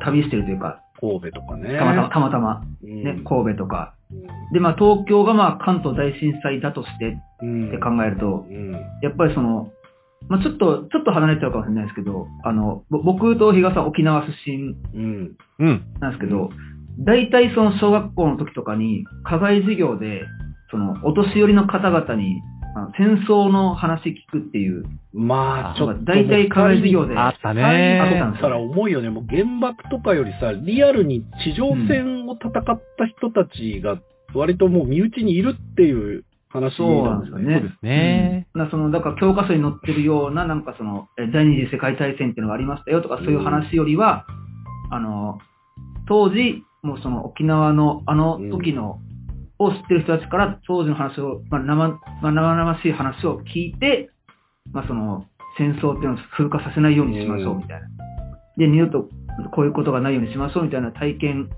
[0.03, 1.77] 旅してるというか、神戸とかね。
[1.77, 3.95] たまたま、たまたま、うんね、神戸とか。
[4.11, 8.71] うんで、まあ東京がまあ関東大震災だとしてうんって考えると、うん
[9.01, 9.71] やっぱりその、
[10.27, 15.37] まあちょっと、ちょっと離れちゃうかもしれないですけど、あの、ぼ僕と比嘉さん沖縄出身うん。
[15.59, 15.83] うん。
[15.99, 16.49] なんですけど、
[16.99, 20.21] 大体その小学校の時とかに、課外授業で、
[20.69, 22.41] その、お年寄りの方々に、
[22.73, 26.05] あの戦争の話聞くっていう、まあ、ちょっと。
[26.05, 29.09] 大体課外授業で、あったね二人だったら重いよね。
[29.09, 33.99] もう原爆とかよりさ、リアルに地上戦を戦った人たちが、
[34.33, 37.59] 割ともう身内にいるっていう話そうなんですよね。
[37.59, 38.61] そうですねうん。
[38.61, 44.25] なその、だから教科書に載ってるような、なんかその、え第二次世界大戦っていうのがありましたよとか、そういう話よりは、
[44.91, 45.39] あの、
[46.07, 48.99] 当時、もうその沖縄のあの時の、
[49.63, 54.09] を知ってる人たちから当時の話を、まあ、生、まあ、生々しい話を聞いて、
[54.71, 55.25] まあその、
[55.57, 57.87] 戦争っていうのを風化させないようにしましょうみたいな。
[58.57, 59.09] で、二度と
[59.53, 61.49] こういうことがないようにしましょうみたいな体験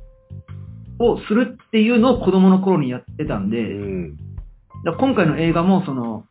[0.99, 4.17] をするっていうのを子供の頃にやってたんで、うん。
[4.83, 6.25] だ今回の映画も、その、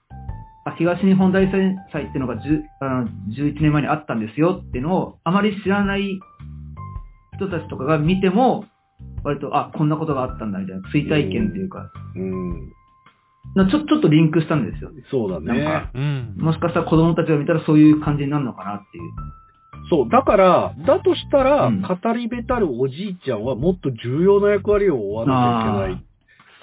[0.64, 6.20] あ東日本大震災っていうのが10あの11年前にあったんですよっていうのを、あまり知らない
[7.36, 8.64] 人たちとかが見ても、
[9.24, 12.72] 割と、あ、こんなことがあったんだみたいな、追体験っていうか、うん。
[13.54, 14.90] なちょちょっとリンクしたんですよ。
[15.10, 15.46] そうだね。
[15.46, 16.34] なんかうん。
[16.38, 19.04] もしかしたら子供たちが見たらそういう感じになるのかなっていう。
[19.90, 26.04] そう、だから、だとしたら、うん語りべたるおじいちゃんはもっと重要な役割を負わなきゃいけない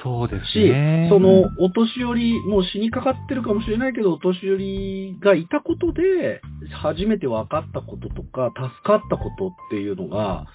[0.04, 1.08] そうですし、ね。
[1.10, 10.48] その、お年寄り、もう死にかかってるかもしれないけど、お年寄りがいたことで、初めて分かったこととか、助かったことっていうのが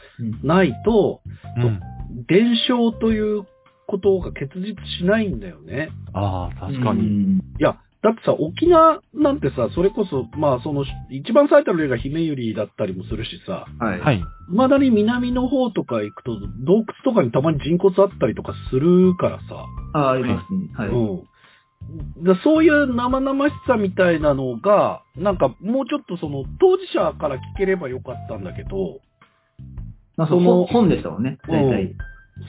[0.42, 1.20] ないと、
[1.56, 1.80] うん。
[2.26, 3.46] 伝承という
[3.86, 5.90] ことが結実しないんだよね。
[6.12, 7.02] ああ、確かうに。
[7.02, 14.00] んいや、だってさ、沖縄なんてさ、それこそ、まあ、その、一番最たる例が姫百合だったりもするしさ、はい。
[14.00, 14.22] はい。
[14.50, 20.68] まだに南の方とか行くと、洞窟とかにたまに人骨あったりとかするからさ、あ、ありますね。
[20.76, 20.88] はい。
[20.90, 21.22] う
[22.22, 22.24] ん。
[22.24, 29.00] だそういう生々しさみたいなのが、なんかもうちょっとその当事者から聞ければよかったんだけど、
[30.18, 31.94] まあ、その本でしたもんね、大体。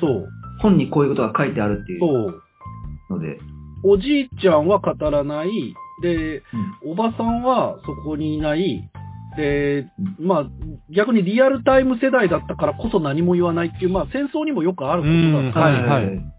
[0.01, 0.27] そう、
[0.59, 2.43] 本にこういうことが書いてあるっていうそう。
[3.09, 3.37] ので。
[3.87, 5.49] おじいちゃんは語らない、
[6.01, 6.37] で、
[6.83, 8.89] うんおばさんはそこにいない、
[9.37, 9.87] で、
[10.19, 10.45] まあ、
[10.89, 15.59] 逆にリアルタイム世代だったからこそ何も言わないっていう、まあ戦争にもよくあることだうんった。
[15.59, 16.35] はいはい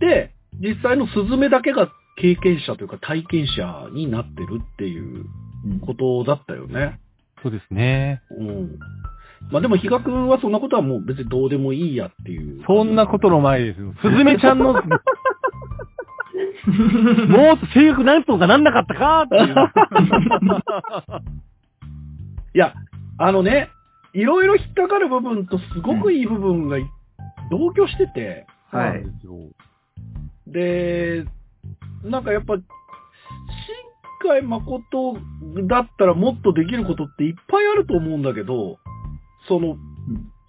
[0.00, 5.26] で、実際のスズメだけが経験者というか体験者になってるっていう
[5.64, 6.98] うんことだったよね。
[7.42, 8.20] そうですね。
[8.38, 8.78] うん。
[9.50, 12.62] まあでも、比嘉くんはそんなことはもう別にどうでもいいやっていう。
[12.66, 13.94] そんなことの前ですよ。
[14.00, 14.74] すずめちゃんの、
[17.28, 19.22] もう性格なんとかなんなかったか？
[19.22, 19.54] っていう。
[22.54, 22.74] いや、
[23.18, 23.70] あのね、
[24.12, 26.84] いろいろ引っかかる部分とすごくいい部分がい
[27.50, 29.04] 同居してて、はい。
[30.46, 31.24] で、
[32.04, 32.64] なんかやっぱ、新
[34.30, 35.16] 海誠
[35.66, 38.78] だったらもっとできることっていっぱいあると思うんだけど、
[39.48, 39.76] その、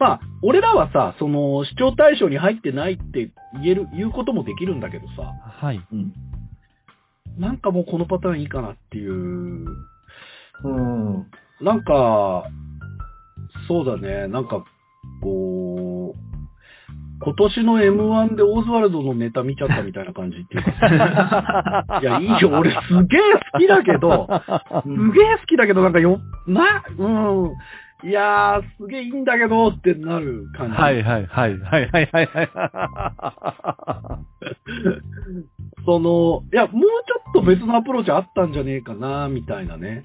[0.03, 3.31] まあ、俺らはさ、その、視聴対象に入ってないって
[3.63, 5.31] 言える、言うこともできるんだけどさ、
[5.61, 5.81] はい。
[5.93, 6.13] うん。
[7.37, 11.25] なんかもうこのパターンいいかなっていう、うん。
[11.61, 12.43] なんか、
[13.69, 14.65] そうだね、なんか、
[15.21, 16.33] こう、
[17.23, 20.71] 今年の M1 でオズワルドのネタ見ちゃったみたいな感じっていうか。
[20.81, 23.21] さ いや、いいよ、俺すげえ
[23.53, 24.27] 好きだけど、
[24.83, 27.51] すげえ好きだけど、なんかよ、な、うん、
[28.03, 30.75] いやー、すげえいいんだけどってなる感じ。
[30.75, 32.49] はいはいはいはいはいはいはい。
[35.85, 40.03] その、いや、もうちょっと別のアプローチあったんじゃねえかな、みたいなね。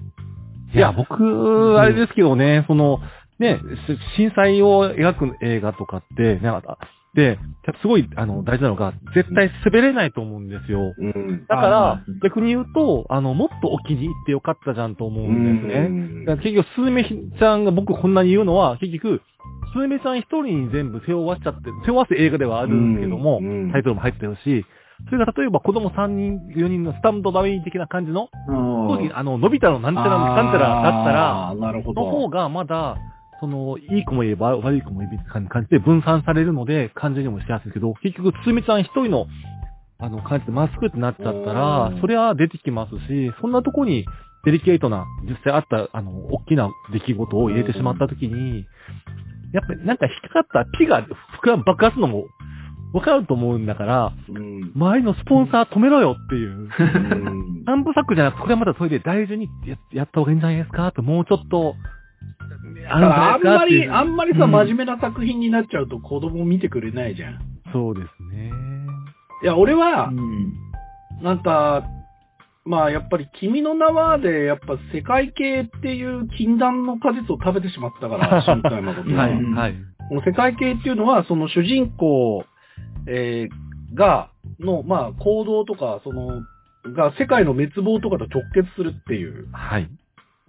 [0.73, 2.99] いや、僕、あれですけどね、その、
[3.39, 6.77] ね、し震災を描く映画とかって、なんか、
[7.15, 7.39] で、
[7.81, 10.93] すごい、あの、大事なのが、絶対滑れないと思うんですよ。
[10.97, 11.45] うん。
[11.47, 15.89] だからうん、逆に言うと、あの、もっとお気に入ってよかったじゃんと思うんですね。
[15.89, 19.21] ねだから結局、スズメちゃんが僕こんなに言うのは、結局、
[19.73, 24.65] スズメちゃん一人に全部背負わしちゃって、背負わす映画ではあるんですけども、うんうんタイトルも入ってるし、
[25.05, 31.55] それが例えば子供3人、4人のスタンドバミー的な感じの、当時、あの、のび太のなんちゃらのなんちゃらだったら。
[31.55, 32.97] の方がまだ、
[33.39, 39.27] その、いい子もいれば悪い子もいる感じで分散されるので、感じにもしやすいけど、結局、つみちゃん一人の、
[39.99, 44.05] あの、感じでまっすぐってなっちゃったらうん、それは出てきますし、そんなとこに、
[44.45, 48.65] デリケートな、実際あった、あの、大きな出来事を入れてしまったときに、
[49.53, 51.05] やっぱりなんか引っかかったピが
[51.41, 52.25] 膨らむ爆発するのも、
[52.93, 54.71] わかると思うんだから、うん。
[54.75, 56.49] 周りのスポンサー止めろよっていう。
[56.49, 61.75] うん 三部作じゃなくて、これはまたそれで大事にややった方がいいんじゃないですかと、もうちょっと、
[62.91, 67.39] あるんまり、あんまりさ、うん真面目な作品になっちゃうと子供見てくれないじゃん。
[67.71, 68.51] そうですね。
[69.43, 70.53] いや、俺はう、ん。
[71.21, 71.83] なんか、
[72.65, 79.17] まあ、やっぱり、君の名はで、やっぱ世界系っていう禁断の果実を食べてしまったから、新海誠は。
[79.17, 79.75] はい、うんはい。
[80.09, 82.43] この世界系っていうのは、その主人公、
[83.07, 84.29] えーが、
[84.59, 86.41] の、まあ、行動とか、その、
[86.93, 89.47] が世界の滅亡とかと直結するっていう。
[89.51, 89.89] はい。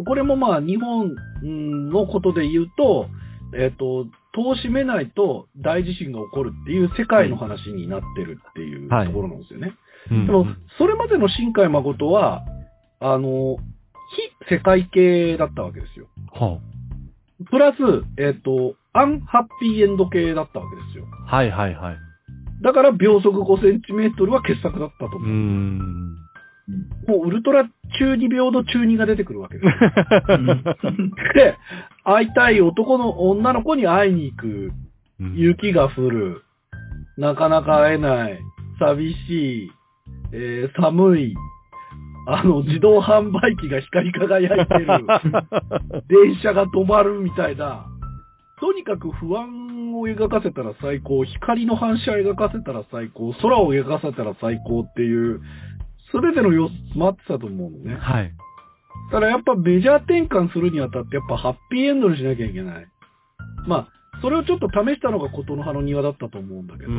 [0.04, 3.08] これもまあ、日本うんのことで言うと、
[3.56, 9.74] えっ、と、戸を閉めないと大地震が起こるっていう世界の話になってるっていうとはいころなんですよね。
[10.10, 10.46] うんでも、
[10.78, 12.44] それまでの新海誠は、
[13.00, 13.56] あの、
[14.48, 16.06] 非世界系だったわけですよ。
[16.32, 16.58] は
[17.50, 17.76] プラス、
[18.18, 21.06] えっ、と、アンハッピーエンド系だったわけですよ。
[21.28, 21.96] あはい、はい、はい。
[22.62, 25.28] だから秒速5センチメートルは傑作だったとうー思う。
[25.28, 26.16] ん。
[27.06, 27.64] もうウルトラ
[27.98, 29.72] 中二病の中二が出てくるわけですよ。
[31.34, 31.56] で、
[32.04, 34.72] 会いたい男の女の子に会いに行く。
[35.34, 36.42] 雪が降る。
[37.18, 38.38] なかなか会えない。
[38.78, 39.72] 寂しい。
[40.32, 41.34] えー寒い。
[42.26, 44.86] あの、自動販売機が光り輝いてる。
[46.08, 47.86] 電車が止まるみたいな。
[48.60, 51.24] とにかく不安を描かせたら最高。
[51.24, 53.32] 光の反射を描かせたら最高。
[53.32, 55.40] 空を描かせたら最高っていう、
[56.10, 57.96] すべての要素詰まってたと思うのね。
[57.96, 58.32] はい。
[59.10, 62.86] ただやっぱメジャー転換するにあたってやっぱハッピーエンドにしなきゃいけない。
[63.66, 63.88] まあ、
[64.22, 66.92] それをちょっと試したのが琴の葉の庭だったと思うんだけうど。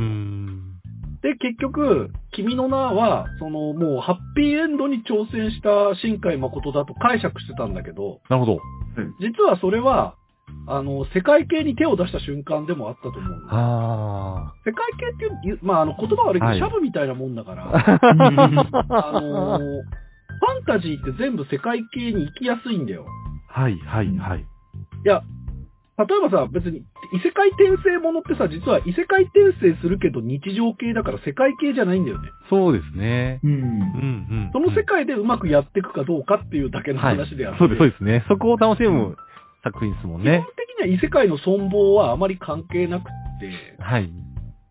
[1.22, 8.60] で、結局、君の名は、そのもうハッピーエンドに挑戦した新海誠だと解釈してたんだけど、なるほど。
[9.20, 10.16] 実はそれは、
[10.68, 13.48] あの、世界系に手を出した瞬間でもあったと思うの。
[13.49, 17.99] あ世界系っていう、まあ、あの、言葉悪いけど、はいシャブみたいなもんだから、あ。
[19.15, 19.61] あのー
[20.41, 23.06] ファンタジーって全部世界系に行きやすいんだよ。
[23.48, 24.40] はい、はい、はい。
[24.40, 24.44] い
[25.07, 25.22] や、
[25.99, 26.84] 例えばさ、別に、
[27.14, 32.30] 異世界転生ものってさ、実は異世界転生するけど日常系だから世界系じゃないんだよね。
[32.49, 33.40] そうですね。
[33.44, 34.49] うんうん、うん。
[34.53, 37.18] その世界でうまくやっていくかどうかっていうだけのはい。
[37.18, 38.26] 話であって、そうです、そうですね。
[38.30, 39.15] そこを楽しむ
[39.64, 40.46] 作品ですもん基本ね。
[40.56, 43.06] 的には異世界の存亡はあまり関係なくっ
[43.40, 44.06] て、はい。
[44.06, 44.10] っ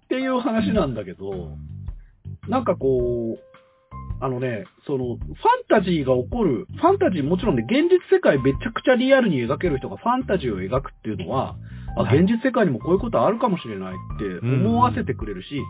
[0.09, 1.57] ていう話なんだけど、
[2.49, 3.51] なんかこう、
[4.23, 5.21] あのね、その、ファン
[5.69, 11.57] タジーが起こる、ファンタジーもちろんね、現実世界めちゃくちゃリアルに描ける人がファンタジーを描くっていうのは、
[11.97, 12.19] あ、はい。
[12.19, 15.63] 現実世界にもこういうことあるかもしれないって思わせてくれるし、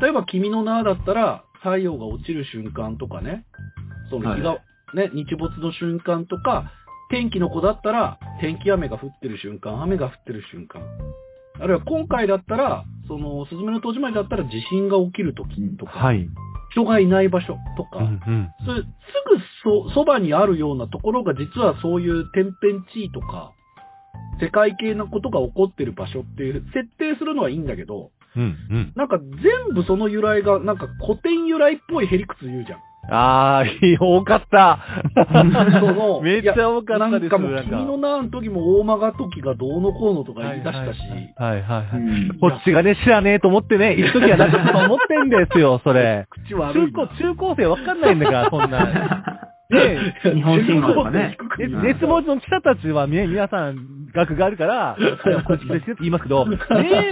[0.00, 3.44] 例えば君の名だったら、太陽が落ちる瞬間とかね、
[4.10, 4.58] その日が、は
[4.94, 6.72] ね、日没の瞬間とか、
[7.10, 10.82] 天気の子だったら、天気雨が降ってる瞬間、雨が降ってる瞬間。
[11.58, 16.28] あるいは今回だったら、その、すずめの戸締まりだったら地震が起きるときとか、はい。
[16.72, 18.50] 人がいない場所とか、うん、うん。
[18.66, 18.86] それす
[19.64, 23.52] ぐそ、そばにあるようなところが実はそういう天変地異とか、
[24.40, 28.92] 世界系なことが起こってる場所っていう設定するのはいいんだけど、うん、うん。
[28.96, 32.78] なんか全部その由来が、なんか古典由来っぽいヘリクツ言うじゃん。
[33.08, 34.78] あー、いい多かった。
[36.22, 41.00] めっちゃ多かったですなんかも君の名の時も大間が時がどうのこうのとか言い出したし、
[41.36, 41.98] はいはいはい。
[41.98, 46.26] うんこっちがね、知らねえと思ってね、一時はなんかと思ってんですよ、それ。
[46.30, 46.86] 口悪いな。
[46.86, 49.46] 中高、中高生わかんないんだから、そんな。
[49.68, 51.36] ね日本神話とかね
[51.82, 53.76] 熱文字の記者たちはね、皆さん、
[54.14, 54.96] 学があるから、
[55.44, 56.58] こっちですって言いますけど、ね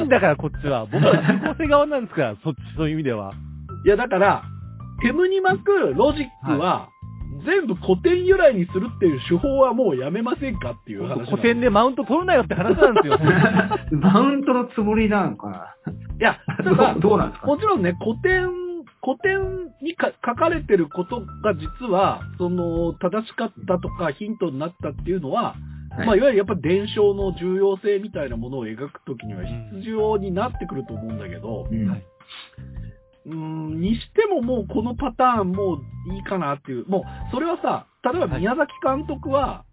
[0.01, 0.87] えんだから、こっちは。
[0.87, 3.33] 僕は中高生側なんですから、そっち、そういう意味では。
[3.85, 4.43] いや、だから、
[5.05, 6.89] テムに巻くロジックは、
[7.47, 11.29] 全部古典由来にするっていう手法はもうやめませんかっていう話。
[11.31, 13.19] 古典でマウント取るなよって話なんですよ。
[14.01, 15.77] マウントのつもりなのか
[16.19, 17.47] いや、だどう、どうなんですか？
[17.47, 18.49] もちろんね、古典、
[19.05, 25.55] 古典にか書かれてることが実は、その、正しかったとかヒントになったっていうのは、
[25.91, 26.07] はい。
[26.07, 31.89] まあ、いわゆるやっぱ伝承の重要性みたいなものを描くときには必要になってくると思うんだけど、うん。
[31.91, 32.03] はい
[33.27, 36.87] うーん、にしてももうこのパターンもういいかなっていう。
[36.89, 37.03] もう、
[37.33, 39.65] それはさ、例えば宮崎監督は、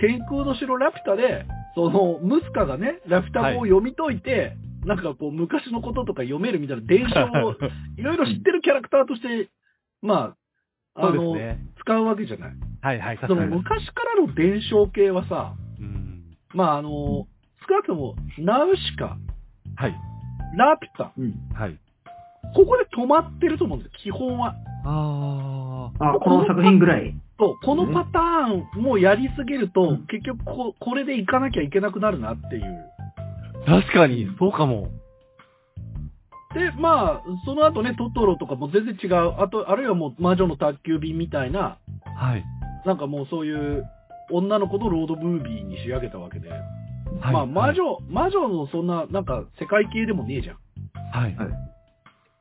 [0.00, 7.54] 天空の城ラピュタで、その、ムスカがね、ラピュタ語を読み解いて、なんかこう、昔のこととか読めるみたいな伝承を、
[7.96, 9.50] いろいろ知ってるキャラクターとして、
[10.02, 10.34] ま
[10.94, 11.66] あ、そあの、うですね。
[11.80, 12.50] 使うわけじゃない。
[12.80, 13.56] はいはい、その確かに。
[13.56, 16.08] 昔からの伝承系はさ、うん
[16.54, 16.90] まああの、
[17.68, 19.16] 少なくとも、ナウシカ、
[19.76, 19.94] はい。
[20.56, 21.78] ラピュタ、うんはい。
[22.54, 24.54] ここで止まってると思うんですよ、基本は。
[24.84, 27.14] ああ、この作品ぐらい。
[27.38, 32.62] そう、このパターンもやりすぎると、うん結局こ、これでいかなきゃいけなくなるなっていう。
[33.66, 33.82] ー。
[33.82, 34.88] 確かに、そうかも。
[36.54, 39.40] で、まあ、その後ね、トトロとかも全然違う。
[39.40, 41.78] あと、あるいはもう、魔女の宅急便みたいな、
[42.16, 42.44] はい。
[42.86, 43.86] なんかもうそういう、
[44.30, 46.50] 女の子のロードムービーに仕上げたわけで。
[46.50, 50.56] はいまあ、魔女、魔女のそんな、なんか、世界系でもねえじゃん。
[51.12, 51.34] はい。
[51.36, 51.67] はい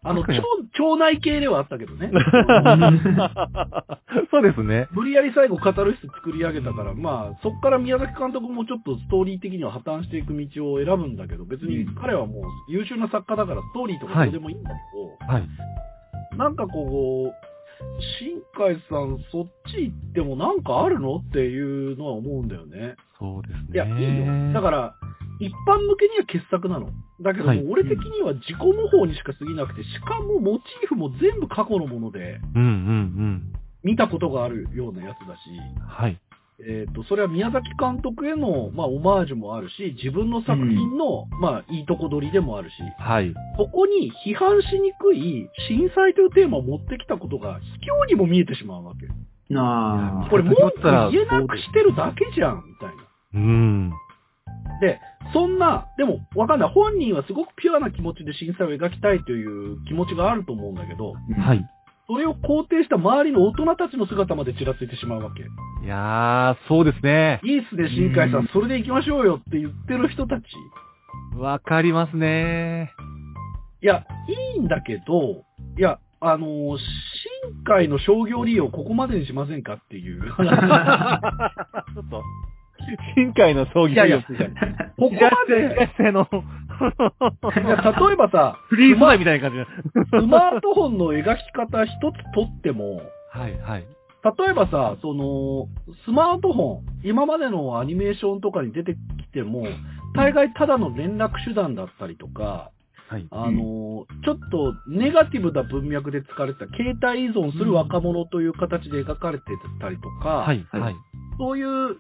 [0.10, 0.42] あの、確か
[0.74, 2.12] 町町内系ではあったけどね。
[4.32, 4.88] そうですね。
[4.92, 14.76] 無理やり最後カタルシス作り上げたから、まあ、そっから宮崎監督もちょっとストーリー的には破綻していく道を選ぶんだけど、別に彼はもう優秀な作家だからストーリーとかどうでもいいんだけ
[15.28, 15.48] ど、はい。
[16.38, 17.48] なんかこう、
[18.20, 21.18] 新海さん、そっち行ってもなんかあるの？
[21.18, 22.96] っていうのは思うんだよね。
[23.20, 23.60] そうですね。
[23.74, 24.54] いや、いいよ。
[24.54, 24.96] だから、
[25.40, 26.90] 一般向けには傑作なの？
[27.22, 33.54] だけども、はい俺的には自己模倣にしか過ぎなくて、しかもモチーフも全部過去のもので、うんうんうん。
[33.84, 35.40] 見たことがあるようなやつだし、
[35.88, 36.20] はい。
[36.60, 43.32] えっ、と、それは宮崎監督への、まあ、オマージュもあるし、自分の作品の、まあ、いいとこ取りでもあるし、はい。
[43.58, 49.06] そこに批判しにくい震災というテーマを持ってきたことが、卑怯にも見えてしまうわけ。
[49.54, 50.30] なあ。
[50.32, 53.04] これ、文句だったら言えなくしてるだけじゃん、みたいな。
[53.36, 53.92] うん。
[54.82, 55.00] で、
[55.34, 56.70] そんな、でも、わかんない。
[56.70, 61.66] 本人はすごくピュアな気持ちで震災を描きたいという気持ちがあると思うんだけど、はい。
[62.08, 65.42] それを肯定した周りの大人たちの姿までちらついてしまうわけ。
[65.42, 67.42] いやー、そうですね。
[67.44, 70.44] いいっすね、新海さうんん、それで行きましょうよって言ってる人たち。
[71.36, 72.94] わかりますね。
[73.82, 74.06] いや、
[74.56, 75.44] いいんだけど、
[75.78, 80.22] いや、あのー新海の商業利用ここまでにしませんかっていう。
[80.26, 82.24] ちょっと、
[83.16, 84.22] 新海の葬儀いや。
[84.22, 85.64] ここまで、い
[87.70, 89.66] や例えばさ、フリーズマイみたいな感じ
[90.10, 93.02] スマートフォンの描き方一つとっても、
[93.32, 93.88] はい、はい。
[94.38, 95.68] 例えばさ、その、
[96.06, 99.66] スマートフォン、今までのアニメーションとかに出てきても、
[100.16, 102.72] 大概ただの連絡手段だったりとか、
[103.10, 103.28] はい。
[103.32, 109.46] あの、ちょっとネガティブな文脈で使われてた、携帯依存する若者という形で描かれて
[109.80, 110.96] たりとか、はい、はいはい。
[111.38, 111.98] そういうん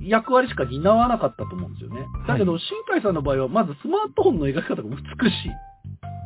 [0.00, 2.06] 役割しか担わなかったと思うんですよね。
[2.28, 4.96] だけど、新海さんの場合は、まずスマートフォンの描き方が美
[5.30, 5.50] しい。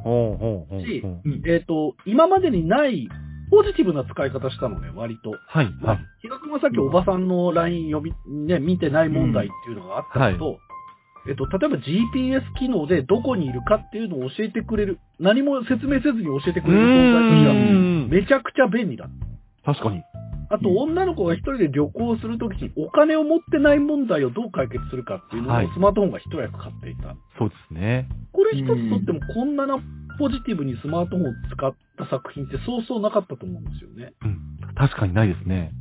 [0.05, 1.03] ほうほうほうし
[1.47, 3.09] えっ、と、今までにない
[3.51, 5.33] ポジティブな使い方したのね、割と。
[5.49, 10.59] はい、まあはい。、比嘉君はさっきおばさんの LINE 読み、ね、見てない問題っていうのがあったけど、
[11.29, 19.07] えっと、例えば GPS 機能でどこにいるかっていうのを教えてくれる、何も説明せずに教えてくれる存在としてはうんめちゃくちゃ便利だ。
[19.65, 20.03] 確かに。
[20.53, 27.15] あと、女の子が一人で旅行するときにお金を持ってない問題をどう解決するかっていうのをはいスマートフォンが一役買っていた。
[27.39, 28.09] そうですね。
[28.33, 29.79] これ一つとってもこんなな
[30.19, 34.13] ポジティブにスマートフォンを使った作品ってそうそうなかったと思うんですよね。
[34.23, 34.75] うん。
[34.75, 35.73] 確かにないですね。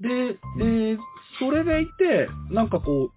[0.00, 0.98] で、えー
[1.38, 3.10] それでいて、なんかこ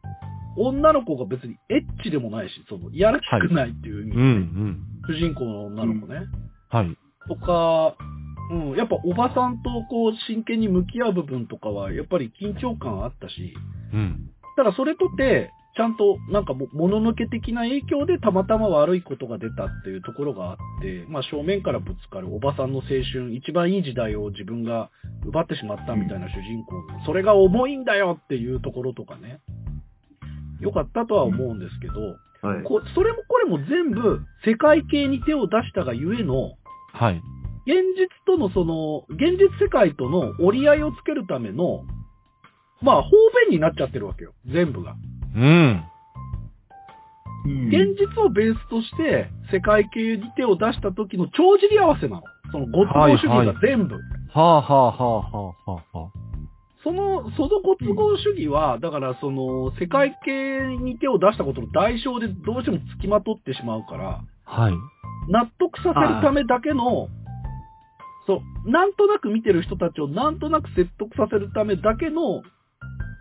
[0.57, 4.79] う、女の子が別にエッチでもないし、その、いやらしくないっていう意味うん、うん。
[5.07, 6.21] 主人公の女の子ね。
[6.69, 6.97] はい。
[7.27, 7.95] とか、
[8.51, 13.53] うん、やっぱおばさんとこう真剣に向き合う部分とかは、やっぱり緊張感あったし、
[13.93, 14.29] うん。
[14.55, 24.89] ただそれとて、ちゃんとなんかも、もののけ的な影響でたまたま悪いことが出たっていうところがあって、まあ正面からぶつかるおばさんの青春、一番いい時代を自分が
[25.25, 29.41] 奪ってしまったみたいな主人公の、それが重いんだよっていうところとかね、
[30.61, 31.93] 良かったとは思うんですけど、
[32.47, 32.63] はい。
[32.63, 36.53] こそれもこれも全部世界系に手を出したがゆえの、
[36.93, 37.21] はい。
[37.65, 41.83] 現実とのその、現実世界との折り合いをつけるための、
[42.81, 43.09] まあ方
[43.49, 44.95] 便になっちゃってるわけよ、全部が。
[45.35, 45.43] うん。
[45.43, 45.83] うん
[47.45, 52.23] 現実をベースとして、世界系に手を出した時の帳尻合わせなの。
[52.51, 53.95] そのご都合主義が全部。
[53.95, 54.01] は
[54.33, 56.25] あはあはあはあはあはあ。
[56.83, 64.73] その、そのご都合主義は、だからその、世界系に手を出したことの代償でどうしても付きまとってしまうから、はい。
[65.29, 67.09] 納得させるためだけの、
[68.27, 72.43] そう、なんとなく見てる人たちをなんとなく説得させるためだけの、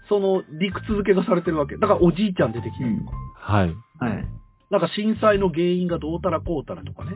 [0.09, 1.77] その理屈付けがされてるわけ。
[1.77, 3.13] だからおじいちゃん出てきたりとか。
[3.37, 3.75] はい。
[4.01, 4.25] はい。
[4.71, 7.13] なんか震災の原因がどうたらこうたらとかね。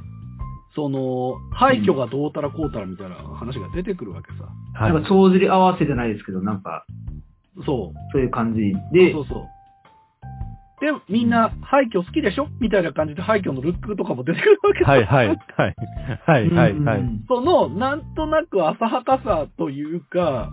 [0.74, 4.48] その、廃墟がどうたらこうたらみたいな話が出てくるわけさ。
[4.74, 4.92] はい。
[4.92, 6.84] なんか、帳尻合わせじゃないですけど、なんか、
[7.66, 7.98] そう。
[8.12, 8.60] そういう感じ
[8.92, 9.44] で、そうそう。
[10.80, 12.48] で、みんな廃墟好きでしょ？
[12.60, 15.26] みたいな感じで廃墟のルックとかも出てくるわけさはいはい。
[15.28, 15.38] はい。
[16.26, 17.00] はいはいはい。
[17.00, 20.50] うんその、なんとなく浅はかさというか、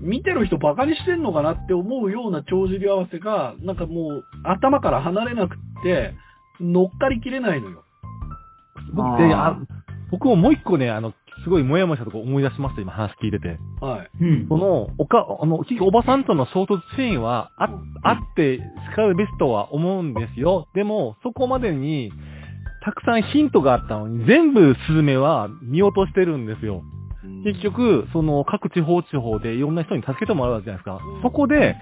[0.00, 6.14] 見てる人バカにしてんのかなって思うような帳尻合わせが、なんかもう頭から離れなくって、
[6.60, 7.84] 乗っかりきれないのよ。
[8.92, 9.22] 僕
[10.10, 11.12] 僕ももう一個ね、あの、
[11.44, 13.58] すごいもやもやしたとこ思い出しました、今話聞いてて。
[13.80, 14.10] はい。
[14.20, 14.46] うん。
[14.48, 17.68] その、おか、あの、結局おばさんとの衝突シーンは、あ、
[18.02, 20.68] あって、しかるべしとは思うんですよ。
[20.74, 22.12] でも、そこまでに、
[22.82, 26.82] たくさんヒントがあったのに、全部スズメは見落としてるんですよ。
[27.44, 31.00] 結局、その、各地方地方でいろんな人に助けてもらうわけじゃないですか。
[31.22, 31.76] そこで、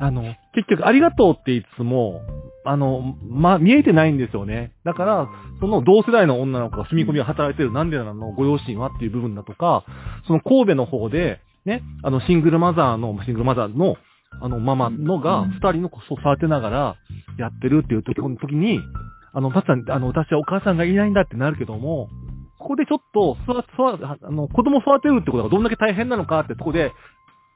[0.00, 0.22] あの、
[0.54, 2.22] 結局、ありがとうって言いつつも、
[2.64, 4.72] あの、ま、見えてないんですよね。
[4.84, 5.28] だから、
[5.60, 9.84] その同世代の女の子が住み込みを働いてるなんでなのご両親はっていう部分だとか、
[10.26, 13.96] その神戸の方で、ね、あの、シングルマザーの、シングルマザーの、
[14.40, 16.96] あの、ママのが、二人の子を育てながら
[17.38, 18.80] やってるっていう時時に、
[19.34, 22.08] あの、たっさん、あの、私はお母さんがいないんだってなるけども、
[22.58, 26.92] ここでちょっと、育、育、あの、子供育てるってことがどんだけ大変なのかってとこで、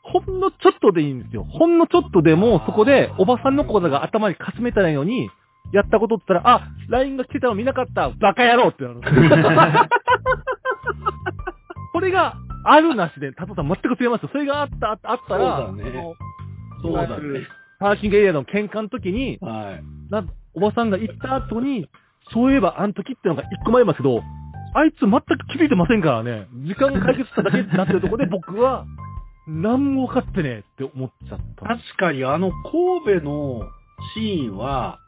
[0.05, 1.45] ほんのちょっとでいいんですよ。
[1.45, 5.31] ほんのちょっとでも、そこで、おばさんのことが頭にかすめたらいに、
[5.73, 9.01] やったことって言ったら、あ、LINE が来てたの見なかった、バカ野郎ってなる。
[11.93, 14.29] これが、あるなしで、タトさん全く違いますよ。
[14.31, 16.17] それがあった、あったあったら、そうだね
[16.83, 17.47] そうだね。
[17.79, 19.85] パーキングエリアの喧嘩の時に、はい。
[20.11, 20.25] な、
[20.55, 21.89] おばさんが行った後に、
[22.33, 24.23] そういえばあの時ってのが一個前ますけど、
[24.75, 25.21] あいつ全く
[25.53, 26.49] 気づいてませんからね。
[26.67, 28.87] 時間が解決しただけってなってるところで僕は、
[29.47, 31.67] 何も分かってねえって思っちゃった。
[31.67, 33.69] 確かにあの神戸の
[34.15, 34.99] シーンは、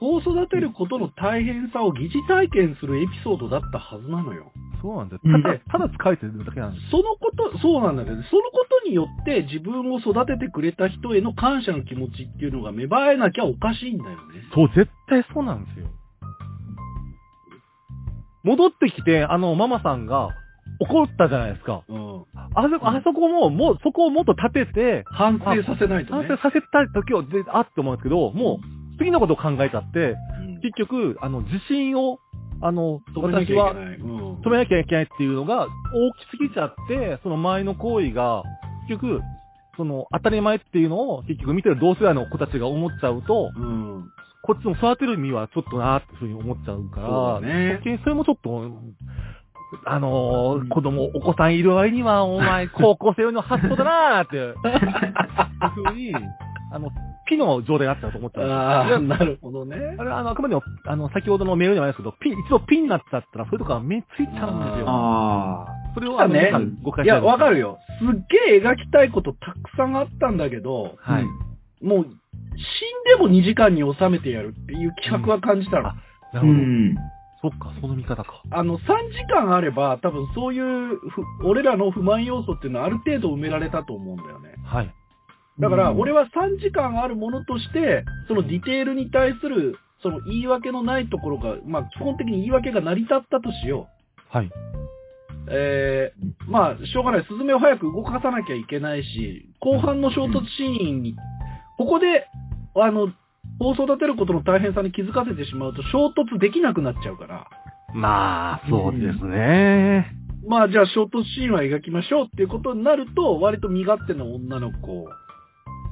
[0.00, 4.50] 子を育てることの大変さを疑似体験するエピソードだったはずなのよ。
[4.80, 5.42] そうなんですうんよ。
[5.42, 6.90] ただ、ただ疲れてるだけなんです。
[6.90, 14.16] そのこと、そうなんだけど、そのことによって自分を育ててくれた人への感謝の気持ちっていうのが芽生えなきゃおかしいんだよね。
[14.54, 15.86] そう、絶対そうなんですよ。
[18.42, 20.30] 戻ってきて、あの、ママさんが
[20.78, 21.82] 怒ったじゃないですか。
[21.88, 22.24] うん。
[22.54, 26.28] あそ、あそこも、もう、そこをもっと立てて、反省させないとね。
[26.28, 32.18] 反省させたい時を、で、あって思うんですけど、もう、次のことを考えちゃって、うん結局、あの、自信を、
[32.60, 33.74] あの、私は。
[33.74, 38.42] 止めなきゃいけないっていうのが大きすぎちゃって、その前の行為が、
[38.88, 39.20] 結局、
[39.76, 44.10] その当たり前っていうのを結局見てる同世代の子たちが思っちゃうと、うん。
[44.42, 48.70] こっちも育てる意味はちょっとなーっていうふうに思っちゃうから、そうだねそれもちょっと、
[49.84, 54.54] あのー子供、お子さんいる割には、 お前、高校生用の発想だなーって、 いう
[55.74, 56.14] ふうに、
[56.72, 56.90] あの、
[57.26, 58.50] ピの状態になっちゃうと思っちゃう。
[58.50, 59.96] ああ、いやなるほどね。
[59.98, 64.84] あれはあの、あくまでも、あの、先ほどのメールにもありますけど、ピン、一度ピンになっちゃったら、そういうとこが目ついちゃうんですよ。
[64.88, 66.52] あそれをあの、ね
[66.82, 67.68] 誤解いや、わかるよ。
[67.68, 67.78] よ。
[67.98, 71.12] すっげえ描きたいことたくさんあったんだけど、あ。
[71.14, 71.24] はい。
[71.82, 72.10] もう、死ん
[73.04, 75.82] でも2時間に収めてやるっていう企画は感じたの。
[75.82, 75.94] うんあ
[76.32, 76.52] なうるほど。
[76.52, 76.94] ん。
[77.42, 78.42] そっか、その見方か。
[78.50, 84.54] あの、3時間あれば、多分そういうふ、俺らの不満要素っていうのはある程度埋められたと思うんだよね。
[84.64, 84.94] はい。
[85.58, 93.88] だから、うん俺は3時間あるものとして、そのディテールに対する、その言い訳のないところが、まあ、基本的に言い訳が成り立ったとしよ
[94.32, 94.36] う。
[94.36, 94.50] はい。
[95.50, 97.24] えー、まあ、しょうがない。
[97.28, 101.16] スズメを早く動かさなきゃいけないし、後半の衝突シーンに、
[101.76, 102.26] ここで、
[102.76, 103.12] あの、子
[103.60, 107.48] を育てることの大変さに気づかせてしまうと衝突できなくなっちゃうから、
[107.94, 110.16] まあ、そうですね。
[110.46, 115.06] まあじゃあ衝突シーンは描きましょうっていうことになると、割と身勝手な女の子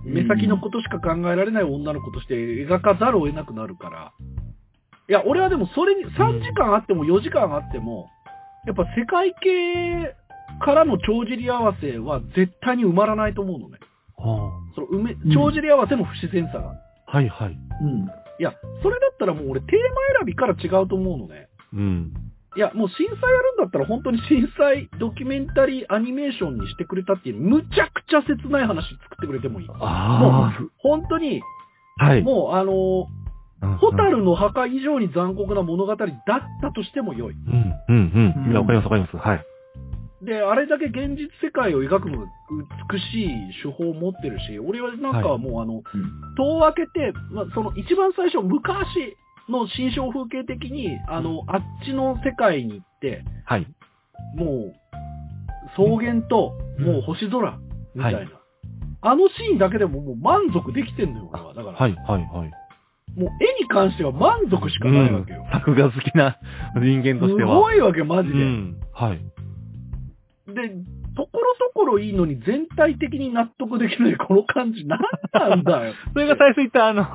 [0.05, 4.13] 目先のことしか考えられない女の子として描かざるを得なくなるから。
[5.09, 8.09] いや、俺はでもそれに3時間あっても4時間あっても、
[8.67, 10.15] やっぱ世界系
[10.65, 13.79] からの帳尻合わせは絶対に埋まらないと思うのね。
[14.17, 16.75] はその埋めうん帳尻合わせの不自然さが。
[17.11, 17.59] あはいはい。
[17.83, 18.09] うん。
[18.39, 21.49] いや、それだったらもう俺テーマ選びから違うと思うのね。
[21.73, 22.13] うん。
[22.57, 29.69] いや、もう震災やるんだったら本当に震災ドキュメンタリーアニメーションにしてくれたっていう、むちゃくちゃ切ない話作ってくれてもいい。
[29.71, 31.43] あ本当に、
[31.99, 32.23] あ、はい。
[32.23, 33.19] もうあのーうん
[33.79, 36.09] ホタルの墓以上に残酷な物語だっ
[36.63, 37.35] たとしても良い。
[37.35, 38.51] うん、うん、うん。
[38.53, 39.17] いや、わかります、わかります。
[39.17, 39.45] はい。
[40.23, 42.27] で、あれだけ現実世界を描くのが
[42.91, 43.29] 美しい
[43.63, 45.83] 手法を持ってるし、俺はなんかはいもうあの、うん
[46.37, 48.87] 戸を開けて、まあ、その一番最初、昔
[49.49, 53.67] の新象風景的に、あの、あっちの世界に行って、はい。
[54.37, 54.75] もう、
[55.75, 57.59] 草原と、うんもう星空、
[57.95, 58.19] みたいな。
[58.19, 58.29] はい
[59.01, 61.55] あのシーンだけでももう満足できてんのよ、俺は。
[61.55, 62.51] だから、はい、はい、はい。
[63.17, 65.45] もう絵に関しては満足しかないわけよ。
[65.47, 66.37] うん作画好きな
[66.75, 67.55] 人間とすしては。
[67.55, 68.35] ごいわけ、マジで。
[68.35, 68.81] うん。
[68.93, 69.21] はい。
[70.55, 70.71] で、
[71.17, 75.01] ところどころいいのに全体的に納得できないこの感じ、なん
[75.33, 75.95] なんだよ。
[76.13, 77.07] それが最初言った、あの、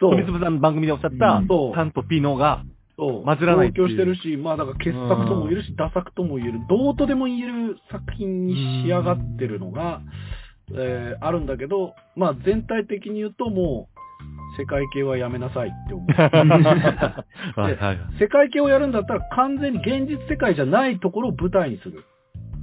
[0.00, 2.62] そう鳥粒さんの番組でおっしゃった、うんそうタンとピノが、
[2.96, 3.24] そう。
[3.24, 10.00] 混じらないっていしてるし、まあだから傑作とも言えるし、ダ作とも言える、どうとでも言える作品に仕上がってるのが、
[10.72, 14.00] えーあるんだけど、まあ全体的に言うともう、
[14.60, 16.06] 世界系はやめなさいって思う。
[18.20, 22.04] 世界系をやるんだったら完全に現実世界じゃないところを舞台にする。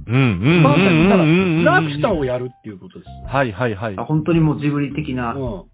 [0.08, 1.64] うん、うん、まさに、ただ、うん。
[1.64, 3.08] ラピュタをやるっていうことです。
[3.26, 4.04] はい、はい、はいあ。
[4.04, 5.68] 本当にもうジブリ的なと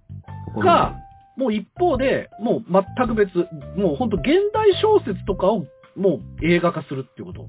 [0.48, 0.54] うん。
[0.54, 0.96] ころか、
[1.36, 3.36] もう一方で、もう全く別、
[3.76, 5.64] もう本当現代小説とかを
[5.96, 7.48] もう映画化するっていうこと。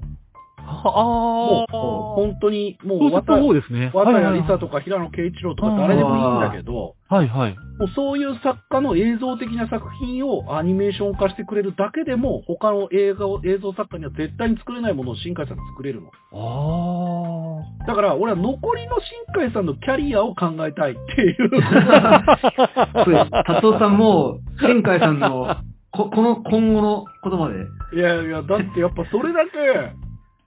[0.66, 1.76] あもうあ。
[2.16, 3.90] 本当に、もそうう渡そうですね。
[3.94, 7.56] 渡谷はいはい梨沙とか平野啓一郎とか誰でもいいんだけど、はい、はい。
[7.78, 16.10] もうそういう作家の映像的な作品をアニメーション化してくれるだけでも、他の映画を、映像作家には絶対に作れないものを新海さんが作れるの。
[16.32, 18.96] あだから、俺は残りの
[19.34, 21.36] 新海さんのキャリアを考えたいっていう。
[23.04, 23.30] そうです。
[23.30, 25.56] 達夫さんも、新海さんの、
[25.92, 27.54] こ、 この今後のことまで。
[27.94, 29.50] いやいや、だってやっぱそれだけ、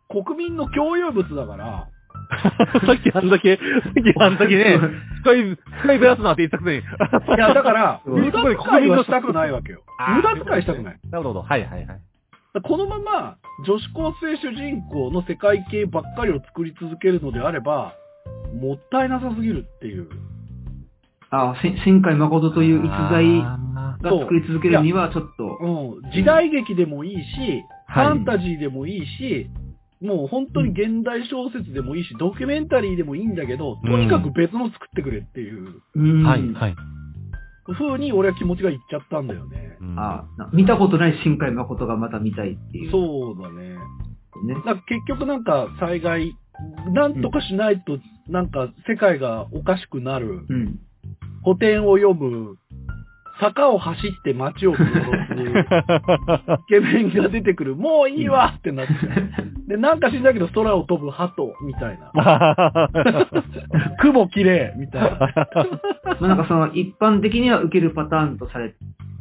[0.09, 1.87] 国民の共有物だから、あ。
[2.85, 4.79] さっきあんだけ、さっきあんだけね、
[5.23, 6.77] 深い、深いベラスなって言ったくせに。
[6.77, 6.83] いい
[7.37, 9.81] や、だから、うん無駄遣いはしたくないわけよ。
[10.15, 10.99] 無駄遣いしたくない。
[11.11, 11.41] なるほど。
[11.41, 11.99] はい、はい、はい。
[12.63, 17.93] このまま女子高生主人公の世界系ばっかりを作り続けるのであれば、
[18.59, 20.07] もったいなさすぎるっていう。
[21.29, 26.11] あ、し新海誠という逸材あが作り続けるには、ちょっと、うん。
[26.11, 29.49] 時代劇でもいいし、はいファンタジーでもいいし、
[30.01, 36.75] もう本当に現代小説でもいいし、ドキュメンタリーでもいいんだけど、とにかく別の作ってくれっていううんーはい、はい。
[37.73, 39.77] 風に俺は気持ちがいっちゃったんだよね。
[39.81, 42.91] うんあな見たことない新海誠がまた見たいっていう。
[42.91, 43.75] そうだね。
[44.45, 44.55] ね。
[44.65, 46.33] だ結局なんか災害、
[46.93, 50.79] なんとかしないと、なんか世界がおかしくなる、うん。
[51.43, 52.57] 古典を読む、
[53.39, 55.33] 坂を走って街を見下ろす、
[56.61, 59.67] イケメンが出てくる、もういいわってなっちゃう。
[59.67, 62.89] で、なんか知んだけど空を飛ぶ鳩みたいな。
[63.99, 65.09] 雲綺麗みたいな。
[65.19, 68.73] ま あなんかその一般的には受けるパターンとされ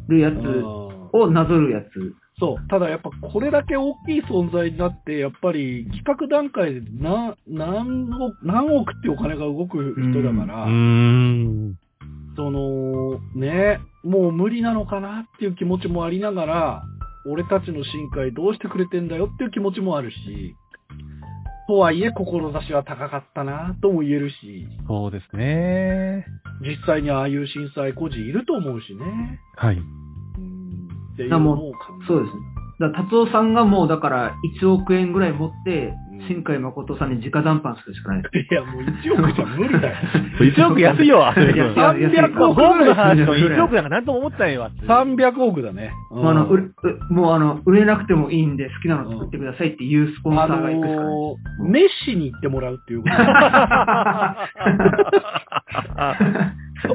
[0.09, 2.15] るやつうんをなぞるやつ。
[2.39, 2.69] そう。
[2.69, 10.66] ただやっぱこれだけ大きい存在になって、やっぱり企画段階でな何億、何億ってお金が動く人だから。
[12.39, 16.82] その、ね、もう無理なのかなっていう気持ちもありながら、
[17.27, 20.56] 俺たちの深海どうしてくれてんだよっていう気持ちもあるし、
[21.66, 26.24] とはいえ志は高かったなとも言えるし、そうですね。
[26.62, 29.40] 実際にああいう震災孤児いると思うしね。
[29.56, 29.77] はい。
[29.77, 31.56] うんっていうの
[32.06, 32.32] そうです。
[32.78, 38.23] だから達夫さんがもうだから1億円ぐらい持ってうん、新海誠さんに直談判するしかない。
[38.23, 39.97] いや、もう1億じゃ無理だよ。
[40.40, 41.53] 1億安いよ、あれ。
[41.55, 44.70] いや300億ゴムの話とぐらい1億なんかなんとも思ってないわ。
[44.86, 45.93] 300億だね。
[46.11, 46.47] うんまああの、
[47.11, 51.05] もうあの、売れなくてもいいんで好きなの作ってくださいっていうスポンサあーが行くしかない。
[51.07, 53.15] のー、熱心に行ってもらうっていうこと。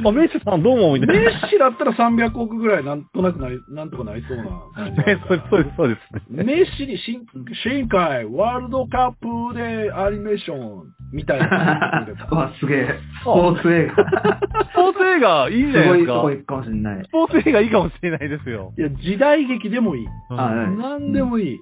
[0.01, 1.31] まあ、メッシュさんどう思うみたいな。
[1.31, 4.43] 熱心だったら300億ぐらいなんとなくなり、なんとかなりそうな
[4.91, 6.43] ね、そうです、そうです、ね。
[6.43, 7.25] メッシに新
[7.63, 12.07] 新海ワールドカップでアニメーションみたいな。
[12.31, 12.99] うわ、すげえ。
[13.21, 13.95] スポーツ映画。
[14.71, 17.09] スポーツ映画いいんじゃすないですかごいとこ行くかもしれないス。
[17.09, 18.73] ポーツ映画いいかもしれないですよ。
[18.77, 20.05] いや、時代劇でもいい。
[20.05, 21.59] うんあはいなんでもいい。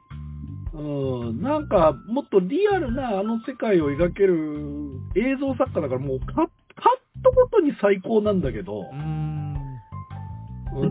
[0.73, 6.47] うん、なんか、もっとリアルなあの世界を描ける映像作家だから、もうパ
[7.19, 8.85] ッ、パットごとに最高なんだけど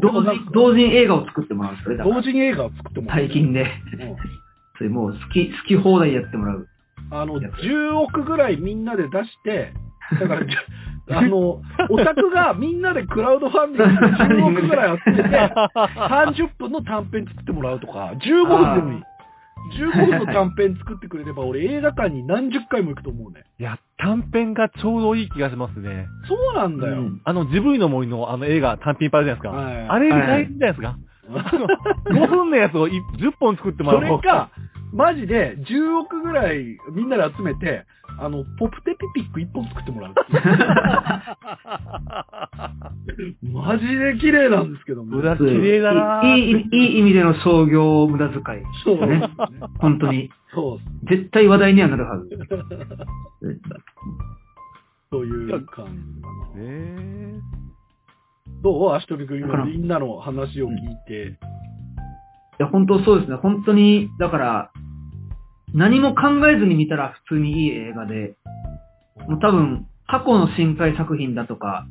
[0.01, 3.19] 同時同時に映画を作ってもらうんです同時に映画を作ってもらう。
[3.21, 3.63] 最近で。
[3.63, 4.17] うん
[4.81, 6.67] それもう好き、好き放題やってもらう。
[7.11, 9.75] あの、10億ぐらいみんなで出して、
[10.19, 10.41] だから、
[11.19, 11.61] あの、
[11.91, 15.29] オタクがみんなでクラウドファンディングで10億ぐらい集めて、
[15.77, 19.03] 30分の短編作ってもらうとか、15分でもいい。
[19.79, 23.45] 15分の短編作ってくれれば、俺映画館に何十回も行くと思うね。
[23.59, 26.07] いや、短編がちょうどいい気がしますね。
[26.29, 26.95] そうなんだよ。
[26.95, 29.83] うんあの、ジブリの森のあの映画、単品いっぱいあるじゃないですか。
[29.85, 30.97] はいあれ大事じゃないですか。
[31.33, 34.51] あの5分のやつをい10本作ってもらそうれか、
[34.93, 37.87] マジで10億ぐらいみんなで集めて、
[38.23, 40.21] あの、ポプテピピック1本作ってもらうって
[43.23, 43.37] いう。
[43.51, 45.17] マジで綺麗なんですけども。
[45.17, 48.43] 裏綺麗だなーいいいい意味での創業無駄遣い。
[48.85, 49.29] そうですねね。
[49.79, 50.31] 本当に。
[50.55, 52.29] そう絶対話題にはなるはず。
[55.11, 55.91] そういう感じかな。
[56.57, 57.35] え
[58.63, 58.93] どう？
[58.95, 60.77] 足取り君だから今みんなの話を聞い
[61.07, 61.39] て。
[62.59, 63.39] いや、本当そうですね。
[63.39, 64.71] 本当に、だから、
[65.75, 68.37] 何も考えずに見たら普通にいい映画で、
[69.29, 71.87] もう多分、過去の深海作品だとか、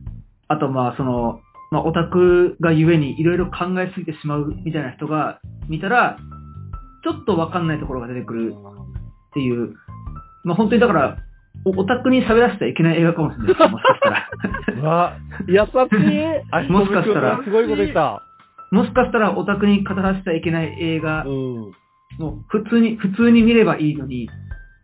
[0.48, 1.40] あとまあその、
[1.72, 5.40] まあオタクがゆえにいろいろ考えすぎてしまうみたいな人が
[5.70, 6.18] 見たら、
[7.04, 9.76] ちょっとわかんないところが出てくるっていう、
[10.44, 11.18] まあ本当にだから、
[11.66, 13.60] おオタクに喋らせてはいけない映画かもしれないです。
[13.60, 14.82] もしかしたら。
[14.90, 15.14] わ、
[15.48, 15.60] 優し
[16.52, 18.24] あもしかしたらすごいこと言った。
[18.72, 21.30] もしかしたらオタクに語らせてはいけない映画い。
[21.30, 21.72] うん。
[22.18, 24.30] もう普通に、普通に見ればいいのに、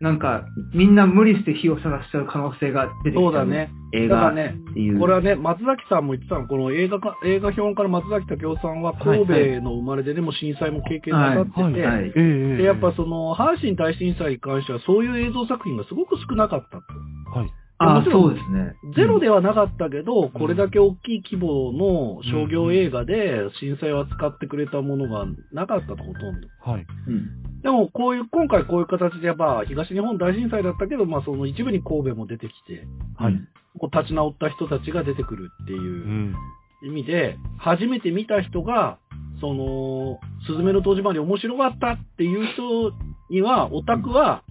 [0.01, 3.71] なんか、みんな無理して火を探しちゃう可能性が出てきちゃそうだね。
[3.93, 4.99] 映画ね、ていう。
[4.99, 17.39] これはね、松崎さんも言ってたの、この映画か、映画評論家の松崎武夫さんは神戸の生まれででも震災も経験なさってて、はいはいええで、やっぱその、阪神大震災に関してはそういう映像作品がすごく少なかったと。
[17.39, 17.49] はい。
[17.77, 18.73] あそうですね。
[18.95, 26.47] ゼロではなかったけど、これだけ大きい規模の商業映画で震災を扱ってくれたものがなかったと、ほとんど。
[26.61, 26.85] はい。
[27.07, 27.61] うん。
[27.61, 32.87] でも、こういう、今回こういう形でやっぱ東日本大震災だったけど、まあその一部に神戸も出てきて、
[33.17, 33.33] はい。
[33.77, 36.35] こう立ち直った人たちが出てくるっていううん
[36.83, 38.99] 意味で、初めて見た人が、
[39.41, 42.93] その、すずめの戸締まり面白かったっていう人
[43.29, 44.43] には、オタクは、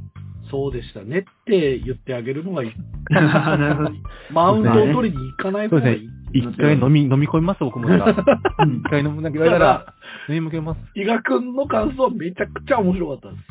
[0.51, 2.73] そうでしたねって言ってあげるのがいい。
[4.33, 6.09] マウントを取りに行かない方がいい。
[6.35, 8.01] 一回飲み、飲み込みます、僕も 一
[8.91, 9.95] 回飲むだけ言われたら、
[10.29, 10.81] 飲み向けます。
[10.97, 13.45] 伊賀くんの感想はめちゃくちゃ面白かったです。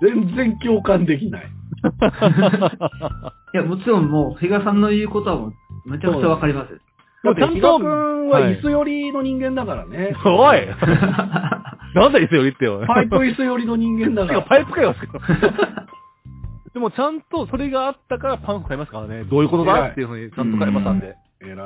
[0.14, 1.44] 全然共感できない。
[3.54, 5.52] いや、もちろんもう、比嘉さんの言うことはもう、
[5.90, 6.80] めちゃくちゃわかります。
[7.24, 10.14] だって、ちゃんと伊賀くんははい椅子寄りの人間だからね。
[10.24, 10.66] おい
[11.94, 12.84] なんだ椅子よりってよ。
[12.86, 14.42] パイプ椅子寄りの人間だから。
[14.42, 14.94] パイプかよ。
[16.74, 19.24] でもちゃんとそれがあったからパン粉買いますからね。
[19.24, 21.14] どういうことだっていうふうにちゃんと買いましたんで。
[21.40, 21.56] 偉い。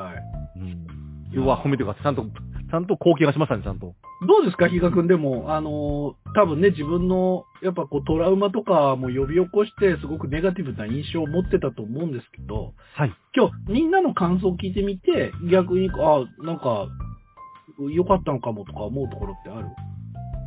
[0.60, 0.86] うん。
[1.32, 2.02] 要は褒めてください。
[2.02, 2.26] ちゃんと、
[2.70, 3.94] ちゃんと貢献がしましたね、ちゃんと。
[4.26, 13.12] どうですか、比嘉くんでも、あのー多分ね、自分の、やっぱこう、トラウマとかも呼び起こして、すごくネガティブな印象を持ってたと思うんですけど、はい。
[13.34, 16.86] 今日、みんなの感想を聞いてみて、逆に、あなんか、
[17.92, 19.68] 良かったのかもとか思うところってある？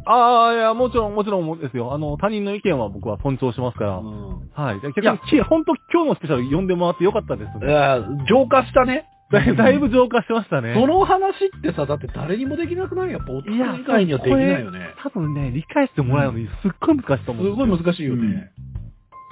[0.05, 1.93] ああ、いや、もちろん、もちろんですよ。
[1.93, 3.97] あの、他人の意見は僕は尊重しますから。
[3.97, 4.49] うん。
[4.51, 4.81] はい。
[4.81, 7.71] 逆に、き本当今日のスペシャル読んでもらってよかったですいね。
[7.71, 9.07] や、浄化したね。
[9.31, 10.73] だいだいぶ浄化してましたね。
[10.73, 14.79] その話ってさ、だって誰にもできなくないやっぱ、大人以外にはできないよね。
[15.03, 17.55] 多分ね、理解してもらうのにすっごい難しいとす思う。
[17.55, 18.21] ごい難しいよね。
[18.25, 18.71] うん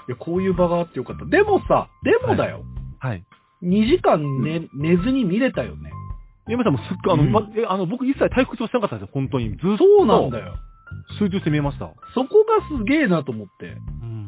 [0.09, 1.25] いや、こういう場があってよかった。
[1.25, 2.63] でもさ、でもだよ。
[2.97, 3.23] はい。
[3.61, 5.91] 2時間寝、寝ずに見れたよね。
[6.47, 9.51] 山さんもすっごい、あの、うんまえあの、僕一切退屈をしなかったんですよ、本当に。
[9.51, 9.77] ずっと。
[9.77, 10.55] そうなんだよ。
[11.19, 11.93] 集中して見えました。
[12.15, 13.67] そこがすげえなと思って。
[13.67, 14.18] うん。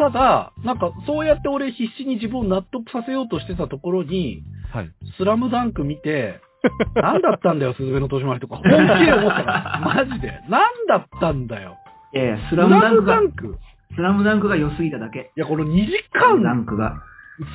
[0.00, 4.90] ただ、なんか、そうやって俺必死に自分を納得させようとしてたところに、はい。
[5.18, 6.40] スラムダンク見て、
[6.96, 8.56] 何だったんだよ、スズメの戸締まりとか。
[8.56, 9.82] 本気で思ったから。
[10.06, 10.40] マジで。
[10.48, 11.76] 何だったんだよ。
[12.14, 13.58] いやいや、ススラムダンクがダ、ンク
[13.94, 15.32] スラムダンクが良すぎただけ。
[15.36, 17.02] いや、この2時スラムダ間、ンクが。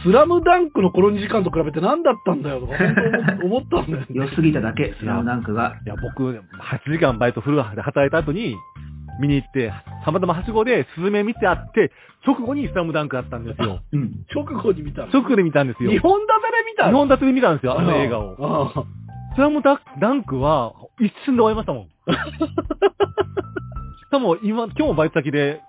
[0.03, 2.95] スラムダンクのこの2時間と比べて何だったんだよとか、本
[3.39, 5.75] 当思思ったんだよ、良すぎただけ、スラムダンクが。
[5.85, 8.55] いや、僕、8時間バイトフルで働いた後に、
[9.19, 9.71] 見に行って、
[10.03, 11.91] たまたまはしごでスズメ見てあって、
[12.25, 13.81] 直後にスラムダンクあったんですよ。
[13.93, 14.25] うん。
[14.33, 15.11] 直後に見たの？
[15.11, 15.91] 直後で見たんですよ。
[15.91, 16.91] 二本立てで見たの？
[16.91, 18.35] 日本立てで見たんですよ、あの映画を。
[18.39, 18.83] ああ
[19.35, 19.73] スラムダ
[20.11, 21.83] ンクは、一瞬で終わりましたもん。
[23.99, 25.61] しかも、今、今日もバイト先で、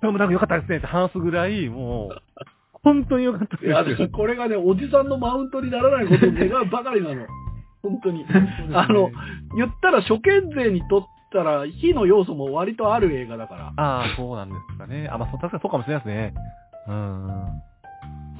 [0.00, 2.16] スラムダンク良かったですねって話すぐらい、もう、
[2.82, 4.08] 本当に良かったいや、です。
[4.08, 7.26] これがね、おじさんのマウントにならないことを願うばかりなの。
[7.82, 8.26] 本当に。
[8.74, 9.10] あの、
[9.56, 13.72] 言ったら初見勢にとったら、火の要素も割とある映画だから。
[13.76, 15.08] ああ、そうなんですかね。
[15.10, 16.34] あ、まあ、そう確かにそうかもしれないですね。
[16.88, 17.62] うん。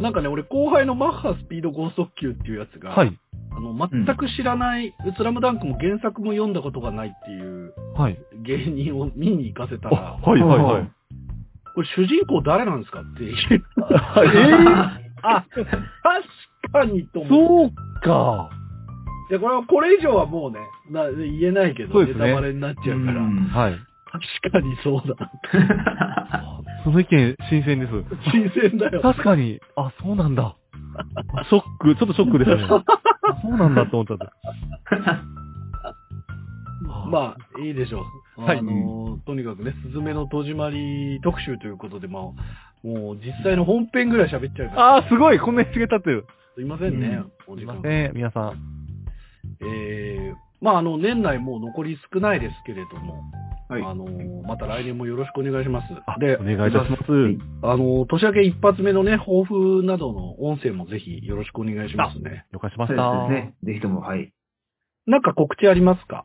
[0.00, 3.18] なんかね、俺後輩のマッハスピード剛速球っていうやつが、はい。
[3.56, 8.18] あの、全く知らない、スラムダンクも原作も読んだことがないっていうはい。
[8.44, 10.90] 芸人を見に行かせたら、あはいはいはい。
[11.74, 13.34] これ主人公誰なんですかって言う。
[13.54, 17.30] え あ、確かにと思う。
[17.30, 18.50] そうか。
[19.30, 20.58] いや、これは、これ以上はもうね、
[20.90, 23.78] な言えないけど、そうですねネタバレになっちゃうから、うんはい。
[24.42, 25.30] 確かにそうだ。
[26.84, 27.92] その意見、新鮮です。
[28.30, 29.02] 新鮮だよ。
[29.02, 30.56] 確かに、あ、そうなんだ。
[31.50, 32.64] ショック、ちょっとショックですね。
[32.70, 32.84] あ
[33.42, 34.32] そうなんだと思ったんだ。
[37.10, 38.04] まあ、いいでしょ
[38.36, 38.42] う。
[38.42, 42.22] はいあの、とにかくね、スズメの戸締まり特集ということで、まあ、
[42.86, 44.96] もう実際の本編ぐらい喋っちゃうから。
[44.96, 46.26] あー、すごいこんなに違立ってる。
[46.54, 47.74] すいませんね、おすい時間。
[47.74, 48.52] ません、皆さん。
[49.60, 53.22] えー、まあ、あの、年内もう残り少ないですけれども、
[53.68, 54.06] はいあの、
[54.46, 55.86] また来年もよろしくお願いします。
[56.06, 57.02] あでお、願いいたします。
[57.62, 62.46] あの、年明け一発目のね、抱負などの音声もぜひよろしくお願いしますね。
[62.52, 63.28] 了解しまそうした。
[63.28, 63.54] ですね。
[63.64, 64.32] ぜひとも、はい。
[65.06, 66.24] なんか告知ありますか？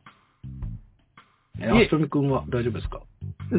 [1.60, 3.00] あすみくんは大丈夫ですか？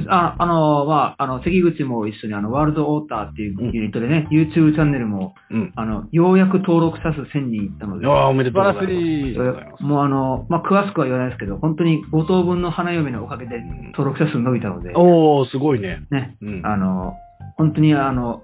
[0.09, 5.71] あ、あの、まあ、あの、関口も一緒にあの、ワールドオーターっていうユニットでね、YouTube チャンネルも、うん。
[5.75, 9.83] あの、ようやく登録者数1000人いったので、いやーおめでとうございます。
[9.83, 13.61] もうあの、まあ、詳しくは言わないですけど、本当に5等分の花嫁のおかげで
[13.95, 15.99] 登録者数伸びたので、おー、すごいね。
[16.09, 16.65] ね、うん。
[16.65, 17.13] あの、
[17.57, 18.41] 本当にあの、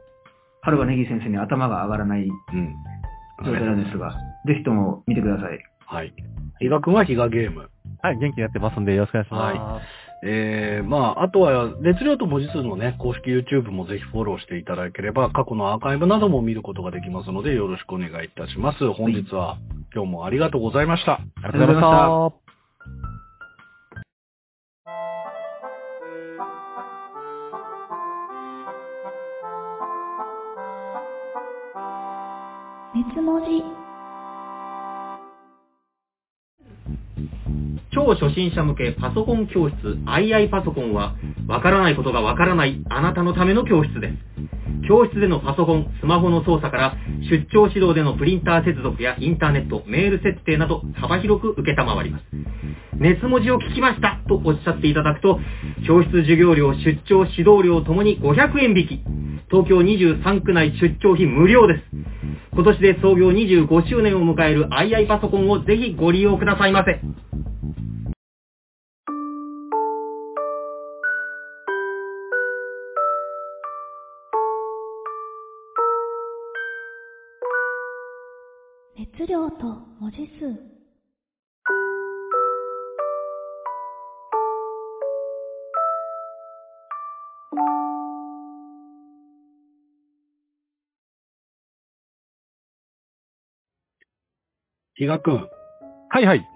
[0.61, 2.75] 春はネギ先生に頭が上がらないうん。
[3.43, 4.11] 状態なんですが、
[4.45, 5.59] ぜひとも見てください。
[5.87, 6.13] はい。
[6.59, 7.69] 比嘉くんは比嘉ゲーム。
[8.01, 9.85] はい、元気にやってますんで、よろしくお願いします。
[10.21, 18.91] えー、まあ、あとは、熱量と文字数のね、公式 YouTube もぜひフォローしていただければ、過去のアーカイブなども見ることができますので、よろしくお願いいたします。
[18.91, 19.57] 本日は、
[19.93, 21.13] 今日もありがとうございました。
[21.13, 22.49] ありがとうございました。
[32.95, 33.78] 熱文字
[37.91, 39.75] 超初心者向けパソコン教室
[40.05, 41.15] II パソコンは、
[41.47, 44.59] わからないことがわからないあなたのための教室です。
[44.87, 46.95] 教室でのパソコン、スマホの操作から、
[47.29, 52.23] 出張指導でのプリンター接続やインターネット、メール設定など幅広く受けたまわります。
[52.93, 55.39] 熱文字を聞きましたとおっしゃっていただくと、
[55.87, 59.03] 教室授業料、出張指導料ともに500円引き。
[59.49, 61.81] 東京23区内出張費無料です。
[62.53, 67.01] 今年で創業25周年を迎える II パソコンをぜひご利用くださいませ。
[79.19, 79.65] 熱量と
[79.99, 80.55] 文字数
[94.95, 95.33] 比嘉くん、
[96.07, 96.47] はいはい。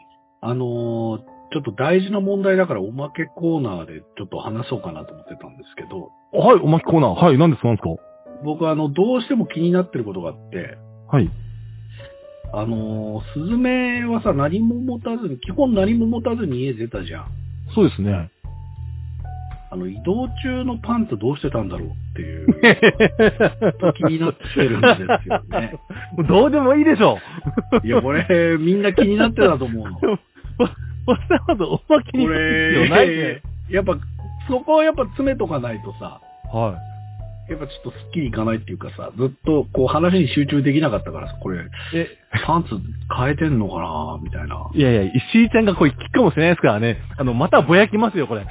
[0.42, 1.20] あのー
[1.52, 7.10] ちょっと大事な問題だからおまけコーナーでちょっと話そうかなと思ってたんですけど、はい、おまきコーナー。
[7.12, 7.90] はい、何ですか何ですか？
[8.44, 10.78] 僕あの、どうしても気になってることがあって、
[11.12, 11.30] はい。
[12.56, 17.28] あのースズメはさ、何も持たずに、基本何も持たずに家出たじゃん。
[17.74, 18.30] そうですね。
[19.72, 22.48] あの、移動中のパンツどうしてたんだろうっていう、
[23.98, 25.74] 気になってるんですよね。
[26.28, 27.18] どうでもいいでしょ
[27.84, 30.00] いや、これ、みんな気になってたと思うの。
[30.00, 30.08] こ
[31.08, 33.98] わざわざおまけにする必要ないねれ。、やっぱ、
[34.48, 36.22] そこはやっぱ詰めとかないとさ、
[36.54, 36.78] は
[37.50, 41.62] やっぱちょっとスッキリいかないっていうかさ、ずっとこう話に集中できなかったからさ、これ、い。
[41.94, 42.08] え、
[42.46, 42.70] パンツ
[43.16, 44.72] 変えてんのかなみたいな。
[44.74, 47.00] いやいや、石井ちゃんがこれ聞くかもしれないですからね。
[47.18, 48.46] あの、またぼやきますよ、これ。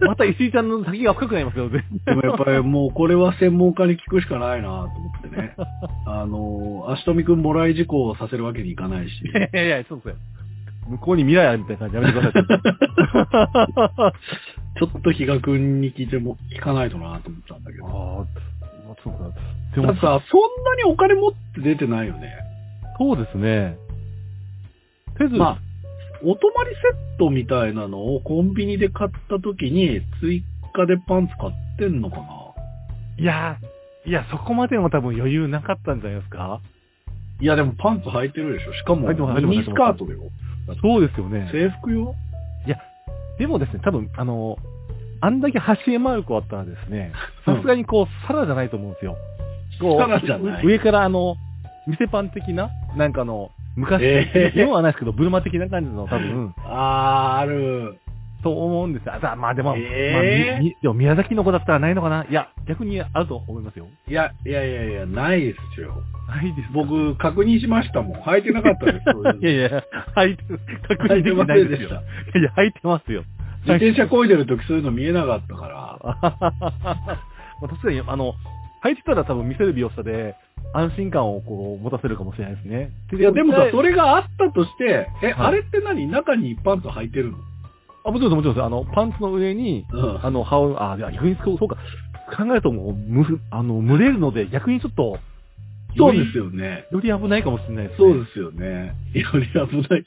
[0.00, 5.54] また石井ちゃんの先が深くなりますよ、全でもやっぱりもうこれは専門家に聞くしかないなと思ってね。
[6.06, 9.12] あの、足富くんもらい事故をさせるわけにいかないし。
[9.24, 10.16] い やいやいや、そうですよ。
[10.88, 12.42] 向こうに未来あるみたいな感じやめてください。
[14.78, 17.86] ちょっと比嘉くんに聞いても、聞かないとなと思ったんだけど。
[17.86, 18.26] ああ、
[19.02, 19.30] そうか。
[19.74, 20.12] でもさ、そん
[20.64, 22.34] なにお金持って出てないよね。
[22.98, 23.78] そうですね。
[25.16, 25.58] とりあえず、まあ、
[26.24, 26.76] お泊まりセ
[27.16, 32.24] ットみたいなのをコンビニで買った時に追加でパンツ買ってんのかな
[33.18, 36.60] いやー、いや、そこまでも多分余裕なかったんじゃないですか？
[37.40, 39.14] いやでもパンツ履いてるでしょしかもミ
[39.58, 40.20] ニスカートだよ。
[40.82, 41.48] そうですよね。
[41.52, 42.14] 制服よ
[43.38, 44.56] でもですね、多分、あの、
[45.20, 47.12] あんだけ橋へ回る子あったらですね、
[47.44, 49.16] さすがにこう、サラじゃないと思うんですよ。
[49.80, 51.36] こうサラじゃないう上からあの、
[51.86, 57.98] 店パン的な、なんかあの、昔、えー今はないですけど、ブルマ的な感じの多分、あー、ある。
[58.42, 59.14] と思うんですよ。
[59.14, 60.22] あだまあでも、えーまあ
[60.82, 62.24] でも宮崎の子だったらないのかな？
[62.28, 63.86] いや、逆にあると思いますよ。
[64.08, 65.94] いや、いやいやいや、ないですよ。
[66.28, 66.74] ないですか？
[66.74, 68.20] 僕、確認しましたもん。
[68.22, 69.04] 履いてなかったです。
[69.10, 69.84] そういうのいやいや、
[70.16, 70.44] 履いて、
[70.88, 71.88] 確認できないですよ。
[71.88, 73.22] いや、履いてますよ。
[73.66, 75.98] 自転車漕いでる時そういうの見えなかったから。
[77.60, 78.34] まあ確かに、あの、
[78.84, 80.34] 履いてたら多分見せる美容者で、
[80.74, 82.90] 安心感をこう、持たせるかもしれないですね。
[83.12, 86.06] いや、でもさ、それ、れがあったとして、え、はいあれって何？
[86.06, 87.38] 中にパンツ履いてるの？
[88.06, 88.64] あ、もちろんです、もちろんです。
[88.64, 91.76] あの、パンツの上に、うんあの、羽織、あ、いや、逆にそう、そうか。
[92.36, 95.18] 考えるともう、む、あの、蒸れるので、逆にちょっと、
[95.98, 96.84] そうですよね。
[96.92, 98.12] より危ないかもしれないですね。
[98.12, 98.94] そうですよね。
[99.14, 100.02] より危ないかもしれない。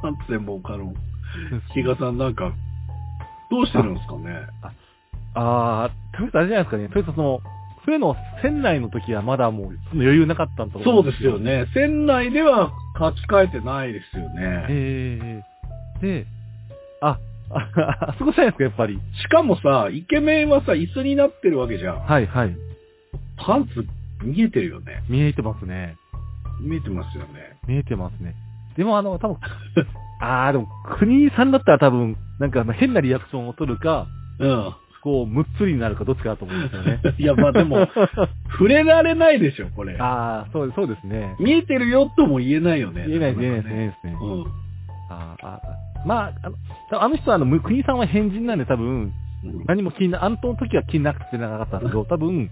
[0.00, 0.94] パンツ専門家の
[1.74, 2.52] 比嘉さんなんか、
[3.50, 4.46] どうしてるんですかね？
[5.34, 6.88] あー、とりあえずあれじゃないですかね。
[6.88, 7.40] とりあえずその、
[7.84, 11.38] 船の船内の時はまだもう、その余裕なかったんと思そうですよ。
[11.38, 11.66] ね。
[11.74, 14.66] 船内では書き換えてないですよね。
[14.68, 15.42] え
[16.00, 16.26] えで、
[17.02, 17.18] あ、
[17.50, 18.98] あ、あそこじゃないですか、やっぱり。
[19.22, 22.00] しかもさ、イケメンはさ、椅子になってるわけじゃん。
[22.00, 22.56] はいはい。
[23.36, 23.84] パンツ
[24.24, 25.02] 見えてるよね。
[25.08, 25.96] 見えてますね。
[26.60, 27.58] 見えてますよね。
[27.66, 28.34] 見えてますね。
[28.76, 29.36] でもあの、多分、
[30.20, 30.68] あー、でも、
[30.98, 34.06] 国さんだったら多分、なんか変なリアクションを取るか、
[34.38, 34.74] うん。
[35.02, 37.00] こう、むっつりになるかどっちかだと思うんですよね。
[37.18, 37.88] いや、まあでも、
[38.56, 39.96] 触れられないでしょ、これ。
[39.98, 41.34] あー、そうそうですね。
[41.40, 43.04] 見えてるよとも言えないよね。
[43.08, 44.16] 言えない言えないなです、かね。
[44.22, 44.44] うん。
[45.10, 46.50] あーあーまあ、あ
[46.94, 49.12] の、あの人はあの、む国さんは変人なんで多分、
[49.44, 49.64] うん。
[49.66, 52.50] 何も気にな、あの時は気になくてなかったんですけど、多分、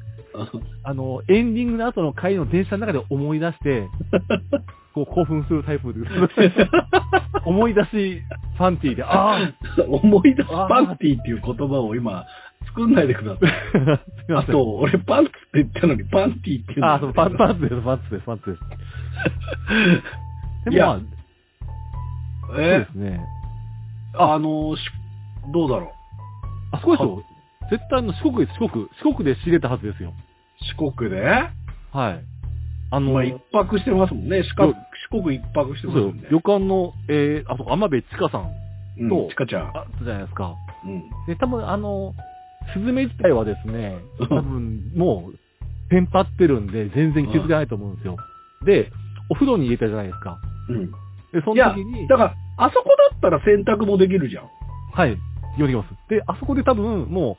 [0.84, 3.88] あの、エンディングの後の回の電車の中で思い出して、
[4.94, 6.00] こう興奮するタイプで、
[7.44, 8.22] 思い出し
[8.56, 9.52] ファンティーで、あ
[9.86, 12.26] 思い出すパンティーっていう言葉を今、
[12.66, 13.52] 作んないでください。
[14.34, 18.62] あ、と、俺パンツって言ったのにパンティーって言うあ、そう、パン、パンツです、パンツです、パンツです。
[20.70, 21.00] でもまあ、
[22.48, 23.20] そうでえすね。
[24.14, 24.82] あの、し
[25.52, 25.92] どうだろ
[26.72, 27.22] あそこですよ。
[27.70, 28.86] 絶対あの、四国です、四国。
[29.02, 30.10] 四国で仕入れたはずですよ。
[30.10, 31.20] う四国で？
[31.92, 32.24] はい。
[32.90, 34.42] あの、まあ、一泊してますもんね。
[34.42, 34.74] 四国
[35.10, 36.28] 四国一泊してますもんね。。
[36.30, 38.50] 旅館の、えー、あそこ、天部千佳さん、
[38.98, 39.62] うんとちかちゃん。
[39.76, 40.54] あったじゃないですか。
[40.84, 41.02] うん。
[41.26, 42.14] で、多分あの、
[42.74, 45.38] スズメ自体はですね、うん多分もう、
[45.90, 48.16] テンパってるんで、全然気づかないと思うんですよ。
[48.64, 48.90] で、
[49.28, 50.38] お風呂に入れたじゃないですか。
[50.68, 50.90] うん。
[51.32, 54.50] で、その時に、、だから、あそこだったら洗濯もできるじゃん。
[54.92, 55.16] はい、
[55.58, 55.88] 寄ります。
[56.10, 57.38] で、あそこで多分、も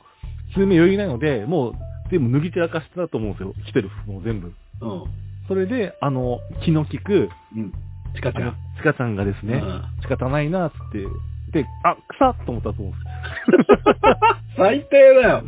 [0.50, 1.72] う、スズメ余裕ないので、もう、
[2.10, 3.54] 全部脱ぎ散らかしてたと思うんですよ。
[3.66, 4.52] 着てる服も全部。
[4.80, 5.04] うん。
[5.48, 7.72] それで、あの、気の利く、うん。
[8.14, 14.56] ちかあのちゃん。、ちかちゃんがですね、うん仕方ないな、つって、で、あ、草っと思ったと思うんです。
[14.56, 15.42] 最低だよ。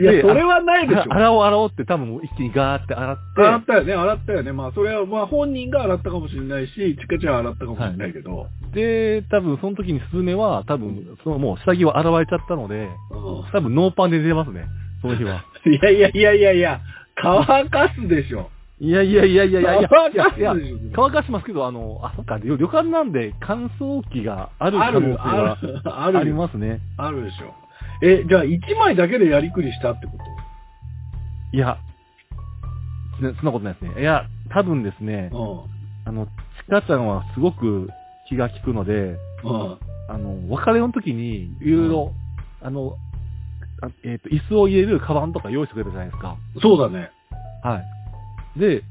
[0.00, 1.04] いや、でそれはないでしょ。
[1.12, 4.52] 洗おう洗おうって多分一気にガーって洗って、洗ったよね、洗ったよね。
[4.52, 8.46] まあ、それは、まあ、本人が洗ったかもしれないし、ちかちゃん洗ったかもしれないけど。
[8.72, 14.64] で、多分その時にスズメは、多分、そのもう下着は洗われちゃったので、うん多分ノーパンで出ますね。
[15.02, 15.44] その日は。
[15.66, 16.80] いやいやいやいやいや、
[17.16, 18.50] 乾かすでしょ。
[18.80, 20.56] いやいやいやいやいやいや、乾かしょ。
[20.94, 26.18] 乾かしますけど、あの、あ、そっか、旅旅館なんで乾燥機がある可能性あはる、ある。
[26.18, 26.80] ありますね。
[26.96, 27.59] あるでしょ。
[28.02, 31.56] え、じゃあ、一枚だけでやりくりしたってこと？
[31.56, 31.78] いや、
[33.20, 34.00] そそんなことないですね。
[34.00, 35.36] いや、多分ですね、う
[36.06, 37.88] あの、ちかちゃんはすごく
[38.28, 39.16] 気が利くので。
[40.08, 42.12] あの、別れの時に、いろいろ、
[42.62, 42.96] あの、
[43.80, 46.36] あえっ、と、椅子を入れるカバンとか用意してくれたじゃないですか。
[46.60, 47.10] そうだね。
[47.62, 47.80] は
[48.56, 48.58] い。
[48.58, 48.82] で、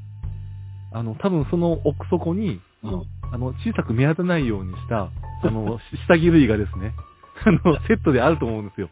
[0.92, 3.02] あの、多分その奥底に、うん。
[3.32, 5.10] あの、小さく目立たないようにした、
[5.42, 6.92] あの、し下着類がですね、
[7.44, 8.88] あの、セットであると思うんですよ。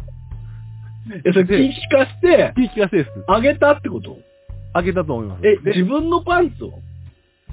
[1.24, 3.10] え、それ気利かして、いい気がせです。
[3.28, 4.16] あげたってこと？
[4.74, 5.46] あげたと思います。
[5.46, 6.72] え、で自分のパンツを？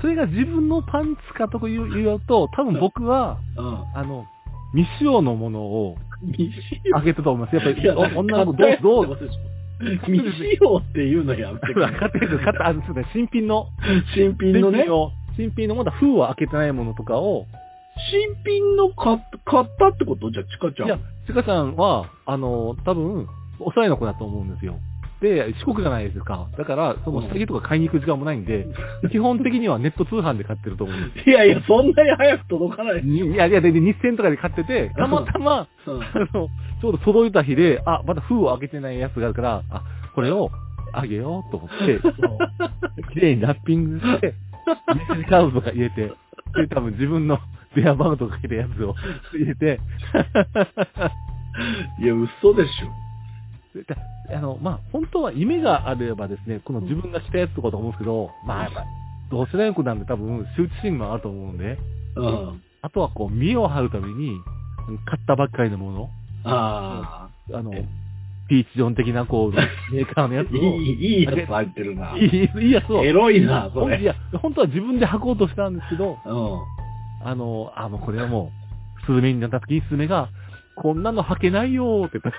[0.01, 3.85] それが自分のパンツかという言うと、多分僕は、うん。
[3.95, 4.25] あの、
[4.73, 5.95] 未使用のものを
[6.31, 7.55] 未使あげたと思います。
[7.55, 9.17] やっぱり、女の子どう、どう、
[10.05, 13.67] 未使用っていうのやめてくれ買ってる、買った、あの、そう新品の、
[14.13, 14.91] 新品のね新品。
[14.91, 17.45] の、新品のまだ封を開けてないものとかを、
[18.11, 20.31] 新品の買っ買ったってこと？
[20.31, 20.87] じゃあ、ちかちゃん。
[20.87, 23.27] いや、ちかちゃんは、あの、多分、
[23.59, 24.75] おさえの子だと思うんですよ。
[25.21, 26.49] で、四国じゃないですか。
[26.57, 28.67] だから、その下着とか買いに行く時間もないんで、
[29.11, 33.01] 基本的にはネット通販で買ってると思うんです いやいや、そんなに早く届かない。
[33.01, 36.49] いやいや、で、で日銭とかで買ってて、たまたま、うんあの、
[36.81, 40.51] ちょうど届いた日で、あ、まだ封を開けてないやつがあるから、あ、これを
[40.91, 41.99] あげようと思って、
[43.13, 44.33] 綺麗にラッピングして、
[44.93, 46.11] メッセージカードとか入れて、
[46.55, 47.39] で、多分自分の
[47.75, 48.95] 電話番号とか書いたやつを
[49.33, 49.79] 入れて、
[51.99, 53.05] いや、嘘でしょ。
[54.27, 58.85] であの、まあ、本当は夢があればですね、この自分が着たやつとかと思うんですけど、まあ、やっぱ、
[59.29, 61.77] 同世なんで多分、羞恥心もあると思うんで、
[62.15, 62.61] うん。
[62.81, 64.39] あとはこう、見栄を張るために、
[65.05, 66.09] 買ったばっかりのもの、
[66.43, 67.85] ああのえ、
[68.47, 70.55] ピーチジョン的な、こう、メーカーのやつあ。
[70.55, 72.15] いを、 い、いいやつ入ってるな。
[72.17, 73.99] いい、いいやつを、エロいな、それ。
[73.99, 76.59] いや、本当は自分で履こうとしたんですけど、うん。
[77.25, 78.51] あの、あ、もうこれはも
[79.01, 80.29] う、スズメになった時にスズメが、
[80.75, 82.35] こんなの履けないよーって言っ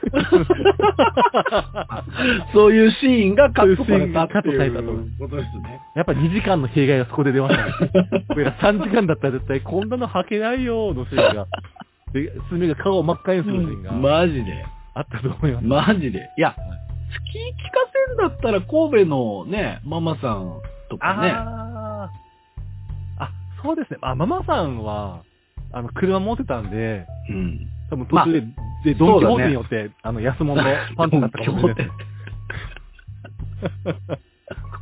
[1.42, 2.02] た。
[2.52, 5.80] そういうシーンがカットされたってそういうシーンがカットされたということですね。
[5.96, 8.24] やっぱ2時間の弊害がそこで出ましたね。
[8.28, 11.46] これが3時間だったら絶対こんなの履けないよーのシーンが、
[12.12, 14.66] で、スズメが顔を真っ赤にするシーンがマジで。
[14.94, 15.66] あったと思います。
[15.66, 16.30] マジで。
[16.38, 21.34] いや、月聞かせんだったら神戸のね、ママさんとかね。
[23.66, 23.98] そうですね。
[24.02, 25.22] あ、ママさんは、
[25.72, 27.66] あの、車持ってたんで、うん。
[27.90, 28.40] 多分途中で、
[28.84, 31.90] で、ドンキホーテによって、あの、安物のパンツだったかもしれない。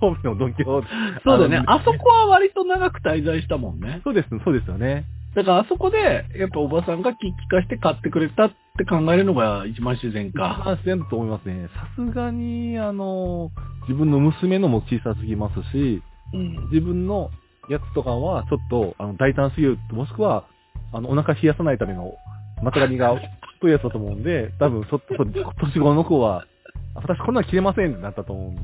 [0.00, 0.88] 神戸 のドンキホーテ。
[1.24, 1.58] そうだね。
[1.60, 4.00] のあそこは割と長く滞在したもんね。
[4.04, 5.04] そうです、そうですよね。
[5.34, 7.16] だからあそこで、やっぱおばさんが聞聞
[7.48, 10.62] かして買ってくれたって考えるのが一番自然一か。
[10.64, 11.68] 番自然だと思いますね。
[11.74, 13.50] さすがに、あの、
[13.82, 16.02] 自分の娘のも小さすぎますし、
[16.32, 16.68] うん。
[16.70, 17.30] 自分の
[17.68, 20.44] やつとかは、ちょっと、あの、大胆すぎる、もしくは、
[20.92, 22.14] あの、お腹冷やさないための、
[22.62, 23.16] 股上が
[23.58, 25.24] 太いやつだと思うんで、多分、ちょっと、
[25.60, 26.46] 年頃の子は、
[26.94, 28.62] あ私こんなん着れませんってなったと思うんで。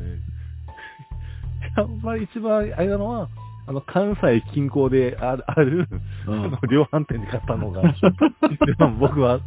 [1.77, 3.29] やっぱり一番、あれなのは、
[3.67, 5.89] あの、関西近郊である、ある、
[6.27, 9.45] うん、量販店で買ったのが、 一番僕は考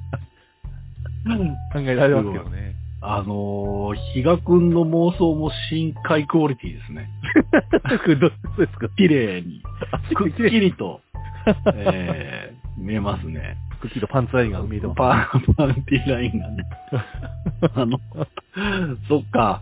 [1.79, 2.82] えられますけどね。
[3.05, 7.09] あのー、比嘉くんの妄想も深海クオリティですね。
[8.19, 8.87] どうですか？
[8.95, 9.61] 綺麗に、
[10.15, 11.01] く っきり、りと、
[11.75, 13.57] えー、見えますね。
[13.81, 14.97] くっきりとパンツラインが見えてます。
[14.97, 16.63] パン、パンティーラインがね。
[17.75, 17.99] あの、
[19.09, 19.61] そっか。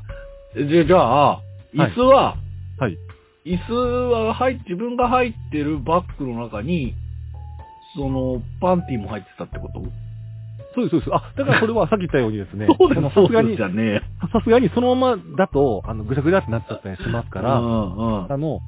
[0.56, 1.42] じゃ、じゃあ、
[1.74, 2.36] 椅子は、
[2.78, 2.98] はい。
[3.46, 6.94] 椅子は入っ自分が入ってるバッグの中に、
[7.96, 9.82] その、パンティーも入ってたってこと？
[10.74, 11.10] そうです、そうです。
[11.14, 12.68] あ、だからこれはさっき言ったようにですね。
[12.78, 13.58] そうです、さすがに。
[13.58, 13.70] さ
[14.44, 18.60] すがにそのままだと、あの、ぐちゃぐちゃってなっちゃったりしますから、うんうんあの、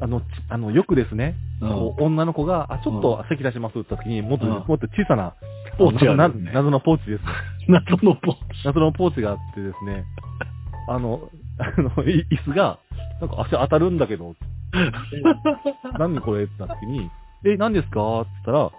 [0.00, 5.34] あの、ちあの、よくですね、うん女の子が、あ、ちょっと席出しますって言った時に、もっと、うんもっと小さな、
[5.76, 7.24] ポーチあなるんですね謎のポーチです。
[7.68, 8.40] 謎のポーチ。
[8.64, 10.04] 謎のポーチがあってですね、
[10.88, 11.20] あの、
[11.58, 12.78] あの、い椅子が、
[13.20, 14.34] なんか足当たるんだけど、
[15.98, 17.10] 何これってなった時に、
[17.44, 18.20] え、何ですか？
[18.20, 18.70] って言ったら、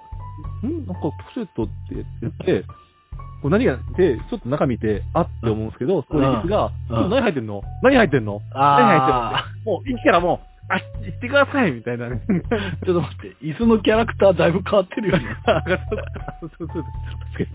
[0.68, 1.72] んなんかポシェットって
[2.22, 2.63] 言って、
[3.41, 7.61] こう何がで、ちょっと中見て、あって思うんですけど、そこで椅子が、うんちょ何入ってんの？
[7.81, 8.41] 何入ってんの？
[8.53, 9.35] 何入ってんの？
[9.35, 12.22] あもう、一からもう、あ、行ってくださいみたいなね。
[12.30, 15.26] ー、 ちょっと待って、椅子のキャラクターだいぶ変わってるよね。
[15.45, 15.63] あ
[16.39, 16.84] そうそうそう。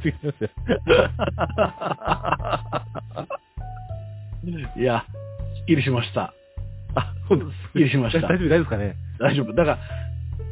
[0.04, 0.50] 違いますよ。
[4.76, 5.04] いや、
[5.56, 6.34] すっきりしました。
[6.94, 7.50] あ、そうです。
[7.50, 8.96] すっきりしました大丈夫、大丈夫ですかね。
[9.18, 9.52] 大丈夫。
[9.54, 9.78] だから、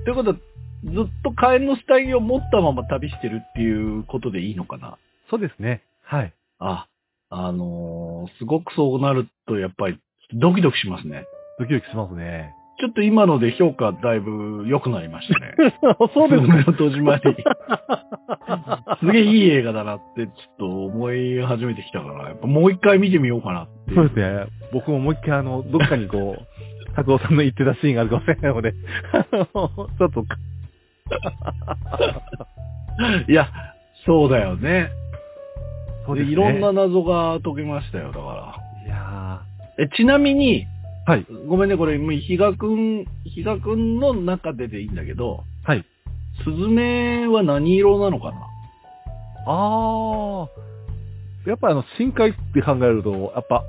[0.05, 0.37] ということは、
[0.85, 4.99] ずっと火炎の下着を持ったまま旅してるっていうことでいいのかな？
[5.31, 5.83] そうですね。
[6.03, 6.33] はい。
[6.59, 6.87] あ、
[7.31, 9.99] あのーすごくそうなると、やっぱり、
[10.35, 11.27] ドキドキしますね。
[11.59, 12.55] ドキドキしますね。
[12.81, 15.55] ちょっと今ので評価だいぶ良くなりましたね。
[16.13, 16.65] そうですね。
[16.67, 17.23] の戸締まり。
[19.01, 23.95] すげえいい映画だなって、ちょっと思い始めてきたから、やっぱもう一回見てみようかなって。
[23.95, 24.47] そうですね。
[24.73, 26.47] 僕ももう一回あの、どっかにこう、
[26.97, 30.25] 拓郎さんの言ってたシーンがあるかもしれないので、ちょっと、
[33.29, 33.49] いや、
[34.07, 34.91] そうだよね。
[36.07, 39.43] そうですねいろんな謎が解けましたよ、だかいやら。
[39.79, 41.27] え、ちなみに、ーはい。
[41.47, 45.85] ごめんね、これ、もう比嘉くん、比嘉くんの中ででいいんだけど、はい。
[46.45, 48.37] スズメは何色なのかな？
[49.47, 51.49] あー。
[51.49, 53.63] やっぱあの、深海って考えると、やっぱ、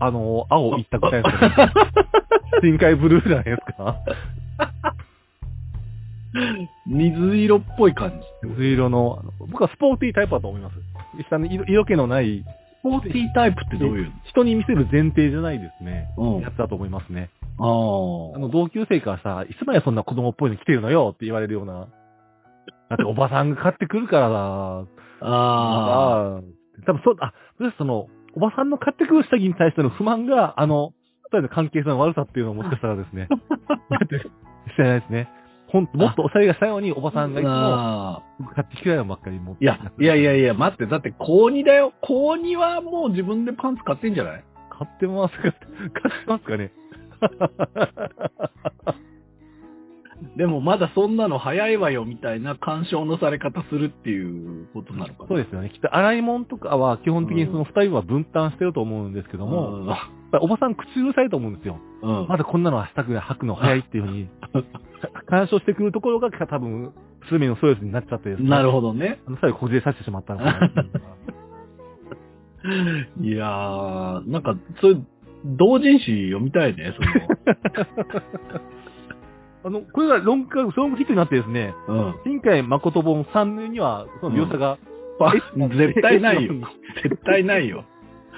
[0.00, 1.72] あの、青一択じゃないですか、ね。
[2.62, 3.96] 深海ブルーじゃないですか。
[6.86, 8.48] 水色っぽい感じ。
[8.48, 10.74] 水色の、あの僕はスポーティータイプだと思います。
[11.28, 12.44] 下に色色気のない、
[12.80, 16.08] スポーティータイプってどういう人に見せる前提じゃないですね。
[16.16, 16.42] のうん。
[16.42, 17.30] あやつだと思いますね。
[17.58, 21.88] ああの、同級生からさ、いつまでそんな子供っぽいの着てるのよって言われるような。
[22.88, 24.36] だっておばさんが買ってくるからだ。
[24.36, 24.86] あ
[25.20, 25.26] あ。
[25.26, 26.40] ああ。
[26.86, 30.92] 多分そう、あ、それその、おばさんの買ってくる下着に対しての不満が、あの、
[31.24, 33.28] 二人の関係性の悪さっていうのをもしかしたらですね。
[34.70, 35.28] してないですね。
[35.70, 38.22] ほんもっとおしゃれがしたように、おばさんがいつもあ
[38.54, 39.64] 買ってきてないのばっかり持って。
[39.64, 41.92] ーいや、いやいやいや、待って、だって高2だよ。
[42.00, 45.60] 高2はもう自分でパンツ買ってんじゃない買ってますか買って
[46.26, 46.72] ますかね
[50.36, 55.28] でもまだそんなの早いわよみたいな干渉のされ方するっていうことなのかな。
[55.28, 55.70] そうですよね。
[55.70, 61.78] きっと洗い物とかは基本的にその二人は分担してると思うんですけども、うんおばさん口うるさいと思うんですよ。
[62.02, 62.28] うん。
[62.28, 64.28] まだこんなの明日ぐらい履くの早いっていうふうに、
[65.26, 66.92] 干渉してくるところが多分、
[67.26, 68.48] スズメのストレスになっちゃってですね。
[68.48, 69.20] なるほどね。
[69.26, 70.70] あの、最後こじれさせてしまったのかな。
[73.20, 75.06] いやー、なんか、そういう、
[75.44, 76.94] 同人誌読みたいね、
[79.64, 82.06] あの、これがロング、ロングヒットになってですね、その。
[82.08, 82.14] うん。
[82.24, 84.78] 新海誠本3年には、その描写が、
[85.18, 86.54] パえ絶対ないよ。
[87.02, 87.84] 絶対ないよ。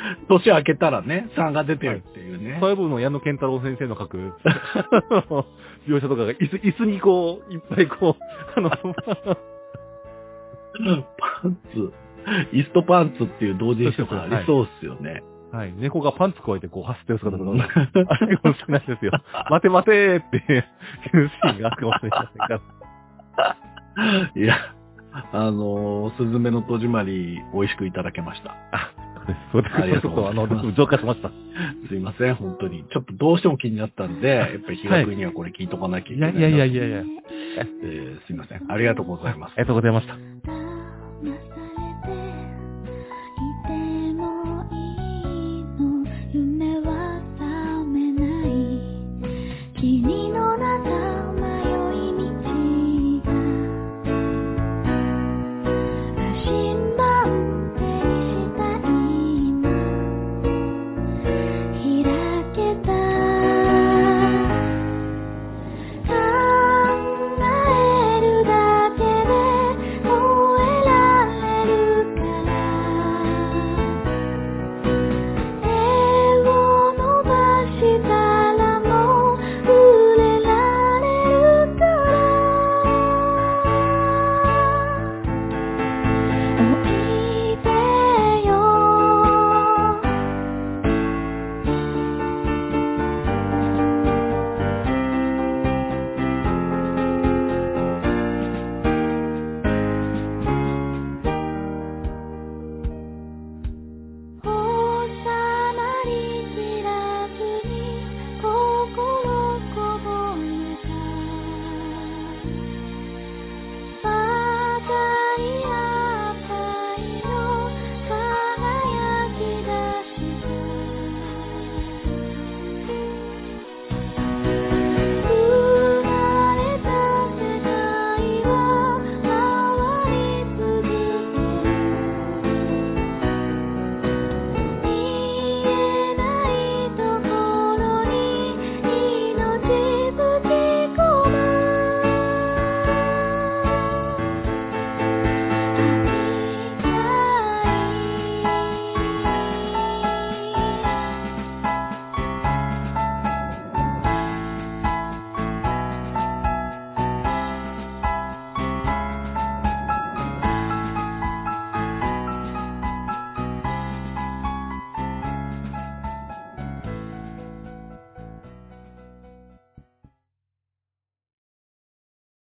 [0.28, 2.56] 年明けたらね、3が出てるっていうね。
[2.60, 4.18] そういう部分の矢野健太郎先生の書く、
[5.86, 8.22] 描写とかが、椅子、椅子にこう、いっぱいこう、
[8.56, 8.78] あの、パ
[11.48, 11.92] ンツ、
[12.52, 15.22] イストパンツっていう同人誌とかありそうっすよね。
[15.52, 17.68] はい、猫がパンツ加えてこう走ってる姿とかが、
[18.08, 19.12] あるかもしれないですよ。
[19.50, 20.64] 待て待てーっていう
[21.28, 22.58] シーンがあるかもしれませんから。
[24.34, 24.56] いや、
[25.32, 28.56] あのー、スズメの戸締まり、美味しくいただけました。
[28.96, 29.01] そ
[29.58, 30.46] うですありがとうちょっとあの、
[30.98, 31.30] しました。
[31.88, 32.84] すいません、本当に。
[32.92, 36.40] ちょっとどうしても気になったんで、やっぱり日学にはこれ聞いとかなきゃいいけないな。
[36.40, 37.06] やいやいやいやいや。
[37.84, 38.70] えーすいません。
[38.70, 39.62] ありがとうございますあり。
[39.62, 40.14] がとうございました。
[40.14, 41.61] 誰